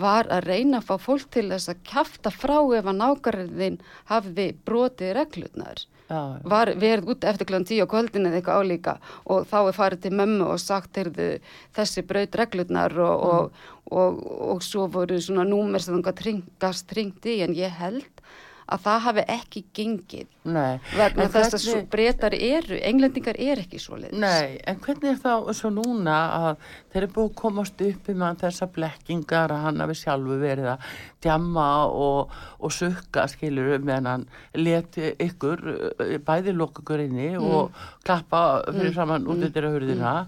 var 0.04 0.30
að 0.30 0.46
reyna 0.50 0.78
að 0.78 0.86
fá 0.90 0.94
fólk 1.08 1.26
til 1.34 1.48
þess 1.50 1.72
að 1.72 1.82
kjafta 1.90 2.34
frá 2.34 2.56
ef 2.78 2.86
að 2.86 3.00
nákvæmðin 3.00 3.80
hafði 4.12 4.46
brotið 4.64 5.12
reglurnar. 5.18 5.84
Já. 6.04 6.20
Var 6.44 6.74
verið 6.76 7.10
út 7.14 7.24
eftir 7.24 7.48
kl. 7.48 7.62
10 7.64 7.80
á 7.80 7.86
kvöldin 7.88 8.28
eða 8.28 8.38
eitthvað 8.38 8.60
álíka 8.60 8.92
og 9.24 9.46
þá 9.48 9.56
er 9.62 9.76
farið 9.78 10.02
til 10.04 10.16
mömmu 10.20 10.48
og 10.52 10.60
sagt 10.60 10.98
heyrðu, 11.00 11.28
þessi 11.74 12.04
braut 12.04 12.36
reglurnar 12.36 12.94
og, 13.00 13.24
og, 13.24 13.62
og, 13.88 14.18
og 14.52 14.60
svo 14.62 14.84
voru 14.92 15.16
svona 15.16 15.46
númer 15.48 15.82
sem 15.82 15.96
það 16.04 16.20
tringast 16.20 16.90
tringt 16.92 17.24
í 17.24 17.40
en 17.46 17.56
ég 17.56 17.72
held 17.80 18.20
að 18.64 18.80
það 18.84 19.00
hafi 19.04 19.24
ekki 19.34 19.62
gengið. 19.76 20.28
Nei. 20.44 20.80
vegna 20.92 21.24
þess 21.32 21.54
að 21.54 21.54
hvernig- 21.54 21.64
svo 21.64 21.80
breytar 21.90 22.34
eru, 22.36 22.78
englendingar 22.80 23.36
er 23.40 23.60
ekki 23.62 23.78
svo 23.80 23.96
leiðis. 23.96 24.18
Nei, 24.18 24.60
en 24.66 24.76
hvernig 24.80 25.10
er 25.10 25.20
þá 25.20 25.52
svo 25.54 25.70
núna 25.70 26.16
að 26.36 26.56
þeir 26.92 27.02
eru 27.02 27.12
búið 27.12 27.30
að 27.30 27.34
komast 27.34 27.80
upp 27.80 28.08
í 28.08 28.14
mann 28.14 28.36
þessar 28.36 28.70
blekkingar 28.72 29.50
að 29.50 29.62
hann 29.64 29.80
hafi 29.80 29.94
sjálfu 29.94 30.38
verið 30.40 30.68
að 30.74 30.78
djamma 31.24 31.68
og, 31.86 32.30
og 32.60 32.72
sukka 32.72 33.26
skilur 33.28 33.78
meðan 33.78 34.06
hann 34.06 34.26
leti 34.54 35.14
ykkur 35.18 35.64
eh, 36.00 36.18
bæði 36.18 36.52
lókugur 36.56 37.00
inni 37.04 37.36
og 37.36 37.72
klappa 38.04 38.64
fyrir 38.70 38.94
saman 38.94 39.26
út 39.26 39.44
yfir 39.48 39.68
hurðina. 39.72 40.26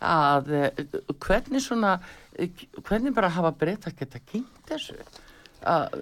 Að 0.00 0.50
eh, 0.54 0.84
hvernig 1.18 1.62
svona 1.62 2.00
eh, 2.38 2.50
hvernig 2.82 3.14
bara 3.14 3.28
hafa 3.34 3.50
breyta 3.50 3.90
geta 3.90 4.18
kynnt 4.18 4.66
þessu 4.68 4.98
að, 5.64 6.00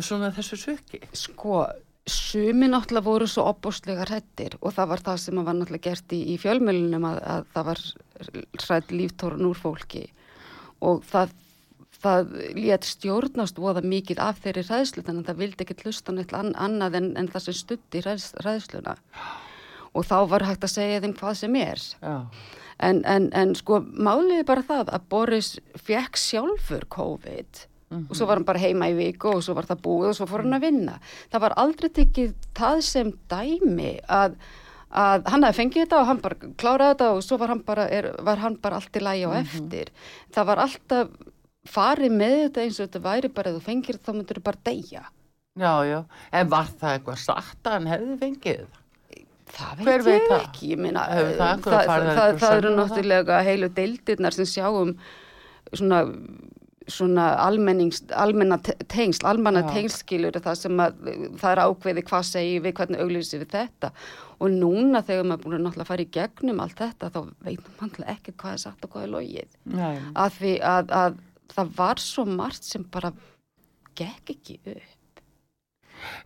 svona 0.00 0.30
þessu 0.34 0.58
söki 0.60 1.00
Sko, 1.16 1.64
sumi 2.06 2.68
náttúrulega 2.70 3.04
voru 3.04 3.26
svo 3.26 3.48
opbóstlega 3.50 4.04
hrættir 4.06 4.54
og 4.60 4.74
það 4.76 4.92
var 4.92 5.02
það 5.08 5.16
sem 5.22 5.40
var 5.40 5.56
náttúrulega 5.58 5.90
gert 5.90 6.14
í, 6.14 6.20
í 6.34 6.36
fjölmjölunum 6.38 7.08
að, 7.08 7.18
að 7.34 7.48
það 7.54 7.66
var 7.70 7.82
hrætt 8.62 8.94
líftórun 8.94 9.48
úr 9.50 9.58
fólki. 9.58 10.04
Og 10.86 11.02
það, 11.08 11.34
það 11.98 12.30
lét 12.60 12.86
stjórnast 12.86 13.58
voða 13.58 13.82
mikið 13.82 14.22
af 14.22 14.38
þeirri 14.44 14.66
hræðslu 14.68 15.06
þannig 15.06 15.24
að 15.24 15.32
það 15.32 15.42
vildi 15.42 15.66
ekki 15.66 15.78
hlusta 15.82 16.14
neitt 16.14 16.36
an, 16.36 16.52
annað 16.54 17.00
en, 17.00 17.10
en 17.18 17.30
það 17.32 17.48
sem 17.48 17.58
stutti 17.58 18.04
hræðs, 18.04 18.30
hræðsluna. 18.44 18.96
Og 19.96 20.06
þá 20.06 20.18
var 20.30 20.46
hægt 20.46 20.66
að 20.66 20.76
segja 20.76 21.02
þeim 21.02 21.16
hvað 21.18 21.38
sem 21.40 21.58
er. 21.58 21.86
En, 22.86 23.00
en, 23.08 23.30
en 23.32 23.54
sko 23.56 23.80
málið 23.82 24.42
er 24.42 24.46
bara 24.46 24.66
það 24.68 24.92
að 24.92 25.08
Boris 25.10 25.54
fekk 25.80 26.20
sjálfur 26.20 26.84
COVID 26.92 27.66
og 27.94 28.12
svo 28.18 28.26
var 28.26 28.40
hann 28.40 28.46
bara 28.48 28.58
heima 28.62 28.88
í 28.90 28.96
viku 28.98 29.30
og 29.36 29.42
svo 29.46 29.54
var 29.54 29.68
það 29.68 29.82
búið 29.84 30.08
og 30.10 30.16
svo 30.18 30.26
fór 30.30 30.42
hann 30.44 30.56
að 30.58 30.64
vinna. 30.66 30.96
Það 31.32 31.44
var 31.46 31.54
aldrei 31.62 31.90
tekið 32.00 32.32
það 32.58 32.80
sem 32.88 33.12
dæmi 33.30 33.92
að, 34.10 34.34
að 34.90 35.28
hann 35.32 35.46
hefði 35.46 35.60
fengið 35.60 35.84
þetta 35.84 36.00
og 36.00 36.10
hann 36.10 36.22
bara 36.24 36.50
kláraði 36.58 36.94
þetta 36.96 37.10
og 37.14 37.22
svo 37.28 37.38
var 37.42 37.52
hann 37.54 37.62
bara, 37.68 37.86
er, 37.94 38.10
var 38.26 38.42
hann 38.42 38.58
bara 38.62 38.80
allt 38.80 38.98
í 38.98 39.04
lægi 39.06 39.28
á 39.28 39.30
eftir. 39.38 39.92
Það 40.34 40.48
var 40.50 40.64
alltaf 40.66 41.12
farið 41.66 42.16
með 42.18 42.34
þetta 42.44 42.64
eins 42.64 42.80
og 42.80 42.88
þetta 42.88 43.04
væri 43.06 43.30
bara 43.36 43.52
að 43.52 43.60
þú 43.60 43.62
fengir 43.68 43.96
þetta 43.98 44.10
þá 44.12 44.16
myndir 44.18 44.40
þú 44.40 44.44
bara 44.48 44.64
deyja. 44.70 45.04
já, 45.56 45.72
já 45.88 46.00
en 46.32 46.50
var 46.52 46.66
það 46.80 46.92
eitthvað 46.96 47.22
sagt 47.22 47.66
að 47.66 47.72
hann 47.78 47.86
hefði 47.92 48.18
fengið 48.20 48.58
það? 48.66 48.82
Það 49.56 49.82
Hver 49.86 50.02
veit 50.02 50.06
veit 50.06 50.16
ég 50.20 50.26
það? 50.28 50.40
ekki, 50.42 50.68
ég 50.72 50.80
Hefur 50.82 51.36
það 51.38 51.62
það, 51.64 51.80
einhverja 51.80 51.86
það, 51.86 52.16
það, 52.18 52.38
það 52.42 52.56
eru 52.60 52.72
náttúrulega 52.74 53.36
heilu 53.46 53.68
deildirnar 53.76 54.34
sem 54.34 54.48
sjáum 54.50 54.90
svona, 55.72 56.00
svona 56.86 57.26
almenna 57.42 58.58
te- 58.62 58.76
tengsl, 58.92 59.26
almanna 59.26 59.62
Já. 59.64 59.72
tengskilur 59.74 60.36
það 60.42 60.58
sem 60.60 60.82
að 60.84 60.98
það 61.40 61.50
er 61.52 61.62
ákveði 61.64 62.04
hvað 62.10 62.26
segi 62.30 62.58
við, 62.62 62.74
hvernig 62.78 63.02
auglýsi 63.02 63.40
við 63.42 63.50
þetta 63.54 63.90
og 64.36 64.52
núna 64.52 65.02
þegar 65.06 65.24
maður 65.30 65.38
er 65.38 65.44
búin 65.46 65.56
að 65.58 65.64
náttúrulega 65.66 65.88
fara 65.90 66.04
í 66.06 66.10
gegnum 66.18 66.60
allt 66.62 66.82
þetta 66.82 67.10
þá 67.14 67.20
veit 67.46 67.70
maður 67.80 68.10
ekki 68.14 68.34
hvað 68.36 68.52
er 68.52 68.62
sagt 68.66 68.84
og 68.86 68.92
hvað 68.94 69.06
er 69.06 69.14
logið 69.16 69.56
Nei. 69.72 69.96
að 70.14 70.36
því 70.40 70.52
að, 70.74 70.92
að 71.02 71.18
það 71.56 71.72
var 71.78 72.02
svo 72.04 72.26
margt 72.28 72.68
sem 72.68 72.84
bara 72.92 73.12
gekk 73.96 74.34
ekki 74.36 74.58
upp. 74.76 74.95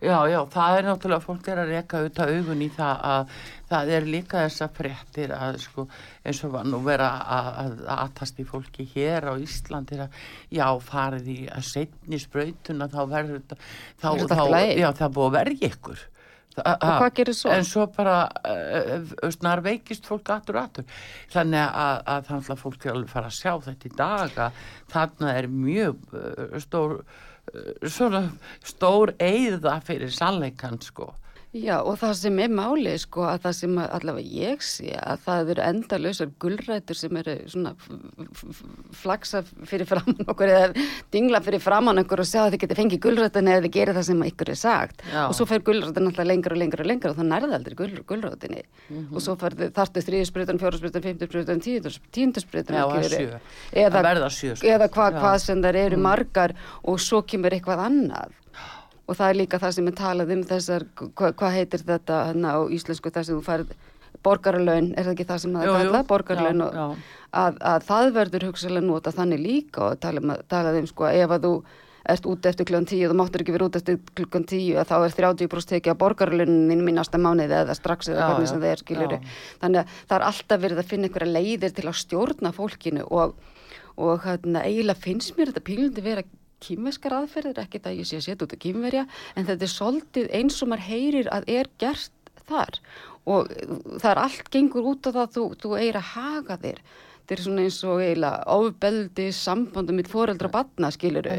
Já, 0.01 0.17
já, 0.31 0.39
það 0.53 0.77
er 0.77 0.87
náttúrulega 0.87 1.25
fólk 1.25 1.49
er 1.51 1.61
að 1.63 1.73
reka 1.75 2.01
auðvitað 2.01 2.33
augun 2.35 2.63
í 2.65 2.69
það 2.75 3.03
að 3.11 3.35
það 3.71 3.91
er 3.95 4.07
líka 4.15 4.43
þessa 4.45 4.67
fréttir 4.75 5.33
að 5.35 5.59
sko 5.63 5.85
eins 6.27 6.41
og 6.45 6.55
var 6.55 6.67
nú 6.67 6.81
vera 6.85 7.09
að, 7.21 7.49
að, 7.63 7.75
að 7.85 7.91
aðtast 7.97 8.41
í 8.41 8.47
fólki 8.47 8.87
hér 8.95 9.29
á 9.31 9.33
Íslandi 9.39 9.99
að 10.05 10.23
já, 10.51 10.65
farið 10.91 11.29
í 11.31 11.39
að 11.51 11.67
setni 11.69 12.19
sprautuna 12.21 12.89
þá 12.91 13.01
verður 13.13 13.43
þá, 13.51 14.09
þá, 14.27 14.41
lagi? 14.51 14.79
já, 14.81 14.89
það 14.99 15.15
búið 15.17 15.29
að 15.29 15.37
verja 15.39 15.71
ykkur 15.71 16.07
Þa, 16.51 16.73
Og 16.73 16.89
hvað 16.99 17.13
gerir 17.15 17.35
svo? 17.37 17.51
En 17.55 17.67
svo 17.67 17.85
bara 17.95 18.15
uh, 18.27 19.05
snar 19.31 19.61
veikist 19.63 20.07
fólk 20.09 20.33
aftur 20.33 20.57
og 20.59 20.65
aftur 20.65 21.03
þannig 21.31 21.63
að, 21.63 22.01
að 22.11 22.25
þannig 22.27 22.49
að 22.51 22.63
fólk 22.65 22.87
fara 23.13 23.29
að 23.29 23.37
sjá 23.37 23.53
þetta 23.69 23.87
í 23.87 23.93
dag 23.95 24.39
að 24.47 24.65
þarna 24.91 25.35
er 25.39 25.47
mjög 25.51 26.01
uh, 26.11 26.57
stór 26.59 26.97
svona 27.83 28.23
stór 28.63 29.13
eyða 29.19 29.79
fyrir 29.85 30.13
sannleikann 30.15 30.81
sko 30.85 31.11
Já 31.51 31.81
og 31.83 31.97
það 31.99 32.13
sem 32.15 32.37
er 32.39 32.51
málið 32.55 32.93
sko 33.03 33.25
að 33.27 33.41
það 33.43 33.55
sem 33.57 33.79
allavega 33.83 34.29
ég 34.39 34.61
sé 34.63 34.93
að 34.95 35.17
það 35.25 35.49
eru 35.51 35.63
endalausar 35.67 36.29
gulrætur 36.39 36.95
sem 36.95 37.17
eru 37.19 37.33
svona 37.51 37.73
flagsa 38.95 39.41
fyrir 39.67 39.83
framann 39.89 40.23
okkur 40.31 40.47
eða 40.47 40.85
dingla 41.11 41.41
fyrir 41.43 41.59
framann 41.59 41.99
okkur 42.05 42.23
og 42.23 42.29
sjá 42.29 42.45
að 42.45 42.53
þið 42.55 42.61
geti 42.63 42.77
fengið 42.79 43.01
gulrætin 43.03 43.51
eða 43.51 43.65
þið 43.65 43.73
gerir 43.75 43.97
það 43.99 44.07
sem 44.11 44.23
ykkur 44.29 44.51
er 44.53 44.59
sagt 44.61 45.03
Já. 45.11 45.25
og 45.27 45.35
svo 45.35 45.47
fer 45.51 45.59
gulrætin 45.67 46.07
alltaf 46.07 46.29
lengra 46.31 46.55
og 46.55 46.61
lengra 46.63 46.85
og 46.85 46.89
lengra 46.93 47.11
og 47.11 47.19
það 47.19 47.29
nærði 47.33 47.57
aldrei 47.59 47.75
gul, 47.83 47.91
gulrætinni 48.13 48.63
Mhm. 48.91 49.15
og 49.15 49.21
svo 49.21 49.35
þartu 49.35 49.99
tíundusbrytan 52.11 52.75
Já, 52.75 52.83
að 52.87 53.09
sjö. 53.11 53.39
eða, 53.73 54.29
sjö, 54.29 54.55
sko. 54.55 54.67
eða 54.67 54.87
hvað. 54.89 55.11
Mm. 55.13 55.19
hvað 55.21 55.37
sem 55.39 55.61
þar 55.63 55.75
eru 55.75 55.97
margar 55.97 56.53
og 56.83 56.99
svo 56.99 57.21
kemur 57.23 57.51
eitthvað 57.51 57.79
annað 57.87 58.31
og 59.11 59.19
það 59.19 59.29
er 59.29 59.39
líka 59.41 59.59
það 59.59 59.77
sem 59.77 59.89
er 59.91 59.97
talað 59.99 60.33
um 60.37 60.43
þessar, 60.47 60.87
hvað, 60.95 61.33
hvað 61.41 61.55
heitir 61.57 61.83
þetta 61.87 62.21
hana, 62.31 62.55
á 62.55 62.59
íslensku 62.71 63.11
þar 63.11 63.27
sem 63.27 63.39
þú 63.39 63.45
færð 63.45 63.75
borgarlaun, 64.25 64.91
er 64.95 65.07
það 65.07 65.13
ekki 65.15 65.27
það 65.29 65.43
sem 65.43 65.53
það 65.55 65.67
er 65.67 65.77
kallað, 65.77 66.07
borgarlaun 66.09 66.65
og 66.65 66.75
já. 66.77 66.83
að, 67.43 67.61
að 67.73 67.85
það 67.87 68.09
verður 68.17 68.49
hugsalega 68.49 68.87
nota 68.87 69.13
þannig 69.15 69.41
líka 69.41 69.85
og 69.87 70.01
talað 70.03 70.27
um, 70.27 70.35
talað 70.51 70.81
um 70.81 70.89
sko 70.89 71.07
ef 71.09 71.33
að 71.37 71.47
þú 71.47 71.53
ert 72.11 72.25
út 72.25 72.47
eftir 72.49 72.65
klukkan 72.65 72.87
tíu, 72.89 73.09
þú 73.11 73.17
máttur 73.17 73.43
ekki 73.43 73.53
vera 73.55 73.67
út 73.69 73.77
eftir 73.77 73.99
klukkan 74.17 74.45
tíu 74.49 74.77
að 74.81 74.89
þá 74.89 74.95
er 74.97 75.15
30% 75.19 75.73
tekið 75.75 75.93
á 75.93 76.01
borgarlaunin 76.01 76.81
í 76.81 76.95
næsta 76.97 77.21
mánuði 77.21 77.59
eða 77.61 77.77
strax 77.77 78.09
eða 78.09 78.31
hvernig 78.31 78.49
sem 78.49 78.61
það 78.61 78.73
er 78.73 78.81
skilur 78.81 79.15
já. 79.15 79.19
þannig 79.61 79.81
að 79.83 79.95
það 80.01 80.15
er 80.17 80.27
alltaf 80.31 80.63
verið 80.65 80.81
að 80.81 80.91
finna 80.91 81.09
einhverja 81.09 81.35
leiðir 81.37 81.75
til 81.77 81.87
að 81.87 81.99
stjórna 82.01 82.53
fólkinu 82.57 83.05
og, 83.05 83.35
og 84.01 84.25
hérna, 84.25 84.65
eiginlega 84.65 85.05
finnst 85.05 85.37
mér 85.37 85.51
þetta 85.51 85.65
pílundi 85.69 86.05
vera 86.05 86.25
kýmveskar 86.65 87.17
aðferðir, 87.19 87.61
ekki 87.65 87.83
það 87.83 88.01
ég 88.01 88.09
sé 88.09 88.19
að 88.19 88.25
setja 88.27 88.47
út 88.47 88.57
að 88.57 88.63
kýmverja, 88.65 89.05
en 89.35 89.47
þetta 89.49 89.67
er 89.67 89.75
svolítið 89.75 90.33
eins 90.39 90.59
og 90.61 90.71
maður 90.71 90.89
heyrir 90.89 91.31
að 91.33 91.53
er 91.59 91.71
gert 91.81 92.35
þar. 92.49 92.81
Og 93.29 93.53
það 94.01 94.11
er 94.11 94.25
allt 94.25 94.51
gengur 94.53 94.91
út 94.95 95.07
á 95.07 95.09
það 95.13 95.23
að 95.23 95.33
þú, 95.37 95.45
þú 95.61 95.77
eigir 95.77 96.01
að 96.01 96.11
haga 96.15 96.57
þér. 96.61 96.83
Þetta 97.21 97.35
er 97.35 97.43
svona 97.45 97.63
eins 97.63 97.77
og 97.87 97.99
eiginlega 98.01 98.55
ofbeldi 98.57 99.25
sambandum 99.37 99.99
mitt 100.01 100.09
foreldra 100.11 100.49
og 100.49 100.55
batna 100.55 100.89
skiluru 100.91 101.35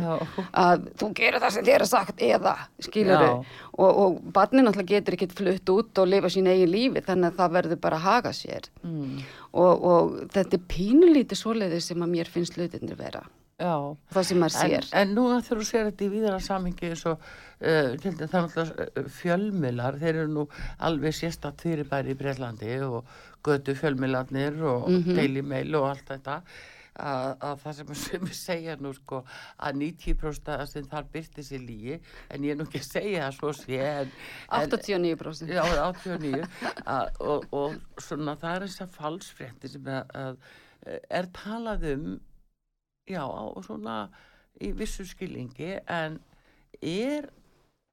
að 0.62 0.86
þú 1.00 1.08
gerir 1.18 1.42
það 1.42 1.52
sem 1.56 1.66
þér 1.66 1.84
er 1.84 1.90
sagt 1.90 2.22
eða 2.22 2.54
skiluru 2.86 3.26
og, 3.34 3.90
og 3.90 4.22
barnin 4.32 4.64
náttúrulega 4.64 4.94
getur 4.94 5.18
ekkert 5.18 5.36
flutt 5.36 5.74
út 5.74 6.00
og 6.00 6.08
lifa 6.08 6.30
sín 6.32 6.48
eigin 6.48 6.72
lífi 6.72 7.02
þannig 7.04 7.32
að 7.32 7.42
það 7.42 7.54
verður 7.58 7.82
bara 7.82 7.98
að 7.98 8.06
haga 8.06 8.32
sér. 8.38 8.70
Mm. 8.86 9.20
og, 9.52 9.84
og 9.92 10.16
þetta 10.32 10.56
er 10.56 10.66
pínulítið 10.70 11.42
svoleiðið 11.42 11.86
sem 11.90 12.06
að 12.06 12.14
mér 12.14 12.32
finnst 12.38 12.56
hlutinir 12.56 12.96
vera 12.96 13.26
Já. 13.62 13.74
það 14.16 14.26
sem 14.28 14.40
maður 14.42 14.58
En, 14.64 14.72
sér 14.72 14.88
en 15.02 15.14
núna 15.16 15.38
þegar 15.46 15.60
þú 15.62 15.68
sér 15.70 15.88
þetta 15.90 16.06
í 16.08 16.10
víðara 16.16 16.40
samingi 16.42 16.90
eins 16.90 17.06
og 17.12 17.22
uh, 17.22 17.94
náttúrulega 18.02 18.88
uh, 18.90 19.08
fjölmiðlar, 19.20 20.00
þeir 20.02 20.18
eru 20.24 20.32
nú 20.34 20.44
alveg 20.82 21.14
sérstatt 21.20 21.62
fyrirbæri 21.62 22.16
í 22.16 22.18
Breitlandi 22.18 22.74
og 22.88 23.04
götu 23.46 23.74
fjölmiðlarnir 23.78 24.60
og 24.62 24.88
Mhm. 24.90 25.14
Daily 25.18 25.42
Mail 25.42 25.74
og 25.78 25.88
allt 25.92 26.08
þetta 26.10 26.40
að, 26.92 27.28
að 27.40 27.60
það 27.62 27.76
sem 27.78 27.92
sem 27.96 28.24
við 28.26 28.34
segja 28.50 28.74
nú 28.80 28.90
sko 28.92 29.22
að 29.64 29.78
90% 29.80 30.50
að 30.52 30.64
sem 30.74 30.88
þar 30.90 31.06
byrti 31.14 31.44
sér 31.46 31.62
lígi 31.64 31.94
en 32.30 32.44
ég 32.44 32.52
er 32.52 32.58
nú 32.60 32.66
ekki 32.66 32.82
að 32.82 32.90
segja 32.90 33.22
það 33.30 33.38
svo 33.38 33.52
sé 33.62 33.78
en, 33.86 34.10
en 34.58 34.74
89% 34.76 35.54
Já, 35.54 35.62
89 35.62 36.42
að, 36.84 37.22
og, 37.24 37.46
og 37.62 37.78
svona 38.02 38.34
það 38.42 38.58
er 38.58 38.66
þess 38.66 38.84
að 38.84 38.92
falsfrétti 38.98 39.72
sem 39.72 39.88
að, 39.88 40.12
að 40.26 41.00
er 41.22 41.30
talað 41.38 41.88
um 41.94 42.06
já, 43.08 43.24
svona 43.66 43.96
í 44.62 44.72
vissu 44.76 45.06
skilningi 45.08 45.78
en 45.90 46.18
er 46.80 47.30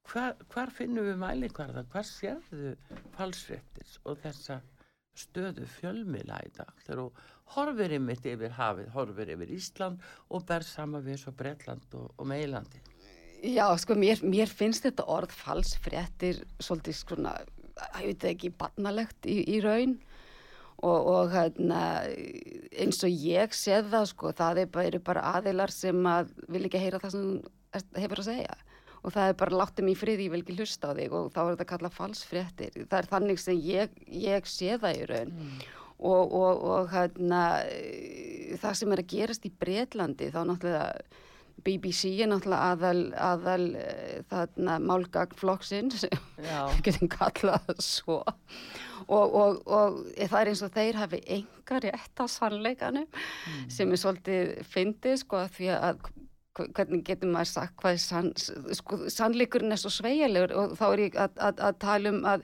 hvar, 0.10 0.36
hvar 0.52 0.74
finnum 0.74 1.08
við 1.08 1.20
mælikvarða? 1.22 1.86
Hvar 1.92 2.08
sérðu 2.08 2.76
falsfréttis 3.18 3.98
og 4.06 4.20
þessa 4.24 4.60
stöðu 5.20 5.66
fjölmila 5.80 6.40
í 6.46 6.52
dag? 6.56 6.72
Þegar 6.86 7.02
þú 7.02 7.08
horfir 7.56 7.96
ymitt 7.98 8.28
yfir 8.30 8.54
hafið, 8.58 8.92
horfir 8.94 9.34
yfir 9.36 9.56
Ísland 9.56 10.06
og 10.30 10.46
ber 10.50 10.66
sama 10.68 11.02
við 11.06 11.24
svo 11.24 11.34
Bretland 11.36 11.98
og, 11.98 12.12
og 12.18 12.30
Meilandi 12.30 12.84
Já, 13.40 13.70
sko, 13.80 13.96
mér, 13.96 14.20
mér 14.28 14.52
finnst 14.52 14.84
þetta 14.84 15.06
orð 15.08 15.32
falsfréttir 15.32 16.42
svolítið 16.60 16.98
svona, 16.98 17.38
ég 18.02 18.10
veit 18.10 18.26
ekki, 18.34 18.52
barnalegt 18.60 19.30
í, 19.32 19.40
í 19.48 19.62
raun 19.64 19.96
og, 20.80 21.10
og 21.12 21.32
hérna, 21.34 21.82
eins 22.80 23.04
og 23.04 23.12
ég 23.12 23.56
séð 23.56 23.92
það, 23.94 24.10
sko, 24.14 24.34
það 24.36 24.64
er 24.64 24.72
bara, 24.74 24.90
eru 24.92 25.02
bara 25.04 25.26
aðilar 25.36 25.74
sem 25.74 26.00
að 26.08 26.34
vil 26.48 26.66
ekki 26.68 26.82
heyra 26.82 27.02
það 27.04 27.16
sem 27.16 27.32
hefur 28.00 28.24
að 28.24 28.30
segja. 28.32 28.58
Og 29.00 29.14
það 29.16 29.32
er 29.32 29.36
bara 29.40 29.60
láttum 29.62 29.90
í 29.92 29.96
friði, 29.96 30.28
ég 30.28 30.34
vil 30.34 30.42
ekki 30.44 30.58
hlusta 30.60 30.92
á 30.92 30.98
þig. 30.98 31.14
Og 31.16 31.30
þá 31.32 31.40
er 31.42 31.52
þetta 31.54 31.68
kallað 31.70 31.96
falsfréttir. 31.96 32.80
Það 32.82 32.98
er 32.98 33.10
þannig 33.14 33.40
sem 33.40 33.62
ég, 33.64 33.94
ég 34.12 34.50
sé 34.50 34.76
það 34.82 34.98
í 34.98 35.06
raun. 35.14 35.38
Og, 36.00 36.34
og, 36.36 36.66
og 36.74 36.92
hérna, 36.92 37.44
það 38.60 38.76
sem 38.80 38.96
er 38.96 39.04
að 39.04 39.12
gerast 39.14 39.48
í 39.48 39.54
Bretlandi 39.64 40.30
þá 40.32 40.42
náttúrulega 40.48 40.84
BBC 41.66 42.12
er 42.24 42.30
náttúrulega 42.32 42.70
aðal, 42.74 43.02
aðal 43.30 43.66
eh, 43.80 44.22
þarna 44.32 44.78
málgagn 44.84 45.36
flokksins, 45.40 46.06
Já. 46.50 46.62
getum 46.86 47.10
kallað 47.12 47.66
það 47.68 47.84
svo 47.86 48.20
og, 49.10 49.36
og, 49.42 49.60
og 49.66 50.00
það 50.20 50.40
er 50.44 50.52
eins 50.54 50.64
og 50.68 50.74
þeir 50.76 51.00
hafi 51.02 51.20
enga 51.40 51.80
rétt 51.86 52.22
á 52.22 52.26
sannleikanum 52.30 53.08
sem 53.72 53.92
er 53.96 54.02
svolítið 54.02 54.52
fyndið 54.70 55.22
sko 55.24 55.40
af 55.44 55.56
því 55.58 55.70
að 55.78 56.02
hv- 56.04 56.72
hvernig 56.76 57.06
getur 57.08 57.32
maður 57.32 57.52
sagt 57.54 57.78
hvað 57.80 57.96
er 57.96 58.02
sann, 58.04 58.32
sko, 58.76 59.00
sannleikurinn 59.10 59.72
er 59.74 59.80
svo 59.82 59.92
sveigjanlegur 59.96 60.54
og 60.60 60.74
þá 60.80 60.86
er 60.92 61.04
ég 61.08 61.18
að, 61.26 61.38
að, 61.50 61.64
að 61.70 61.78
tala 61.86 62.12
um 62.14 62.22
að 62.36 62.44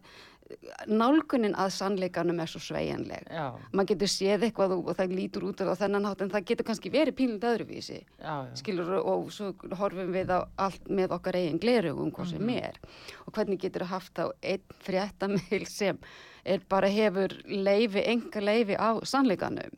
nálgunin 0.90 1.56
að 1.58 1.72
sannleikanum 1.74 2.40
er 2.44 2.50
svo 2.50 2.62
sveigjanleg. 2.62 3.26
Já, 3.34 3.46
maður 3.74 3.90
getur 3.94 4.12
séð 4.14 4.46
eitthvað 4.48 4.76
og, 4.76 4.92
það 4.98 5.16
lítur 5.20 5.48
út 5.50 5.64
á 5.66 5.74
þennan 5.80 6.06
hátt 6.10 6.22
en 6.22 6.34
það 6.34 6.48
getur 6.52 6.68
kannski 6.70 6.92
verið 6.94 7.18
pínlega 7.18 7.54
öðruvísi 7.56 7.98
já, 7.98 8.36
já. 8.46 8.52
skilur 8.62 8.92
og 9.00 9.32
svo 9.34 9.54
horfum 9.80 10.14
við 10.14 10.36
á 10.38 10.40
allt 10.68 10.90
með 10.90 11.16
okkar 11.18 11.40
eigin 11.40 11.62
glerugum 11.62 12.14
hvað 12.14 12.36
sem 12.36 12.54
er. 12.54 12.78
Og 13.26 13.34
hvernig 13.38 13.62
getur 13.64 13.88
haft 13.90 14.22
á 14.22 14.30
einn 14.42 14.78
fréttamil 14.86 15.66
sem 15.70 16.02
er 16.46 16.62
bara 16.70 16.92
hefur 16.94 17.34
leifi, 17.50 18.06
enga 18.06 18.44
leifi 18.44 18.78
á 18.78 19.02
sannleikanum 19.02 19.74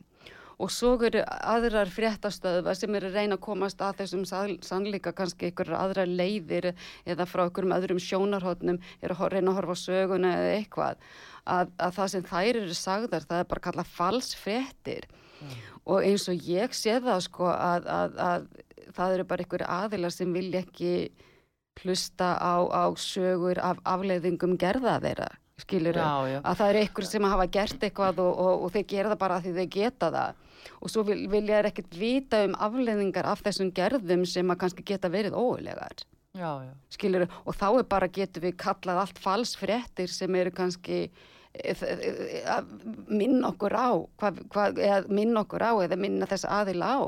og 0.58 0.72
svo 0.74 0.96
eru 1.06 1.22
aðrar 1.22 1.90
fréttastöðva 1.92 2.74
sem 2.74 2.94
eru 2.98 3.10
að 3.12 3.18
reyna 3.20 3.36
að 3.38 3.44
komast 3.46 3.82
að 3.84 4.00
þessum 4.00 4.24
sannleika. 4.66 5.14
Kannski 5.16 5.52
ykkur 5.52 5.70
aðrar 5.78 6.10
leiðir 6.10 6.72
eða 7.06 7.26
frá 7.30 7.44
ykkurum 7.46 7.76
öðrum 7.76 8.02
sjónarhóttnum 8.02 8.80
eru 9.02 9.18
að 9.18 9.36
reyna 9.36 9.52
að 9.52 9.60
horfa 9.60 9.78
á 9.78 9.84
söguna 9.84 10.34
eða 10.40 10.56
eitthvað. 10.56 11.06
Að, 11.48 11.72
að 11.78 11.94
það 12.00 12.12
sem 12.14 12.26
þær 12.32 12.60
eru 12.64 12.76
sagðar 12.76 13.28
það 13.30 13.44
er 13.44 13.50
bara 13.52 13.66
kallað 13.68 13.94
falsfréttir. 13.94 15.08
Og 15.86 16.02
eins 16.02 16.26
og 16.28 16.50
ég 16.50 16.74
sé 16.74 16.98
það 17.00 17.22
sko 17.28 17.48
að, 17.54 17.86
að, 17.86 18.18
að 18.18 18.92
það 18.98 19.14
eru 19.14 19.28
bara 19.30 19.46
ykkur 19.46 19.66
aðilar 19.78 20.14
sem 20.14 20.34
vilja 20.34 20.64
ekki 20.66 20.94
hlusta 21.84 22.34
á, 22.34 22.58
á 22.66 22.84
sögur 22.98 23.60
af 23.62 23.78
afleiðingum 23.86 24.58
gerða 24.58 24.98
þeirra 25.04 25.28
skilur 25.58 25.96
Já, 25.98 26.10
já. 26.30 26.38
að 26.42 26.58
það 26.60 26.68
eru 26.72 26.82
ykkur 26.86 27.06
sem 27.08 27.26
hafa 27.26 27.46
gert 27.50 27.86
eitthvað 27.86 28.20
og, 28.22 28.30
og, 28.34 28.64
og 28.66 28.74
þeir 28.74 28.84
gera 28.92 29.12
það 29.12 29.20
bara 29.22 29.38
því 29.42 29.54
þeir 29.56 29.70
geta 29.74 30.10
það 30.14 30.44
og 30.80 30.92
svo 30.92 31.04
vil, 31.08 31.24
vilja 31.30 31.58
þeir 31.58 31.70
ekkert 31.72 31.98
vita 31.98 32.44
um 32.46 32.54
afleiðingar 32.68 33.28
af 33.30 33.42
þessum 33.46 33.72
gerðum 33.74 34.24
sem 34.28 34.50
að 34.50 34.60
kannski 34.62 34.86
geta 34.86 35.10
verið 35.12 35.36
óulegar 35.38 36.04
skilur 36.92 37.26
og 37.44 37.56
þá 37.56 37.66
er 37.70 37.88
bara 37.88 38.10
getur 38.12 38.44
við 38.46 38.56
kallað 38.60 39.02
allt 39.02 39.18
falsfréttir 39.22 40.12
sem 40.12 40.34
eru 40.38 40.52
kannski 40.54 41.00
eh, 41.54 41.82
eh, 41.82 42.44
að 42.46 42.70
minna 43.08 43.50
okkur 43.50 43.74
á 43.74 43.90
hvað, 44.20 44.42
hvað, 44.52 44.82
eða 44.84 45.00
minna 45.08 45.42
okkur 45.46 45.64
á 45.64 45.72
eða 45.86 45.98
minna 45.98 46.28
þess 46.30 46.46
aðila 46.46 46.92
á 46.94 47.00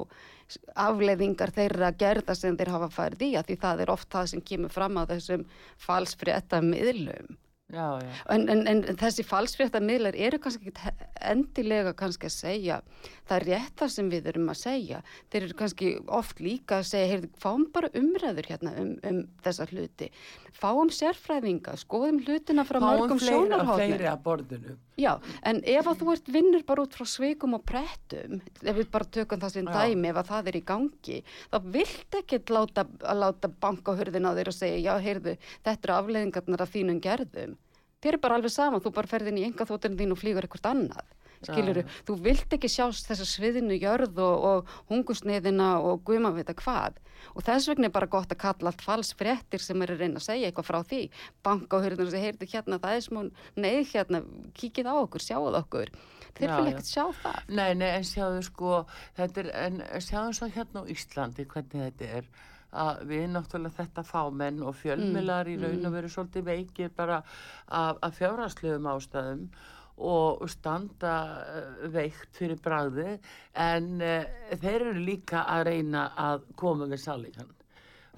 afleiðingar 0.88 1.52
þeirra 1.54 1.92
gerða 1.94 2.34
sem 2.34 2.56
þeir 2.58 2.72
hafa 2.74 2.90
færið 2.90 3.28
í 3.28 3.30
að 3.38 3.52
því 3.52 3.58
það 3.62 3.84
er 3.84 3.92
oft 3.94 4.10
það 4.10 4.32
sem 4.32 4.42
kemur 4.50 4.74
fram 4.74 4.98
á 4.98 5.04
þessum 5.12 5.46
falsfrétta 5.78 6.62
miðlum 6.64 7.36
Já, 7.70 8.02
já. 8.02 8.10
En, 8.34 8.48
en, 8.50 8.64
en 8.66 8.82
þessi 8.98 9.22
falsfrétta 9.26 9.80
miðlar 9.84 10.16
eru 10.18 10.40
kannski 10.42 10.72
ekki 10.72 10.92
endilega 11.30 11.92
kannski 11.94 12.26
að 12.26 12.34
segja 12.34 12.78
það 13.28 13.36
er 13.36 13.46
rétt 13.46 13.76
það 13.78 13.92
sem 13.94 14.10
við 14.10 14.28
erum 14.32 14.50
að 14.50 14.58
segja 14.60 15.02
þeir 15.30 15.40
eru 15.44 15.58
kannski 15.60 15.90
oft 16.20 16.42
líka 16.42 16.80
að 16.80 16.88
segja 16.90 17.10
heyrðu, 17.12 17.30
fáum 17.42 17.66
bara 17.74 17.92
umræður 18.00 18.50
hérna 18.50 18.74
um, 18.80 18.92
um 19.06 19.20
þessa 19.44 19.68
hluti, 19.70 20.10
fáum 20.56 20.90
sérfræðinga 20.94 21.76
skoðum 21.80 22.22
hlutina 22.26 22.66
frá 22.66 22.80
Fáum 22.80 23.04
mörgum 23.04 23.20
fleiri, 23.22 23.36
sjónarhóðnum 23.36 23.78
fleiri 23.78 24.10
að 24.10 24.22
borðinu. 24.26 24.76
Já, 25.00 25.12
en 25.46 25.62
ef 25.64 25.86
að 25.88 26.02
þú 26.02 26.12
ert 26.12 26.28
vinnur 26.34 26.64
bara 26.68 26.84
út 26.84 26.96
frá 26.96 27.06
svikum 27.08 27.56
og 27.56 27.64
prettum, 27.68 28.40
ef 28.60 28.76
við 28.76 28.90
bara 28.92 29.08
tökum 29.16 29.40
það 29.40 29.54
sem 29.54 29.70
dæmi, 29.70 30.10
ef 30.10 30.20
að 30.20 30.30
það 30.32 30.50
er 30.50 30.58
í 30.58 30.62
gangi, 30.70 31.18
þá 31.52 31.56
vilt 31.76 32.18
ekkert 32.20 32.52
láta, 32.52 32.84
láta 33.22 33.50
banka 33.62 33.96
hurðin 33.96 34.28
á 34.28 34.36
þér 34.36 34.52
og 34.52 34.56
segja, 34.58 34.82
já, 34.84 34.92
heyrðu, 35.06 35.36
þetta 35.64 35.88
eru 35.88 35.96
afleiðingarnar 35.96 36.64
af 36.66 36.74
þínum 36.74 37.00
gerðum. 37.06 37.56
Þér 38.00 38.16
er 38.16 38.22
bara 38.24 38.36
alveg 38.40 38.52
sama, 38.52 38.80
þú 38.80 38.92
bara 38.96 39.12
ferðin 39.14 39.40
í 39.40 39.46
enga 39.48 39.68
þótturinn 39.68 39.98
þín 40.00 40.14
og 40.14 40.20
flýgur 40.20 40.46
eitthvað 40.46 40.70
annað. 40.74 41.16
Skiluru, 41.40 41.84
Já. 41.86 42.00
þú 42.04 42.16
vilt 42.20 42.52
ekki 42.52 42.68
sjá 42.68 42.84
þessa 42.92 43.24
sviðinu 43.24 43.78
jörð 43.80 44.18
og, 44.20 44.42
og 44.50 44.74
hungusniðina 44.90 45.70
og 45.80 46.02
guðma 46.04 46.34
vita 46.36 46.52
hvað. 46.58 46.98
Og 47.32 47.44
þess 47.46 47.70
vegna 47.70 47.88
er 47.88 47.94
bara 47.94 48.10
gott 48.12 48.32
að 48.32 48.40
kalla 48.42 48.72
allt 48.72 48.84
falsfréttir 48.84 49.64
sem 49.64 49.80
er 49.84 49.94
að 49.94 50.04
reyna 50.04 50.20
að 50.20 50.26
segja 50.26 50.50
eitthvað 50.50 50.68
frá 50.68 50.78
því. 50.90 51.00
Banka 51.46 51.80
á 51.80 51.82
hurðinu 51.84 52.08
og 52.08 52.12
segja, 52.12 52.26
heyrðu 52.28 52.50
hérna, 52.52 52.80
það 52.82 52.98
er 52.98 53.06
smá 53.06 53.20
neið 53.64 53.94
hérna, 53.94 54.22
kíkið 54.60 54.92
á 54.92 54.94
okkur, 54.98 55.24
sjáuð 55.24 55.58
okkur. 55.62 55.94
Þeir 56.36 56.48
já. 56.50 56.56
ekkert 56.60 56.92
sjá 56.92 57.04
það. 57.22 57.40
Nei, 57.48 57.70
nei, 57.80 57.88
en 57.88 58.06
sjáðu 58.10 58.44
sko, 58.46 58.76
þetta 59.16 59.44
er, 59.44 59.50
en 59.64 59.82
sjáðu 60.04 60.36
svo 60.36 60.52
hérna 60.52 60.84
á 60.84 60.90
Íslandi 60.92 61.48
hvernig 61.48 61.88
þetta 61.88 62.14
er 62.20 62.32
að 62.70 63.00
við 63.10 63.24
náttúrulega 63.32 63.80
þetta 63.80 64.04
fámenn 64.06 64.60
og 64.62 64.76
fjölmilar 64.78 65.48
í 65.50 65.56
raun 65.58 65.88
og 65.88 65.94
veru 65.96 66.10
svolítið 66.12 66.44
veikir 66.46 66.92
bara 66.94 67.16
af, 67.66 67.98
af 67.98 68.14
fjárhagslegum 68.14 68.86
ástæðum 68.92 69.48
og 70.00 70.44
standa 70.50 71.14
eh, 71.44 71.88
veikt 71.92 72.36
fyrir 72.38 72.60
bragði 72.62 73.16
en 73.60 73.90
uh, 74.00 74.24
þeir 74.62 74.86
eru 74.90 75.04
líka 75.04 75.44
að 75.52 75.66
reyna 75.70 76.06
að 76.16 76.46
koma 76.56 76.88
við 76.90 77.02
sannleikan 77.04 77.50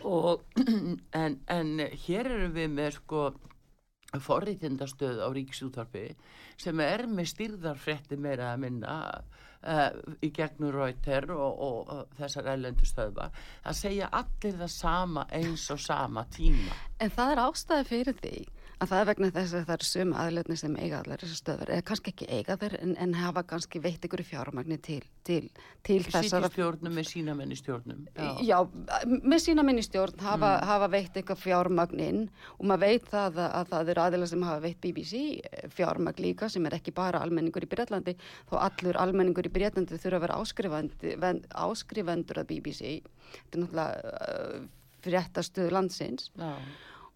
og 0.07 0.45
en, 1.23 1.41
en 1.47 1.73
hér 2.07 2.31
eru 2.31 2.51
við 2.55 2.71
með 2.77 2.97
sko 3.01 3.27
forrítindastöð 4.23 5.23
á 5.25 5.29
ríkisútvarpi 5.33 6.11
sem 6.61 6.81
er 6.85 7.07
með 7.09 7.31
styrðarfrétti 7.33 8.19
meira 8.21 8.53
að 8.53 8.65
minna 8.67 8.97
uh, 9.17 9.91
í 10.21 10.31
gegnum 10.35 10.73
Rauter 10.75 11.31
og, 11.33 11.63
og, 11.67 11.93
og 11.93 12.17
þessar 12.19 12.51
ellendu 12.55 12.89
stöðva 12.89 13.31
að 13.65 13.79
segja 13.79 14.11
allir 14.13 14.59
það 14.61 14.75
sama 14.75 15.27
eins 15.33 15.69
og 15.73 15.81
sama 15.81 16.27
tíma. 16.35 16.77
En 17.01 17.13
það 17.15 17.35
er 17.35 17.45
ástæði 17.47 17.89
fyrir 17.89 18.21
því 18.21 18.37
að 18.83 18.91
það 18.91 19.01
er 19.03 19.07
vegna 19.13 19.29
þess 19.37 19.55
að 19.55 19.65
það 19.69 19.75
eru 19.77 19.87
sömu 19.89 20.17
aðlöfni 20.23 20.57
sem 20.59 20.73
eiga 20.83 20.99
allar 21.03 21.21
þessar 21.23 21.39
stöðar, 21.39 21.71
eða 21.77 21.85
kannski 21.91 22.13
ekki 22.13 22.27
eiga 22.35 22.57
þeir 22.61 22.75
en, 22.81 22.95
en 23.05 23.15
hafa 23.21 23.43
kannski 23.53 23.81
veitt 23.85 24.07
ykkur 24.09 24.23
fjármagni 24.27 24.79
til, 24.83 25.01
til, 25.29 25.41
til 25.87 25.99
þessara 26.07 26.51
Sýtistjórnum 26.51 26.97
með 26.99 27.09
sína 27.13 27.37
menn 27.39 27.55
í 27.55 27.59
stjórnum 27.61 28.03
Já, 28.43 28.59
með 29.07 29.45
sína 29.45 29.65
minni 29.67 29.85
stjórn 29.87 30.19
hafa, 30.27 30.53
hafa 30.69 30.91
veitt 30.97 31.17
eitthvað 31.21 31.43
fjármagninn 31.45 32.23
og 32.59 32.67
maður 32.73 32.85
veit 32.89 33.09
það 33.13 33.41
að, 33.47 33.49
að 33.63 33.73
það 33.73 33.93
eru 33.95 34.05
aðila 34.07 34.31
sem 34.35 34.47
hafa 34.51 34.65
veitt 34.67 34.83
BBC 34.85 35.23
fjármagn 35.79 36.23
líka 36.27 36.51
sem 36.53 36.67
er 36.71 36.79
ekki 36.81 36.95
bara 36.97 37.23
almenningur 37.23 37.65
í 37.67 37.71
Breitlandi 37.73 38.17
þó 38.51 38.59
allur 38.67 38.99
almenningur 39.07 39.47
í 39.49 39.55
Breitlandi 39.55 39.99
þurfa 40.03 40.19
að 40.21 40.27
vera 40.27 40.39
áskrifandi, 40.43 41.17
ven- 41.23 41.45
áskrifendur 41.55 42.43
að 42.43 42.51
BBC 42.55 42.99
þetta 43.03 43.59
er 43.59 43.63
náttúrulega 43.63 44.15
uh, 44.15 44.65
fréttastuð 45.03 45.71
landsins. 45.75 46.29
Já. 46.39 46.53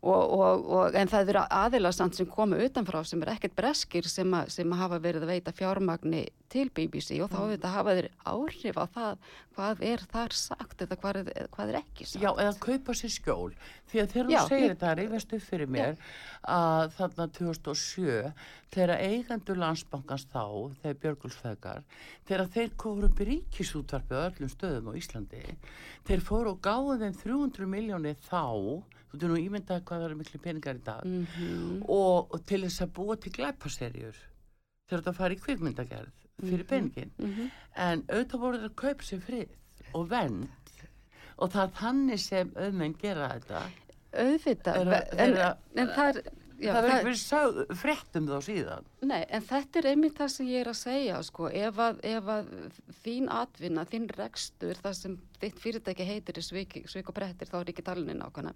Og, 0.05 0.33
og, 0.39 0.67
og, 0.71 0.97
en 0.99 1.09
það 1.09 1.31
eru 1.33 1.43
aðilastand 1.57 2.17
sem 2.17 2.29
komu 2.29 2.59
utanfrá 2.63 3.01
sem 3.07 3.23
er 3.25 3.33
ekkert 3.33 3.55
breskir 3.57 4.07
sem, 4.11 4.35
að, 4.37 4.51
sem 4.53 4.75
hafa 4.77 4.99
verið 5.03 5.25
að 5.25 5.33
veita 5.33 5.55
fjármagni 5.57 6.27
til 6.53 6.69
BBC 6.75 7.17
og 7.25 7.31
þá 7.33 7.39
mm. 7.41 7.53
þetta 7.55 7.71
hafa 7.73 7.95
þeir 7.97 8.09
áhrif 8.29 8.77
á 8.77 8.85
það 8.95 9.31
hvað 9.57 9.83
er 9.89 10.05
þar 10.13 10.37
sagt 10.37 10.85
eða 10.85 10.99
hvað 11.01 11.19
er, 11.23 11.31
hvað 11.55 11.73
er 11.73 11.79
ekki 11.81 12.07
sagt. 12.07 12.23
Já, 12.23 12.29
eða 12.35 12.53
kaupa 12.67 12.97
sér 12.97 13.15
skjól 13.15 13.55
því 13.89 14.03
að 14.03 14.13
þegar 14.13 14.29
þú 14.29 14.43
segir 14.51 14.67
ég- 14.67 14.75
þetta 14.75 14.93
reyfast 15.01 15.35
upp 15.39 15.47
fyrir 15.47 15.73
mér 15.73 15.97
að 16.57 16.93
þarna 16.99 17.27
2007 17.41 18.33
þegar 18.77 19.05
eigendur 19.09 19.61
landsbankans 19.63 20.27
þá 20.29 20.45
þegar 20.83 21.01
Björgulsfegar 21.07 21.87
þegar 22.29 22.53
þeir 22.53 22.77
kóru 22.85 23.09
upp 23.09 23.25
í 23.25 23.29
ríkisútvarpi 23.33 24.21
á 24.21 24.29
öllum 24.29 24.53
stöðum 24.53 24.93
á 24.93 24.99
Íslandi 25.01 25.43
þeir 26.07 26.23
fóru 26.29 26.53
og 26.53 26.63
gáðu 26.63 27.01
þeim 27.01 27.19
300 27.25 27.73
miljónir 27.73 28.21
þá 28.29 28.45
þú 29.11 29.21
þú 29.23 29.29
nú 29.31 29.37
ímyndaði 29.41 29.85
hvað 29.87 30.01
það 30.01 30.07
eru 30.11 30.19
miklu 30.21 30.41
peningar 30.45 30.77
í 30.81 30.85
dag. 30.85 31.05
Mhm. 31.05 31.83
og, 31.89 32.35
og 32.35 32.45
til 32.47 32.63
þess 32.65 32.83
að 32.87 32.93
búa 32.99 33.17
til 33.21 33.33
glæpaserjur 33.33 34.17
þegar 34.89 35.01
þetta 35.03 35.15
fara 35.19 35.35
í 35.35 35.41
kvikmyndagerð 35.45 36.13
fyrir 36.43 36.67
peningin 36.69 37.11
en 37.77 38.03
auðvitað 38.09 38.41
voru 38.43 38.59
þeir 38.61 38.71
að 38.71 38.77
kaupa 38.83 39.03
sér 39.09 39.21
frið 39.25 39.95
og 39.95 40.09
vend 40.11 40.49
og 41.39 41.51
það 41.53 41.63
er 41.67 41.73
þannig 41.81 42.21
sem 42.21 42.51
auðmenn 42.57 42.95
gera 43.01 43.29
þetta. 43.35 43.63
Auðvitað 44.17 44.77
að- 44.87 45.15
en, 45.27 45.35
að- 45.37 45.57
en 45.77 45.89
það 45.97 46.09
er 46.17 46.23
já, 46.61 46.71
það 46.73 46.87
verður 46.87 47.07
verið 47.07 47.21
sagð, 47.21 47.61
frétt 47.81 48.19
um 48.19 48.27
þá 48.31 48.37
síðan 48.47 48.89
Nei, 49.07 49.21
en 49.25 49.45
þetta 49.47 49.81
er 49.81 49.89
einmitt 49.93 50.17
það 50.19 50.33
sem 50.35 50.51
ég 50.51 50.65
er 50.65 50.71
að 50.71 50.79
segja, 50.81 51.21
sko, 51.27 51.49
ef 51.51 51.81
að, 51.83 52.01
ef 52.11 52.31
að 52.37 52.51
þín 53.05 53.31
atvinna, 53.33 53.85
þín 53.91 54.09
rekstur, 54.17 54.81
það 54.83 54.97
sem 55.01 55.17
þitt 55.43 55.63
fyrirtæki 55.63 56.09
heitir 56.09 56.41
er 56.41 56.47
svik, 56.47 56.77
og 57.07 57.15
brettir, 57.17 57.51
þá 57.51 57.57
er 57.61 57.73
ekki 57.73 57.87
talinni 57.87 58.17
nákvæmna, 58.19 58.55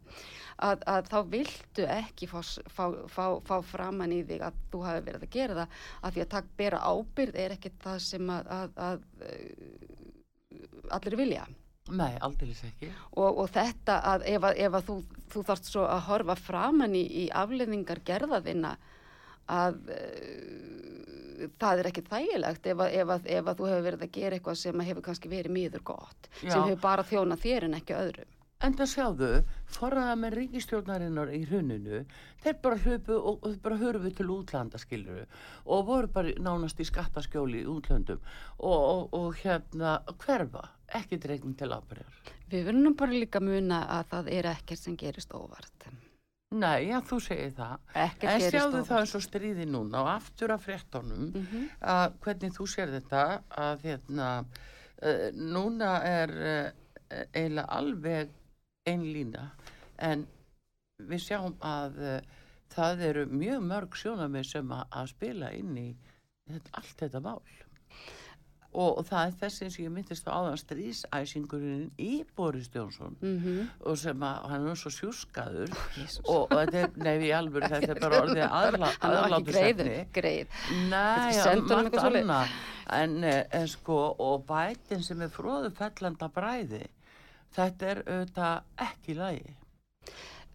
að, 0.69 0.85
að 0.91 1.11
þá 1.13 1.19
viltu 1.37 1.89
ekki 2.01 2.31
fá, 2.31 2.41
fá, 2.73 2.85
fá, 3.13 3.25
fá 3.47 3.57
framann 3.73 4.17
í 4.17 4.23
þig 4.29 4.47
að 4.49 4.61
þú 4.73 4.85
hafi 4.89 5.07
verið 5.09 5.27
að 5.27 5.35
gera 5.37 5.59
það, 5.63 5.81
að 6.01 6.17
því 6.17 6.25
að 6.25 6.33
takk 6.37 6.53
bera 6.61 6.85
ábyrð 6.91 7.43
er 7.45 7.57
ekki 7.57 7.75
það 7.85 8.05
sem 8.09 8.37
að, 8.37 8.55
að, 8.61 8.79
að 8.91 8.99
allir 10.97 11.21
vilja. 11.21 11.45
Nei, 11.97 12.15
aldrei 12.21 12.53
ekki 12.55 12.91
Og, 13.13 13.43
og 13.43 13.51
þetta 13.53 13.99
að 14.13 14.27
ef, 14.33 14.47
að 14.51 14.63
ef 14.67 14.79
að 14.79 14.89
þú, 14.91 14.97
þú 15.33 15.45
þarft 15.51 15.71
svo 15.71 15.85
að 15.89 16.07
horfa 16.09 16.37
framann 16.39 16.97
í, 16.99 17.05
í 17.25 17.29
afleðingar 17.43 18.03
gerðaðina 18.07 18.77
að 19.51 19.81
uh, 19.91 21.51
það 21.61 21.83
er 21.83 21.89
ekki 21.91 22.05
þægilegt 22.09 22.69
ef 22.73 22.83
að, 22.85 22.99
ef, 23.01 23.15
að, 23.15 23.31
ef 23.39 23.49
að 23.51 23.61
þú 23.61 23.71
hefur 23.71 23.87
verið 23.89 24.05
að 24.07 24.13
gera 24.19 24.39
eitthvað 24.39 24.61
sem 24.61 24.85
hefur 24.89 25.07
kannski 25.07 25.33
verið 25.33 25.57
miður 25.57 25.87
gott, 25.93 26.29
Já. 26.43 26.53
sem 26.53 26.67
hefur 26.67 26.83
bara 26.83 27.07
þjónað 27.07 27.45
þér 27.47 27.69
en 27.69 27.81
ekki 27.81 27.97
öðrum. 27.97 28.37
En 28.61 28.75
það 28.77 28.89
sjáðu, 28.93 29.29
forraða 29.73 30.17
með 30.21 30.35
ríkistjórnarinnar 30.37 31.31
í 31.33 31.39
hruninu, 31.49 32.03
þeir 32.43 32.57
bara 32.61 32.77
hlupu 32.83 33.17
og, 33.17 33.39
þeir 33.47 33.61
bara 33.65 33.79
hörfu 33.81 34.11
til 34.19 34.27
útlanda 34.35 34.81
skiluru 34.81 35.23
og 35.65 35.87
voru 35.89 36.11
bara 36.13 36.35
nánast 36.45 36.83
í 36.83 36.85
skattaskjóli 36.85 37.63
í 37.63 37.71
útlöndum 37.73 38.21
og, 38.59 38.83
og, 38.83 39.07
og 39.17 39.39
hérna 39.41 39.95
hverfa, 40.21 40.67
ekki 41.01 41.17
dregn 41.23 41.57
til 41.57 41.71
ábyrjar. 41.73 42.19
Við 42.53 42.67
verðum 42.69 42.85
nú 42.85 42.93
bara 43.01 43.17
líka 43.17 43.41
muna 43.41 43.79
að 43.97 44.11
það 44.11 44.29
er 44.37 44.49
ekkert 44.53 44.83
sem 44.83 44.99
gerist 45.01 45.33
óvart. 45.33 45.87
Nei, 46.51 46.91
já, 46.91 46.99
þú 47.07 47.21
segir 47.23 47.55
það. 47.57 47.87
Ekkert 47.95 48.27
en 48.27 48.43
gerist 48.43 48.57
sjáðu 48.57 48.75
óvart. 48.75 48.89
það 48.91 49.05
eins 49.05 49.15
og 49.17 49.25
stríði 49.25 49.67
núna 49.71 50.03
og 50.03 50.11
aftur 50.19 50.53
af 50.53 50.67
fréttonum 50.67 51.31
að 51.95 52.21
hvernig 52.27 52.53
þú 52.59 52.69
sér 52.75 52.93
þetta 52.99 53.25
að 53.65 53.89
hérna, 53.89 54.29
uh, 55.01 55.25
núna 55.33 55.95
er 56.11 56.37
uh, 56.37 56.77
eiginlega 57.33 57.81
alveg 57.81 58.37
ein 58.91 59.07
lína. 59.07 59.49
En 60.01 60.27
við 61.09 61.25
sjáum 61.29 61.57
að 61.65 61.99
uh, 62.03 62.21
það 62.75 63.07
eru 63.09 63.27
mjög 63.33 63.67
mörg 63.67 63.99
sjónamið 63.99 64.53
sem 64.53 64.77
að, 64.77 64.87
að 65.01 65.11
spila 65.15 65.51
inn 65.57 65.75
í 65.81 65.89
þetta, 66.51 66.79
allt 66.79 66.97
þetta 67.05 67.25
mál. 67.25 67.43
Og, 68.71 69.01
og 69.01 69.07
það 69.09 69.25
er 69.25 69.33
þessi 69.41 69.69
sem 69.75 69.83
ég 69.83 69.91
myndist 69.91 70.29
á 70.31 70.39
áðan 70.39 70.59
strísæsingurinn 70.61 71.89
í 71.99 72.21
Boris 72.39 72.69
Jónsson 72.71 73.17
Mm 73.19 73.65
og 73.83 73.97
sem 73.99 74.23
að 74.23 74.45
hann 74.53 74.69
er 74.71 74.79
svo 74.79 74.93
sjúskaður. 74.95 75.73
Og, 76.23 76.45
og 76.45 76.55
þetta 76.55 76.79
er, 76.85 76.93
nei, 77.03 77.17
í 77.27 77.33
alvöru 77.35 77.67
þetta 77.67 77.97
er 77.97 78.01
bara 78.01 78.21
orðið 78.23 78.45
aðla, 78.61 79.41
greið, 79.49 79.83
greið. 80.15 80.47
Nei, 80.87 81.35
svoleiðis. 81.99 82.23
annað. 82.23 82.55
En, 83.01 83.25
eh, 83.25 83.43
en 83.51 83.69
sko, 83.69 83.99
og 84.19 84.47
bætin 84.47 85.03
sem 85.03 85.21
er 85.23 85.35
fróðu 85.35 85.71
fellanda 85.75 86.31
bræði 86.31 86.85
þetta 87.57 87.91
er 87.95 88.03
auðvitað 88.07 88.87
ekki 88.89 89.13
í 89.15 89.19
lagi 89.19 89.57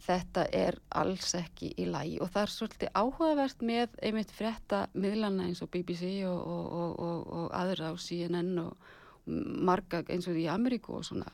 Þetta 0.05 0.43
er 0.53 0.75
alls 0.93 1.31
ekki 1.37 1.71
í 1.81 1.87
lagi 1.89 2.19
og 2.21 2.29
það 2.33 2.43
er 2.43 2.51
svolítið 2.53 2.91
áhugavert 2.99 3.63
með 3.65 3.95
einmitt 4.05 4.33
frétta 4.35 4.83
miðlana 4.93 5.47
eins 5.47 5.63
og 5.65 5.71
BBC 5.73 6.11
og, 6.29 6.41
og, 6.45 6.67
og, 6.75 7.23
og, 7.39 7.47
aðra 7.57 7.89
á 7.89 7.93
CNN 7.97 8.59
og 8.61 8.91
marga 9.25 10.03
eins 10.13 10.27
og 10.29 10.37
í 10.37 10.45
Ameríku 10.51 10.99
og 10.99 11.07
svona 11.07 11.31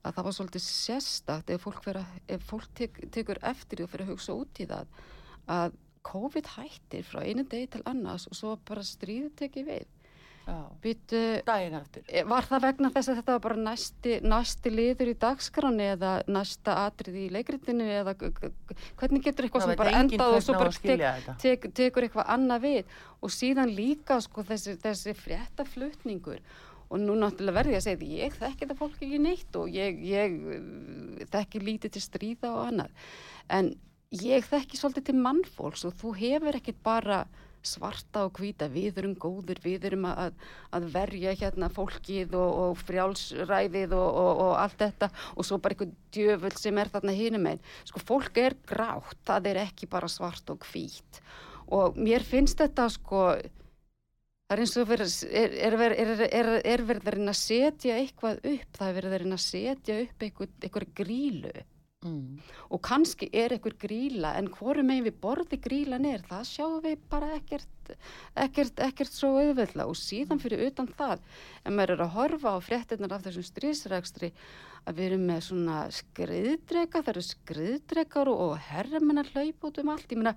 að 0.00 0.16
það 0.16 0.26
var 0.26 0.36
svolítið 0.38 0.64
sérstakt 0.64 1.52
ef 1.54 1.62
fólk, 1.62 1.84
vera, 1.86 2.02
ef 2.26 2.42
fólk 2.48 2.66
tek, 2.74 2.98
tekur 3.14 3.38
eftir 3.46 3.84
og 3.84 3.92
fyrir 3.92 4.08
að 4.08 4.14
hugsa 4.16 4.34
út 4.34 4.62
í 4.62 4.66
það 4.70 5.00
að 5.60 5.78
COVID 6.10 6.52
hættir 6.56 7.06
frá 7.06 7.22
einu 7.22 7.44
degi 7.44 7.68
til 7.76 7.82
annars 7.86 8.26
og 8.30 8.38
svo 8.38 8.56
bara 8.66 8.82
stríðið 8.86 9.34
tekið 9.42 9.66
við. 9.68 9.88
Býtu, 10.80 11.20
daginn 11.46 11.76
eftir. 11.76 12.04
Var 12.30 12.46
það 12.48 12.64
vegna 12.64 12.90
þess 12.94 13.10
að 13.10 13.18
þetta 13.20 13.34
var 13.34 13.42
bara 13.44 13.58
næsti, 13.66 14.14
næsti 14.24 14.72
liður 14.72 15.10
í 15.12 15.16
dagskráni 15.24 15.88
eða 15.94 16.12
næsta 16.30 16.76
atrið 16.86 17.18
í 17.20 17.26
leikritinu 17.34 17.88
eða 17.98 18.14
hvernig 18.16 19.26
getur 19.26 19.46
eitthvað 19.46 19.66
Það 19.66 19.74
sem 19.74 19.82
bara 19.82 19.98
endað 20.00 20.36
og 20.36 20.46
svo 20.46 20.56
bara 20.56 20.72
tek, 20.80 21.28
tek, 21.42 21.68
tekur 21.76 22.06
eitthvað 22.06 22.32
annað 22.36 22.64
við? 22.64 22.96
Og 23.20 23.34
síðan 23.34 23.74
líka 23.76 24.18
sko 24.24 24.46
þessi, 24.48 24.78
þessi 24.80 25.14
fréttaflutningur. 25.18 26.40
Og 26.90 26.98
nú 26.98 27.14
náttúrulega 27.18 27.58
verði 27.60 27.76
ég 27.76 27.82
að 27.82 27.86
segja 27.86 28.00
því 28.00 28.08
ég 28.18 28.40
þekki 28.40 28.64
þetta 28.64 28.78
fólk 28.80 28.96
ekki 28.98 29.20
neitt 29.22 29.60
og 29.60 29.68
ég, 29.70 30.00
ég 30.10 30.40
uh, 30.40 31.28
þekki 31.30 31.62
lítið 31.62 31.94
til 31.94 32.02
stríða 32.02 32.50
og 32.50 32.64
annað. 32.64 32.96
En 33.52 33.70
ég 34.10 34.48
þekki 34.48 34.80
svolítið 34.80 35.10
til 35.10 35.20
mannfólks 35.22 35.86
og 35.86 35.94
þú 36.00 36.16
hefur 36.18 36.58
ekkit 36.58 36.80
bara 36.82 37.22
svarta 37.66 38.24
og 38.28 38.40
hvíta, 38.40 38.70
við 38.72 39.02
erum 39.02 39.16
góður, 39.20 39.60
við 39.64 39.86
erum 39.90 40.08
að, 40.10 40.32
að 40.76 40.88
verja 40.94 41.34
hérna 41.42 41.68
fólkið 41.72 42.34
og, 42.38 42.56
og 42.64 42.80
frjálsræðið 42.86 43.94
og, 43.98 44.08
og, 44.24 44.32
og 44.46 44.56
allt 44.62 44.80
þetta 44.80 45.10
og 45.34 45.46
svo 45.46 45.60
bara 45.60 45.76
einhver 45.76 45.94
djöfull 46.14 46.56
sem 46.58 46.80
er 46.80 46.92
þarna 46.92 47.14
hinum 47.16 47.50
einn. 47.52 47.62
Sko 47.88 48.02
fólk 48.02 48.40
er 48.40 48.58
grátt, 48.68 49.20
það 49.28 49.52
er 49.52 49.64
ekki 49.66 49.90
bara 49.90 50.10
svart 50.10 50.52
og 50.52 50.66
hvít 50.70 51.22
og 51.70 51.98
mér 51.98 52.24
finnst 52.26 52.60
þetta 52.60 52.86
sko, 52.90 53.26
það 54.48 54.54
er 54.54 54.62
eins 54.64 54.76
og 54.80 54.88
verið, 54.90 55.16
er, 55.30 55.58
er, 55.66 55.76
er, 55.80 55.92
er, 55.94 56.22
er, 56.28 56.48
er 56.74 56.86
verið 57.04 57.30
að 57.30 57.38
setja 57.38 57.98
eitthvað 58.00 58.40
upp, 58.42 58.72
það 58.78 58.88
er 58.88 58.96
verið 58.98 59.16
reyna 59.22 59.38
að 59.38 59.44
setja 59.44 60.00
upp 60.04 60.26
eitthvað, 60.26 60.56
eitthvað 60.64 60.88
grílu 61.02 61.54
mm. 62.06 62.40
og 62.70 62.80
kannski 62.86 63.28
er 63.32 63.54
einhver 63.54 63.76
gríla 63.80 64.32
en 64.38 64.48
hvoru 64.54 64.84
megin 64.86 65.06
við 65.08 65.20
borði 65.22 65.58
grílan 65.62 66.08
er 66.08 66.24
það 66.28 66.48
sjáum 66.50 66.80
við 66.84 67.04
bara 67.12 67.30
ekkert 67.36 67.92
ekkert, 68.38 68.80
ekkert 68.80 69.12
svo 69.12 69.32
auðveldla 69.40 69.88
og 69.90 69.98
síðan 69.98 70.42
fyrir 70.42 70.66
utan 70.68 70.90
það 70.98 71.22
en 71.64 71.76
maður 71.76 71.96
er 71.96 72.04
að 72.06 72.14
horfa 72.16 72.54
á 72.54 72.58
fréttinnar 72.62 73.16
af 73.16 73.24
þessum 73.26 73.46
strísrækstri 73.48 74.32
að 74.86 75.00
við 75.00 75.08
erum 75.10 75.24
með 75.30 75.40
svona 75.48 75.78
skriðdrega 75.94 77.00
það 77.00 77.14
eru 77.14 77.24
skriðdregar 77.28 78.30
og, 78.32 78.44
og 78.46 78.68
herramennar 78.70 79.32
hlaup 79.34 79.66
út 79.70 79.82
um 79.82 79.90
allt 79.94 80.14
ég 80.14 80.22
meina 80.22 80.36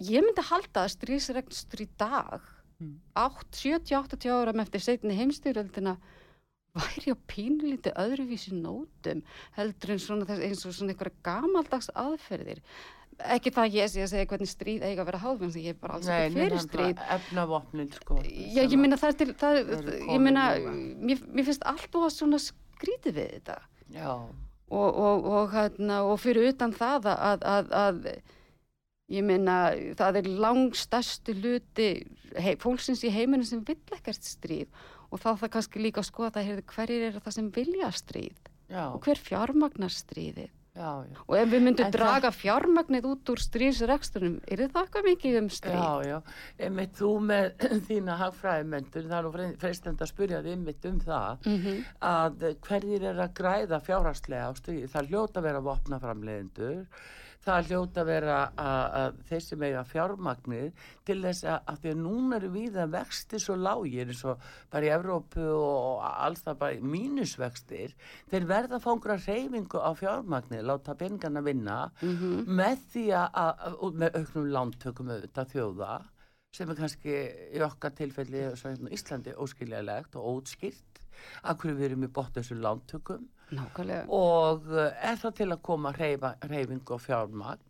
ég 0.00 0.24
myndi 0.24 0.48
halda 0.48 0.86
að 0.86 0.96
strísrækstur 0.96 1.84
í 1.84 1.90
dag 2.00 2.48
Mm. 2.80 2.96
70-80 3.14 4.30
áram 4.32 4.60
eftir 4.62 4.80
setni 4.80 5.12
heimstyrjöldina 5.18 5.98
væri 6.76 7.12
á 7.14 7.16
pínlítið 7.30 7.98
öðruvísi 7.98 8.54
nótum 8.56 9.22
heldur 9.56 9.94
en 9.94 10.02
svona 10.02 10.26
þess, 10.28 10.46
eins 10.46 10.64
og 10.66 10.74
svona 10.76 10.94
einhverja 10.94 11.22
gamaldags 11.26 11.90
aðferðir. 11.98 12.62
Ekki 13.20 13.52
það 13.52 13.74
ég 13.76 13.90
sé 13.92 14.04
að 14.04 14.12
segja 14.14 14.28
hvernig 14.30 14.48
stríð 14.48 14.84
eiga 14.86 15.02
að 15.02 15.08
vera 15.10 15.22
háðum 15.24 15.50
ég 15.60 15.74
er 15.74 15.80
bara 15.80 15.98
alls 15.98 16.08
ekki 16.08 16.36
fyrir 16.38 16.62
stríð. 16.64 17.02
efnavopnin 17.16 17.90
sko 17.92 18.20
Já, 18.24 18.62
ég 18.62 18.78
minna 18.80 18.96
það 19.00 19.10
er 19.10 19.18
til, 19.20 19.34
það, 19.42 19.58
ég 19.98 20.22
minna, 20.24 20.44
mér, 21.10 21.24
mér 21.28 21.48
finnst 21.50 21.66
allt 21.68 21.98
og 22.00 22.06
svona 22.14 22.40
skrítið 22.40 23.18
við 23.18 23.34
þetta. 23.34 23.58
Já, 23.92 24.12
og, 24.70 24.88
og, 24.88 25.26
og, 25.26 25.50
hérna, 25.52 26.00
og 26.08 26.20
fyrir 26.22 26.48
utan 26.54 26.72
það 26.72 27.10
að, 27.12 27.44
að, 27.50 27.74
að 27.82 28.00
ég 29.10 29.26
minna, 29.26 29.58
það 29.98 30.22
er 30.22 30.30
langstærstu 30.46 31.36
hluti 31.42 31.90
hei, 32.38 32.54
fólksins 32.62 33.02
í 33.04 33.12
heiminu 33.12 33.44
sem 33.44 33.62
vill 33.66 33.82
ekkert 33.96 34.24
stríð 34.24 34.70
og 35.10 35.22
þá 35.22 35.30
það 35.42 35.52
kannski 35.56 35.82
líka 35.82 36.02
að 36.02 36.08
skoða 36.10 36.32
það 36.36 36.48
heyrðu, 36.48 36.64
hverjir 36.74 37.04
eru 37.08 37.22
það 37.24 37.36
sem 37.36 37.50
vilja 37.56 37.90
stríð? 37.98 38.48
Já, 38.70 38.84
og 38.94 39.02
hver 39.04 39.18
fjármagnar 39.18 39.94
stríðið 39.94 40.50
já, 40.76 40.90
já 41.04 41.16
og 41.26 41.36
ef 41.36 41.48
við 41.52 41.62
myndum 41.66 41.86
En 41.86 41.92
það- 41.92 41.98
draga 41.98 42.30
fjármagnið 42.30 43.08
út 43.10 43.32
úr 43.34 43.42
stríðsrekstunum, 43.44 44.36
er 44.46 44.62
það 44.68 44.82
eitthvað 44.84 45.08
mikið 45.10 45.38
um 45.42 45.48
stríð? 45.48 45.78
Já, 45.80 45.92
já, 46.10 46.18
einmitt 46.66 46.94
þú 47.00 47.10
með 47.26 47.48
þína 47.88 48.18
hagfræðimöndur, 48.24 49.08
það 49.10 49.18
er 49.18 49.24
nú 49.28 49.32
fre- 49.36 49.56
freistandi 49.64 50.06
að 50.06 50.12
spyrja 50.14 50.42
þið 50.44 50.52
einmitt 50.56 50.90
um 50.92 51.00
það 51.00 51.48
Mhm. 51.50 51.84
að 52.00 52.44
hverjir 52.68 53.08
er 53.12 53.24
að 53.26 53.34
græða 53.40 53.80
fjárhagslega 53.88 54.50
á 54.50 54.52
stríði, 54.54 54.88
það 54.92 55.10
hljóta 55.10 55.40
að 55.40 55.48
vera 55.50 55.60
vopnaframleiðendur, 55.70 56.86
það 57.40 57.68
hljóta 57.70 58.02
að 58.02 58.08
vera 58.10 58.34
að, 58.52 58.82
að 59.00 59.14
þeir 59.30 59.40
sem 59.40 59.62
eiga 59.64 59.82
fjármagnið 59.88 60.72
til 61.08 61.22
þess 61.24 61.44
að, 61.48 61.62
að 61.72 61.78
því 61.80 61.88
að 61.94 62.00
núna 62.02 62.36
eru 62.36 62.50
við 62.52 62.74
að 62.82 62.90
vexti 62.92 63.38
svo 63.40 63.54
lágir 63.56 64.10
eins 64.12 64.20
og 64.28 64.42
bara 64.70 64.84
í 64.84 64.90
Evrópu 64.92 65.46
og 65.48 66.02
alls 66.04 66.42
það 66.44 66.58
bara 66.60 66.82
mínusvextir, 66.84 67.94
þeir 68.30 68.44
verða 68.50 68.76
að 68.76 68.90
einhverja 68.92 69.24
reyfingu 69.24 69.80
á 69.80 69.90
fjármagnið, 69.96 70.59
láta 70.66 70.94
peningana 70.94 71.42
vinna 71.46 71.76
með 72.46 72.86
því 72.92 73.04
að, 73.16 73.66
með 73.94 74.16
auknum 74.20 74.50
lántökum 74.54 75.12
auðvitað 75.14 75.52
þjóða 75.54 75.92
sem 76.52 76.70
er 76.70 76.78
kannski 76.80 77.16
í 77.54 77.60
okkar 77.62 77.92
tilfelli 77.94 78.46
og 78.48 78.56
hérna 78.58 78.90
Íslandi 78.96 79.34
óskiljalegt 79.38 80.16
og 80.18 80.30
ótskilt 80.34 81.02
að 81.44 81.60
hverju 81.62 81.76
við 81.78 81.88
erum 81.90 82.06
í 82.06 82.10
bótt 82.16 82.34
þessu 82.38 82.56
lántökum 82.58 83.28
Nákvæmlega. 83.50 84.06
og 84.08 84.66
eh, 84.72 85.10
er 85.10 85.18
það 85.20 85.36
til 85.40 85.50
að 85.50 85.62
koma 85.62 85.92
reyfa, 85.96 86.34
reyfing 86.50 86.90
og 86.90 87.02
fjármagn 87.02 87.62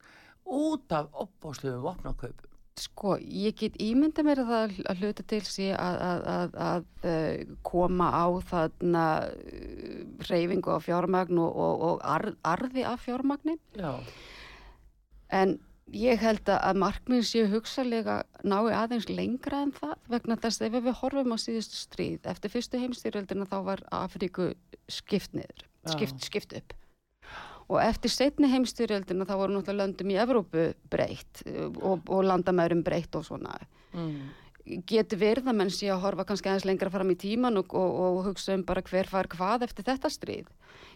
út 0.51 0.93
af 0.97 1.11
opbóðslegum 1.13 1.85
vopnakaupum. 1.85 2.50
Sko, 2.79 3.17
ég 3.19 3.57
get 3.59 3.75
ímynda 3.83 4.23
mér 4.25 4.41
að 4.45 4.51
það 4.53 4.77
að 4.93 5.01
hluta 5.03 5.25
til 5.29 5.41
sé 5.45 5.71
að, 5.75 5.97
að, 6.07 6.21
að, 6.35 6.55
að 6.67 6.85
uh, 7.11 7.57
koma 7.67 8.11
á 8.15 8.27
þarna 8.51 9.07
uh, 9.27 9.97
reyfingu 10.31 10.71
á 10.73 10.79
fjármagn 10.85 11.41
og, 11.43 11.51
og, 11.51 11.83
og 11.89 12.05
arð, 12.07 12.39
arði 12.47 12.87
af 12.89 13.03
fjármagni. 13.05 13.59
Já, 13.77 13.93
en 15.35 15.59
ég 15.93 16.23
held 16.23 16.49
að- 16.49 16.79
markminn 16.79 17.27
séu 17.27 17.49
hugsalega 17.51 18.23
nái 18.47 18.71
aðeins 18.73 19.09
lengra 19.11 19.65
en 19.67 19.73
það 19.75 19.97
vegna 20.09 20.37
þess 20.39 20.63
að 20.63 20.79
ef 20.79 20.85
við 20.87 20.99
horfum 21.03 21.35
á 21.35 21.39
síðustu 21.43 21.77
stríð 21.77 22.29
eftir 22.31 22.55
fyrstu 22.55 22.79
heimstyrjöldina 22.79 23.49
þá 23.51 23.59
var 23.67 23.83
Afríku 23.91 24.53
skipt 24.89 25.35
niður, 25.35 25.67
skipt, 25.91 26.23
skipt 26.23 26.55
upp 26.61 26.77
og 27.71 27.79
eftir 27.85 28.13
setni 28.13 28.51
heimstyrjöldina 28.51 29.27
þá 29.29 29.35
voru 29.39 29.57
náttúrulega 29.57 29.85
löndum 29.85 30.13
í 30.13 30.19
Evrópu 30.21 30.67
breytt 30.93 31.43
uh, 31.47 31.71
og, 31.79 32.05
og 32.11 32.27
landamærum 32.27 32.83
breytt 32.87 33.15
og 33.19 33.27
svona 33.29 33.55
mm. 33.95 34.83
getur 34.91 35.23
verið 35.23 35.51
að 35.51 35.61
menn 35.61 35.73
sé 35.75 35.91
að 35.93 36.03
horfa 36.05 36.27
kannski 36.29 36.51
aðeins 36.51 36.69
lengra 36.69 36.93
fram 36.93 37.13
í 37.15 37.19
tíman 37.21 37.61
og, 37.63 37.75
og, 37.75 38.01
og 38.07 38.23
hugsa 38.31 38.57
um 38.59 38.67
bara 38.67 38.85
hver 38.87 39.11
far 39.11 39.31
hvað 39.31 39.69
eftir 39.69 39.87
þetta 39.87 40.11
stríð. 40.13 40.51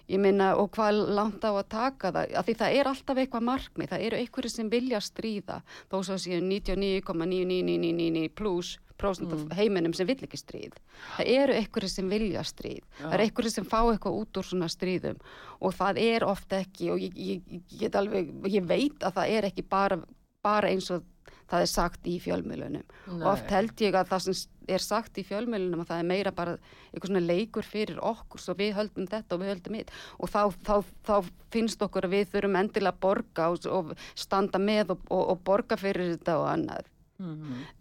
Ég 0.04 0.20
minna, 0.20 0.50
og 0.60 0.68
hvað 0.76 0.98
langt 1.16 1.44
á 1.48 1.56
að 1.56 1.68
taka 1.72 2.10
það, 2.12 2.34
af 2.36 2.44
því 2.44 2.54
það 2.60 2.74
er 2.76 2.88
alltaf 2.90 3.20
eitthvað 3.22 3.46
markmið, 3.48 3.88
það 3.88 4.02
eru 4.04 4.18
einhverju 4.20 4.50
sem 4.52 4.68
vilja 4.68 5.00
stríða, 5.00 5.56
þó 5.88 5.96
svo 6.04 6.18
séu 6.20 6.42
99,99999 6.44 8.34
pluss 8.36 8.74
prósent 9.01 9.32
af 9.34 9.57
heiminum 9.59 9.95
sem 9.97 10.09
vill 10.09 10.20
ekki 10.26 10.38
stríð. 10.40 10.76
Það 11.16 11.32
eru 11.34 11.57
einhverju 11.59 11.92
sem 11.92 12.11
vilja 12.12 12.45
stríð, 12.47 12.84
það 13.01 13.16
eru 13.16 13.26
einhverju 13.26 13.55
sem 13.55 13.70
fá 13.70 13.80
eitthvað 13.82 14.20
út 14.20 14.40
úr 14.40 14.49
svona 14.51 14.68
stríðum. 14.72 15.18
Og 15.61 15.74
það 15.74 16.03
er 16.05 16.28
ofta 16.28 16.61
ekki, 16.64 16.92
og 16.95 17.03
ég, 17.03 17.16
ég, 17.18 17.57
ég, 17.80 17.99
alveg, 17.99 18.30
ég 18.53 18.68
veit 18.68 19.03
að 19.03 19.18
það 19.18 19.34
er 19.38 19.51
ekki 19.51 19.66
bara, 19.74 20.01
bara 20.45 20.70
eins 20.70 20.90
og 20.95 21.05
það 21.51 21.64
er 21.64 21.70
sagt 21.70 22.09
í 22.09 22.14
fjölmiðlunum. 22.22 22.84
Og 23.18 23.26
oft 23.34 23.53
held 23.53 23.82
ég 23.84 23.97
að 23.99 24.11
það 24.12 24.24
sem 24.26 24.38
er 24.74 24.82
sagt 24.82 25.18
í 25.20 25.24
fjölmiðlunum 25.28 25.82
að 25.82 25.90
það 25.90 26.01
er 26.01 26.09
meira 26.09 26.32
bara 26.34 26.55
eitthvað 26.90 27.11
svona 27.11 27.24
leikur 27.24 27.68
fyrir 27.68 28.01
okkur. 28.01 28.40
Svo 28.40 28.57
við 28.59 28.72
höldum 28.78 29.11
þetta 29.11 29.36
og 29.36 29.42
við 29.42 29.53
höldum 29.53 29.78
hitt. 29.78 29.92
Og 30.18 30.32
þá, 30.32 30.40
þá, 30.64 30.74
þá 31.05 31.14
finnst 31.55 31.84
okkur 31.84 32.09
að 32.09 32.16
við 32.16 32.32
þurfum 32.32 32.59
endilega 32.62 32.95
að 32.95 33.03
borga 33.05 33.51
og, 33.53 33.68
og 33.68 33.92
standa 34.16 34.62
með 34.62 34.97
og, 34.97 35.07
og, 35.11 35.24
og 35.34 35.45
borga 35.47 35.78
fyrir 35.80 36.14
þetta 36.16 36.38
og 36.40 36.49
annað. 36.55 36.90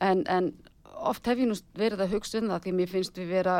En, 0.03 0.25
en 0.29 0.51
oft 1.09 1.27
hef 1.27 1.41
ég 1.41 1.49
nú 1.49 1.57
verið 1.77 2.05
að 2.05 2.13
hugsa 2.17 2.39
um 2.39 2.51
það 2.51 2.67
því 2.67 2.75
mér 2.77 2.93
finnst 2.93 3.19
við 3.19 3.33
vera 3.33 3.57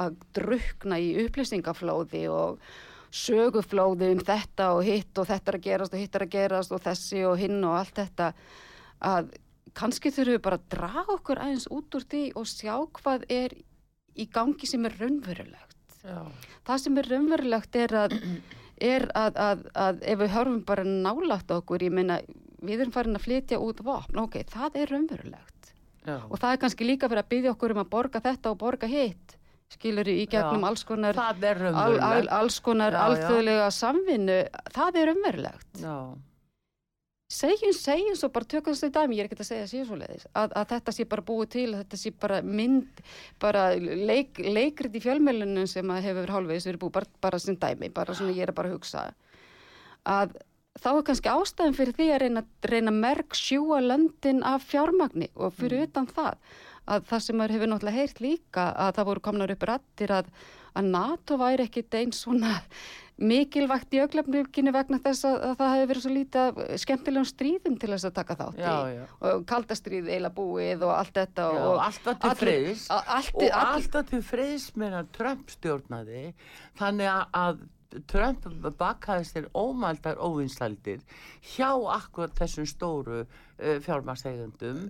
að 0.00 0.16
drukna 0.36 0.98
í 1.00 1.10
upplýsingaflóði 1.24 2.24
og 2.32 2.60
söguflóði 3.10 4.12
um 4.14 4.22
þetta 4.24 4.70
og 4.76 4.84
hitt 4.86 5.18
og 5.18 5.28
þetta 5.28 5.52
er 5.52 5.58
að 5.58 5.66
gerast 5.66 5.94
og 5.94 6.02
hitt 6.02 6.16
er 6.16 6.24
að 6.24 6.34
gerast 6.34 6.74
og 6.74 6.82
þessi 6.84 7.24
og 7.26 7.40
hinn 7.40 7.58
og 7.66 7.76
allt 7.80 7.96
þetta 7.98 8.28
að 9.10 9.32
kannski 9.76 10.12
þurfum 10.14 10.36
við 10.36 10.44
bara 10.46 10.60
að 10.60 10.68
draga 10.74 11.16
okkur 11.16 11.42
aðeins 11.42 11.66
út 11.74 11.98
úr 11.98 12.06
því 12.12 12.22
og 12.38 12.48
sjá 12.50 12.74
hvað 13.00 13.26
er 13.30 13.56
í 14.18 14.26
gangi 14.30 14.66
sem 14.66 14.86
er 14.86 14.96
raunverulegt. 14.98 15.76
Já. 16.04 16.24
Það 16.66 16.82
sem 16.84 16.98
er 17.00 17.10
raunverulegt 17.12 17.78
er 17.78 17.96
að, 18.04 18.16
er 18.80 19.06
að, 19.18 19.40
að, 19.46 19.64
að 19.86 20.04
ef 20.12 20.22
við 20.22 20.34
höfum 20.34 20.60
bara 20.66 20.86
nálægt 20.86 21.54
okkur, 21.54 21.86
ég 21.86 21.94
meina 21.94 22.20
við 22.60 22.84
erum 22.84 22.94
farin 22.94 23.18
að 23.18 23.26
flytja 23.26 23.60
út 23.62 23.82
vopn, 23.84 24.22
ok, 24.24 24.42
það 24.50 24.80
er 24.82 24.94
raunverulegt. 24.94 25.59
Já. 26.06 26.16
Og 26.30 26.38
það 26.40 26.54
er 26.54 26.62
kannski 26.62 26.86
líka 26.88 27.10
fyrir 27.10 27.24
að 27.24 27.30
byggja 27.34 27.52
okkur 27.52 27.74
um 27.74 27.82
að 27.82 27.92
borga 27.92 28.22
þetta 28.24 28.54
og 28.54 28.58
borga 28.62 28.88
hitt, 28.88 29.36
skilur 29.70 30.08
í 30.08 30.24
gegnum 30.24 30.64
Já. 30.64 30.70
alls 30.70 30.86
konar, 30.88 31.20
al, 31.20 32.00
al, 32.00 32.26
alls 32.40 32.56
konar 32.64 32.96
alþjóðlega 32.96 33.68
samvinnu, 33.74 34.40
það 34.74 34.98
er 35.02 35.10
raunverulegt. 35.10 35.70
Já. 35.84 35.96
segjum, 37.30 37.74
segjum 37.76 38.16
svo 38.18 38.30
bara 38.34 38.48
tökum 38.50 38.74
þessu 38.74 38.90
dæmi, 38.90 39.18
ég 39.18 39.22
er 39.22 39.28
ekkert 39.28 39.44
að 39.44 39.50
segja 39.52 39.68
sér 39.70 39.84
svo 39.86 40.00
leiðis 40.00 40.26
að, 40.32 40.56
að 40.58 40.64
þetta 40.72 40.94
sé 40.96 41.04
bara 41.12 41.26
búið 41.28 41.50
til, 41.52 41.68
þetta 41.76 42.00
sé 42.00 42.10
bara 42.24 42.40
mynd, 42.42 43.02
bara 43.38 43.68
leik, 43.78 44.40
leikrit 44.40 44.96
í 44.98 45.04
fjölmjölunum 45.04 45.68
sem 45.70 45.92
að 45.94 46.08
hefur 46.08 46.32
hálfvegis 46.34 46.66
verið 46.66 46.82
búið, 46.82 46.96
bara, 46.96 47.12
bara 47.22 47.38
sem 47.44 47.60
dæmi 47.60 47.92
bara 47.94 48.16
svona 48.18 48.34
ég 48.34 48.48
er 48.48 48.56
bara 48.56 48.72
að 48.72 48.80
hugsa 48.80 49.04
að 50.08 50.34
þá 50.78 50.90
er 50.92 51.04
kannski 51.08 51.32
ástæðan 51.32 51.76
fyrir 51.76 51.96
því 51.98 52.08
að 52.14 52.22
reyna, 52.24 52.44
reyna 52.70 52.94
merk 52.94 53.36
sjúa 53.38 53.80
löndin 53.82 54.44
af 54.46 54.68
fjármagni 54.70 55.30
og 55.34 55.54
fyrir 55.58 55.88
utan 55.88 56.06
það 56.10 56.38
að 56.90 57.04
það 57.10 57.22
sem 57.24 57.38
maður 57.38 57.56
hefur 57.56 57.70
náttúrulega 57.72 58.00
heyrt 58.00 58.24
líka 58.24 58.70
að 58.86 58.96
það 58.96 59.08
voru 59.10 59.22
komnar 59.26 59.52
upp 59.54 59.68
rættir 59.68 60.14
að, 60.14 60.32
að 60.78 60.90
NATO 60.94 61.38
væri 61.40 61.66
ekkit 61.66 61.96
eins 62.00 62.22
svona 62.24 62.54
mikilvægt 63.20 63.92
í 63.92 64.00
auglefninginu 64.00 64.72
vegna 64.72 65.00
þess 65.04 65.26
að, 65.28 65.34
að 65.44 65.56
það 65.58 65.72
hefði 65.74 65.88
verið 65.90 66.04
svo 66.04 66.12
lítið 66.14 66.60
skemmtilegum 66.84 67.26
stríðum 67.28 67.74
til 67.82 67.90
þess 67.92 68.08
að 68.08 68.14
taka 68.16 68.36
þátt 68.38 68.56
í. 68.56 68.62
Já, 68.64 68.76
já. 68.94 69.02
og 69.28 69.42
kaldastríð 69.50 70.08
eiginlega 70.08 70.36
búið 70.38 70.86
og 70.86 70.94
allt 70.94 71.18
þetta 71.18 71.48
Já, 71.50 71.66
og 71.66 71.82
alltaf 71.84 72.22
til 72.22 72.30
allt, 72.30 72.86
og 72.94 73.12
allt, 73.18 73.44
alltaf 73.60 74.08
til 74.14 74.22
friðs 74.24 74.70
meðan 74.80 75.12
Trump 75.18 75.52
stjórnaði. 75.52 76.24
Þannig 76.80 77.12
að 77.42 77.60
Trump 78.10 78.46
bakaði 78.78 79.26
sér 79.28 79.48
ómældar 79.56 80.20
óvinsældir 80.22 81.00
hjá 81.54 81.70
akkur 81.96 82.30
þessum 82.38 82.68
stóru 82.68 83.22
uh, 83.24 83.78
fjármarsegundum 83.84 84.86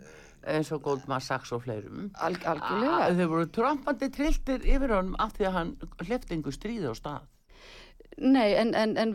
eins 0.49 0.71
og 0.73 0.83
Goldman 0.83 1.21
Sachs 1.21 1.53
og 1.53 1.65
fleirum. 1.67 2.09
Al, 2.17 2.37
algjörlega. 2.49 3.03
Að 3.07 3.21
þau 3.21 3.29
voru 3.35 3.51
trumpandi 3.57 4.09
trilltir 4.15 4.65
yfir 4.65 4.95
honum 4.97 5.19
af 5.21 5.35
því 5.37 5.49
að 5.49 5.57
hann 5.59 5.75
hleftingu 6.07 6.55
stríði 6.55 6.93
á 6.93 6.95
stað. 6.97 7.29
Nei, 8.21 8.49
en, 8.59 8.73
en, 8.75 8.97
en 9.01 9.13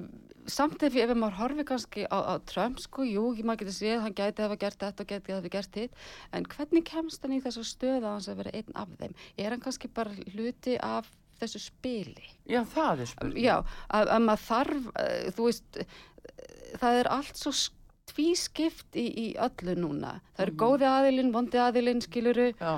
samt 0.49 0.83
ef, 0.85 0.95
ef 0.95 1.11
maður 1.17 1.39
horfi 1.39 1.65
kannski 1.67 2.05
á, 2.07 2.17
á 2.17 2.33
Trump, 2.49 2.79
sko, 2.81 3.05
jú, 3.07 3.25
maður 3.41 3.65
getur 3.65 3.77
séð, 3.79 3.99
hann 4.05 4.15
gæti 4.17 4.45
hafa 4.45 4.57
gert 4.61 4.79
þetta 4.81 5.03
og 5.03 5.11
gæti 5.11 5.35
hafa 5.35 5.51
gert 5.57 5.79
hitt, 5.81 5.99
en 6.31 6.47
hvernig 6.49 6.85
kemst 6.87 7.25
hann 7.25 7.35
í 7.35 7.41
þessu 7.43 7.65
stöða 7.67 8.15
hans 8.15 8.29
að 8.31 8.43
vera 8.43 8.55
einn 8.61 8.77
af 8.77 8.93
þeim? 9.01 9.15
Er 9.41 9.55
hann 9.55 9.63
kannski 9.65 9.91
bara 9.91 10.13
hluti 10.33 10.77
af 10.77 11.09
þessu 11.41 11.61
spili? 11.63 12.27
Já, 12.49 12.61
það 12.73 13.03
er 13.05 13.09
spurning 13.11 13.43
Já, 13.45 13.55
að, 13.89 14.11
að 14.17 14.25
maður 14.27 14.43
þarf, 14.49 14.85
uh, 14.95 15.31
þú 15.37 15.47
veist, 15.49 15.79
uh, 15.81 16.75
það 16.81 16.99
er 17.01 17.09
allt 17.17 17.41
svo 17.41 17.53
sk- 17.55 17.81
tvískipt 18.15 18.95
í, 19.01 19.05
í 19.09 19.27
öllu 19.41 19.73
núna. 19.81 20.11
Það 20.37 20.45
eru 20.45 20.55
góði 20.61 20.85
aðilinn, 20.91 21.31
vondi 21.33 21.57
aðilinn, 21.59 22.03
skiluru, 22.05 22.51
Já. 22.59 22.75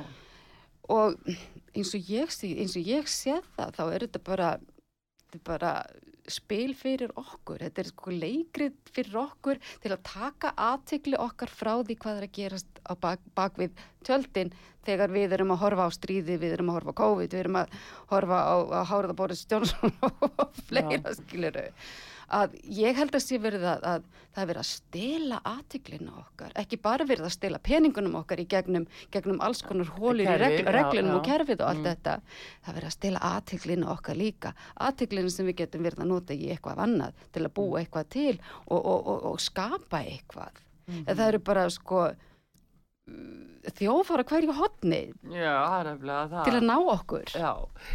og 0.89 1.17
eins 1.75 1.91
og 1.97 2.09
ég 2.09 2.31
sé, 2.33 2.53
eins 2.57 2.77
og 2.79 2.87
ég 2.87 3.09
sé 3.11 3.35
það 3.57 3.73
þá 3.75 3.81
er 3.93 4.05
þetta 4.07 4.21
bara 4.25 4.51
þetta 5.27 5.37
er 5.37 5.43
bara 5.51 5.71
spil 6.31 6.73
fyrir 6.77 7.13
okkur. 7.17 7.61
Þetta 7.63 7.83
er 7.83 7.91
sko 7.91 8.13
leikrið 8.13 8.79
fyrir 8.93 9.19
okkur 9.23 9.61
til 9.83 9.93
að 9.93 10.03
taka 10.07 10.53
aðtikli 10.67 11.19
okkar 11.21 11.51
frá 11.51 11.73
því 11.81 11.99
hvað 12.01 12.19
er 12.19 12.27
að 12.27 12.35
gerast 12.39 12.81
á 12.83 12.93
bak, 12.99 13.23
bak 13.37 13.59
við 13.59 13.77
tjöldin 14.07 14.51
þegar 14.87 15.11
við 15.11 15.37
erum 15.37 15.55
að 15.55 15.63
horfa 15.65 15.87
á 15.87 15.91
stríði, 15.91 16.37
við 16.39 16.57
erum 16.57 16.71
að 16.71 16.79
horfa 16.79 16.95
á 16.95 16.99
COVID, 17.01 17.33
við 17.33 17.43
erum 17.43 17.61
að 17.61 17.79
horfa 18.11 18.37
á, 18.39 18.55
á 18.79 18.81
Hárða 18.87 19.17
Boris 19.17 19.47
Johnson 19.49 19.91
og 20.05 20.61
fleira 20.67 21.15
skiluru 21.17 21.67
að 22.33 22.55
ég 22.77 22.97
held 22.97 23.15
að 23.15 23.23
sé 23.23 23.39
verið 23.41 23.63
að, 23.71 23.85
að 23.87 24.05
það 24.35 24.41
er 24.41 24.49
verið 24.51 24.61
að 24.61 24.69
stela 24.69 25.39
aðtiklinu 25.51 26.11
okkar, 26.21 26.51
ekki 26.61 26.79
bara 26.83 27.07
verið 27.07 27.27
að 27.29 27.33
stela 27.37 27.61
peningunum 27.63 28.17
okkar 28.19 28.41
í 28.43 28.47
gegnum, 28.51 28.87
gegnum 29.13 29.41
alls 29.45 29.63
konar 29.65 29.89
hólur 29.95 30.25
í 30.25 30.37
regl, 30.41 30.61
já, 30.61 30.71
reglunum 30.75 31.13
já. 31.13 31.17
og 31.17 31.25
kerfið 31.27 31.63
og 31.63 31.71
allt 31.71 31.87
þetta. 31.87 32.15
Það 32.61 32.71
er 32.71 32.77
verið 32.79 32.91
að 32.91 32.95
stela 32.97 33.23
aðtiklinu 33.31 33.89
okkar 33.95 34.19
líka. 34.19 34.53
Aðtiklinu 34.87 35.33
sem 35.33 35.49
við 35.49 35.59
getum 35.63 35.87
verið 35.87 36.05
að 36.05 36.11
nota 36.11 36.37
í 36.37 36.51
eitthvað 36.53 36.85
annað 36.85 37.25
til 37.33 37.45
að 37.47 37.53
búa 37.59 37.81
eitthvað 37.81 38.13
til 38.17 38.35
og, 38.35 38.79
og, 38.79 38.97
og, 38.99 39.27
og 39.31 39.43
skapa 39.43 40.03
eitthvað. 40.03 40.63
En 40.87 41.13
það 41.13 41.27
eru 41.27 41.43
bara 41.43 41.67
sko 41.71 42.07
þjófara 43.75 44.23
hverju 44.27 44.53
er 46.23 46.29
það. 46.31 46.43
til 46.47 46.55
að 46.57 46.65
ná 46.67 46.75
okkur. 46.93 47.33
Já, 47.35 47.51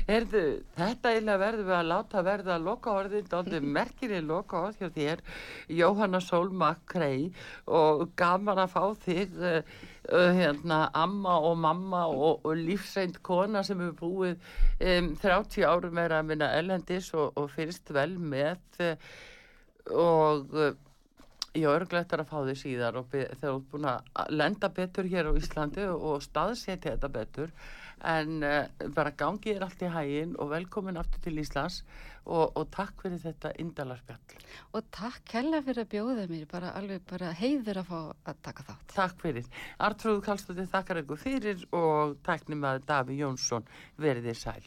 heyrðu, 0.09 0.43
þetta 0.77 1.13
eiginlega 1.13 1.43
verðum 1.43 1.69
við 1.69 1.77
að 1.79 1.89
láta 1.93 2.25
verða 2.27 2.55
að 2.57 2.67
loka 2.67 2.95
orðin, 3.01 3.31
dóndi 3.31 3.63
merkiri 3.79 4.21
loka 4.27 4.61
orð 4.67 4.83
hjá 4.83 4.91
þér, 4.97 5.25
Jóhanna 5.81 6.21
Sólmak 6.25 6.85
Krei 6.93 7.33
og 7.67 8.05
gaman 8.21 8.63
að 8.67 8.75
fá 8.75 8.85
þig, 9.07 9.35
uh, 9.41 9.83
hérna, 10.37 10.85
amma 10.99 11.39
og 11.49 11.59
mamma 11.63 12.05
og, 12.11 12.45
og 12.45 12.57
lífsreind 12.59 13.23
kona 13.25 13.65
sem 13.67 13.81
hefur 13.81 13.99
búið 14.03 14.39
um, 14.93 15.13
30 15.23 15.69
árum 15.69 16.01
er 16.03 16.17
að 16.19 16.33
minna 16.33 16.53
ellendis 16.59 17.13
og, 17.17 17.33
og 17.39 17.53
fyrst 17.55 17.93
vel 17.95 18.17
með 18.19 18.83
uh, 18.83 18.97
og 19.93 20.59
Ég 21.53 21.67
er 21.69 21.83
örglættar 21.83 22.23
að 22.23 22.31
fá 22.31 22.39
því 22.47 22.53
síðar 22.57 22.97
og 22.97 23.11
þegar 23.13 23.39
þú 23.43 23.49
ert 23.53 23.65
búin 23.73 23.89
að 23.91 24.31
lenda 24.33 24.71
betur 24.73 25.09
hér 25.13 25.29
á 25.29 25.33
Íslandi 25.37 25.85
og 25.93 26.23
staðsetja 26.25 26.95
þetta 26.95 27.11
betur 27.13 27.51
en 28.09 28.43
uh, 28.43 28.87
bara 28.97 29.13
gangi 29.15 29.53
þér 29.53 29.67
allt 29.67 29.85
í 29.85 29.91
hægin 29.93 30.33
og 30.41 30.51
velkomin 30.55 30.99
aftur 30.99 31.23
til 31.27 31.37
Íslands 31.43 31.83
og, 32.25 32.57
og 32.57 32.71
takk 32.75 33.05
fyrir 33.05 33.21
þetta 33.23 33.53
indalarspjall. 33.63 34.37
og 34.73 34.89
takk 34.97 35.37
hella 35.37 35.61
fyrir 35.67 35.85
að 35.85 35.93
bjóða 35.93 36.27
mér 36.31 36.47
bara 36.51 36.73
alveg 36.79 37.05
bara 37.13 37.33
heiður 37.37 37.83
að 37.83 37.91
fá 37.93 37.99
að 38.33 38.43
taka 38.49 38.67
þátt 38.71 38.95
Takk 38.97 39.25
fyrir. 39.27 39.51
Artrúð 39.79 40.23
Kallstóttir 40.25 40.71
þakkar 40.73 41.03
ykkur 41.03 41.21
fyrir 41.21 41.67
og 41.77 42.17
tæknum 42.27 42.65
að 42.65 42.87
Daví 42.89 43.21
Jónsson 43.21 43.69
veriði 44.01 44.35
sæl. 44.41 44.65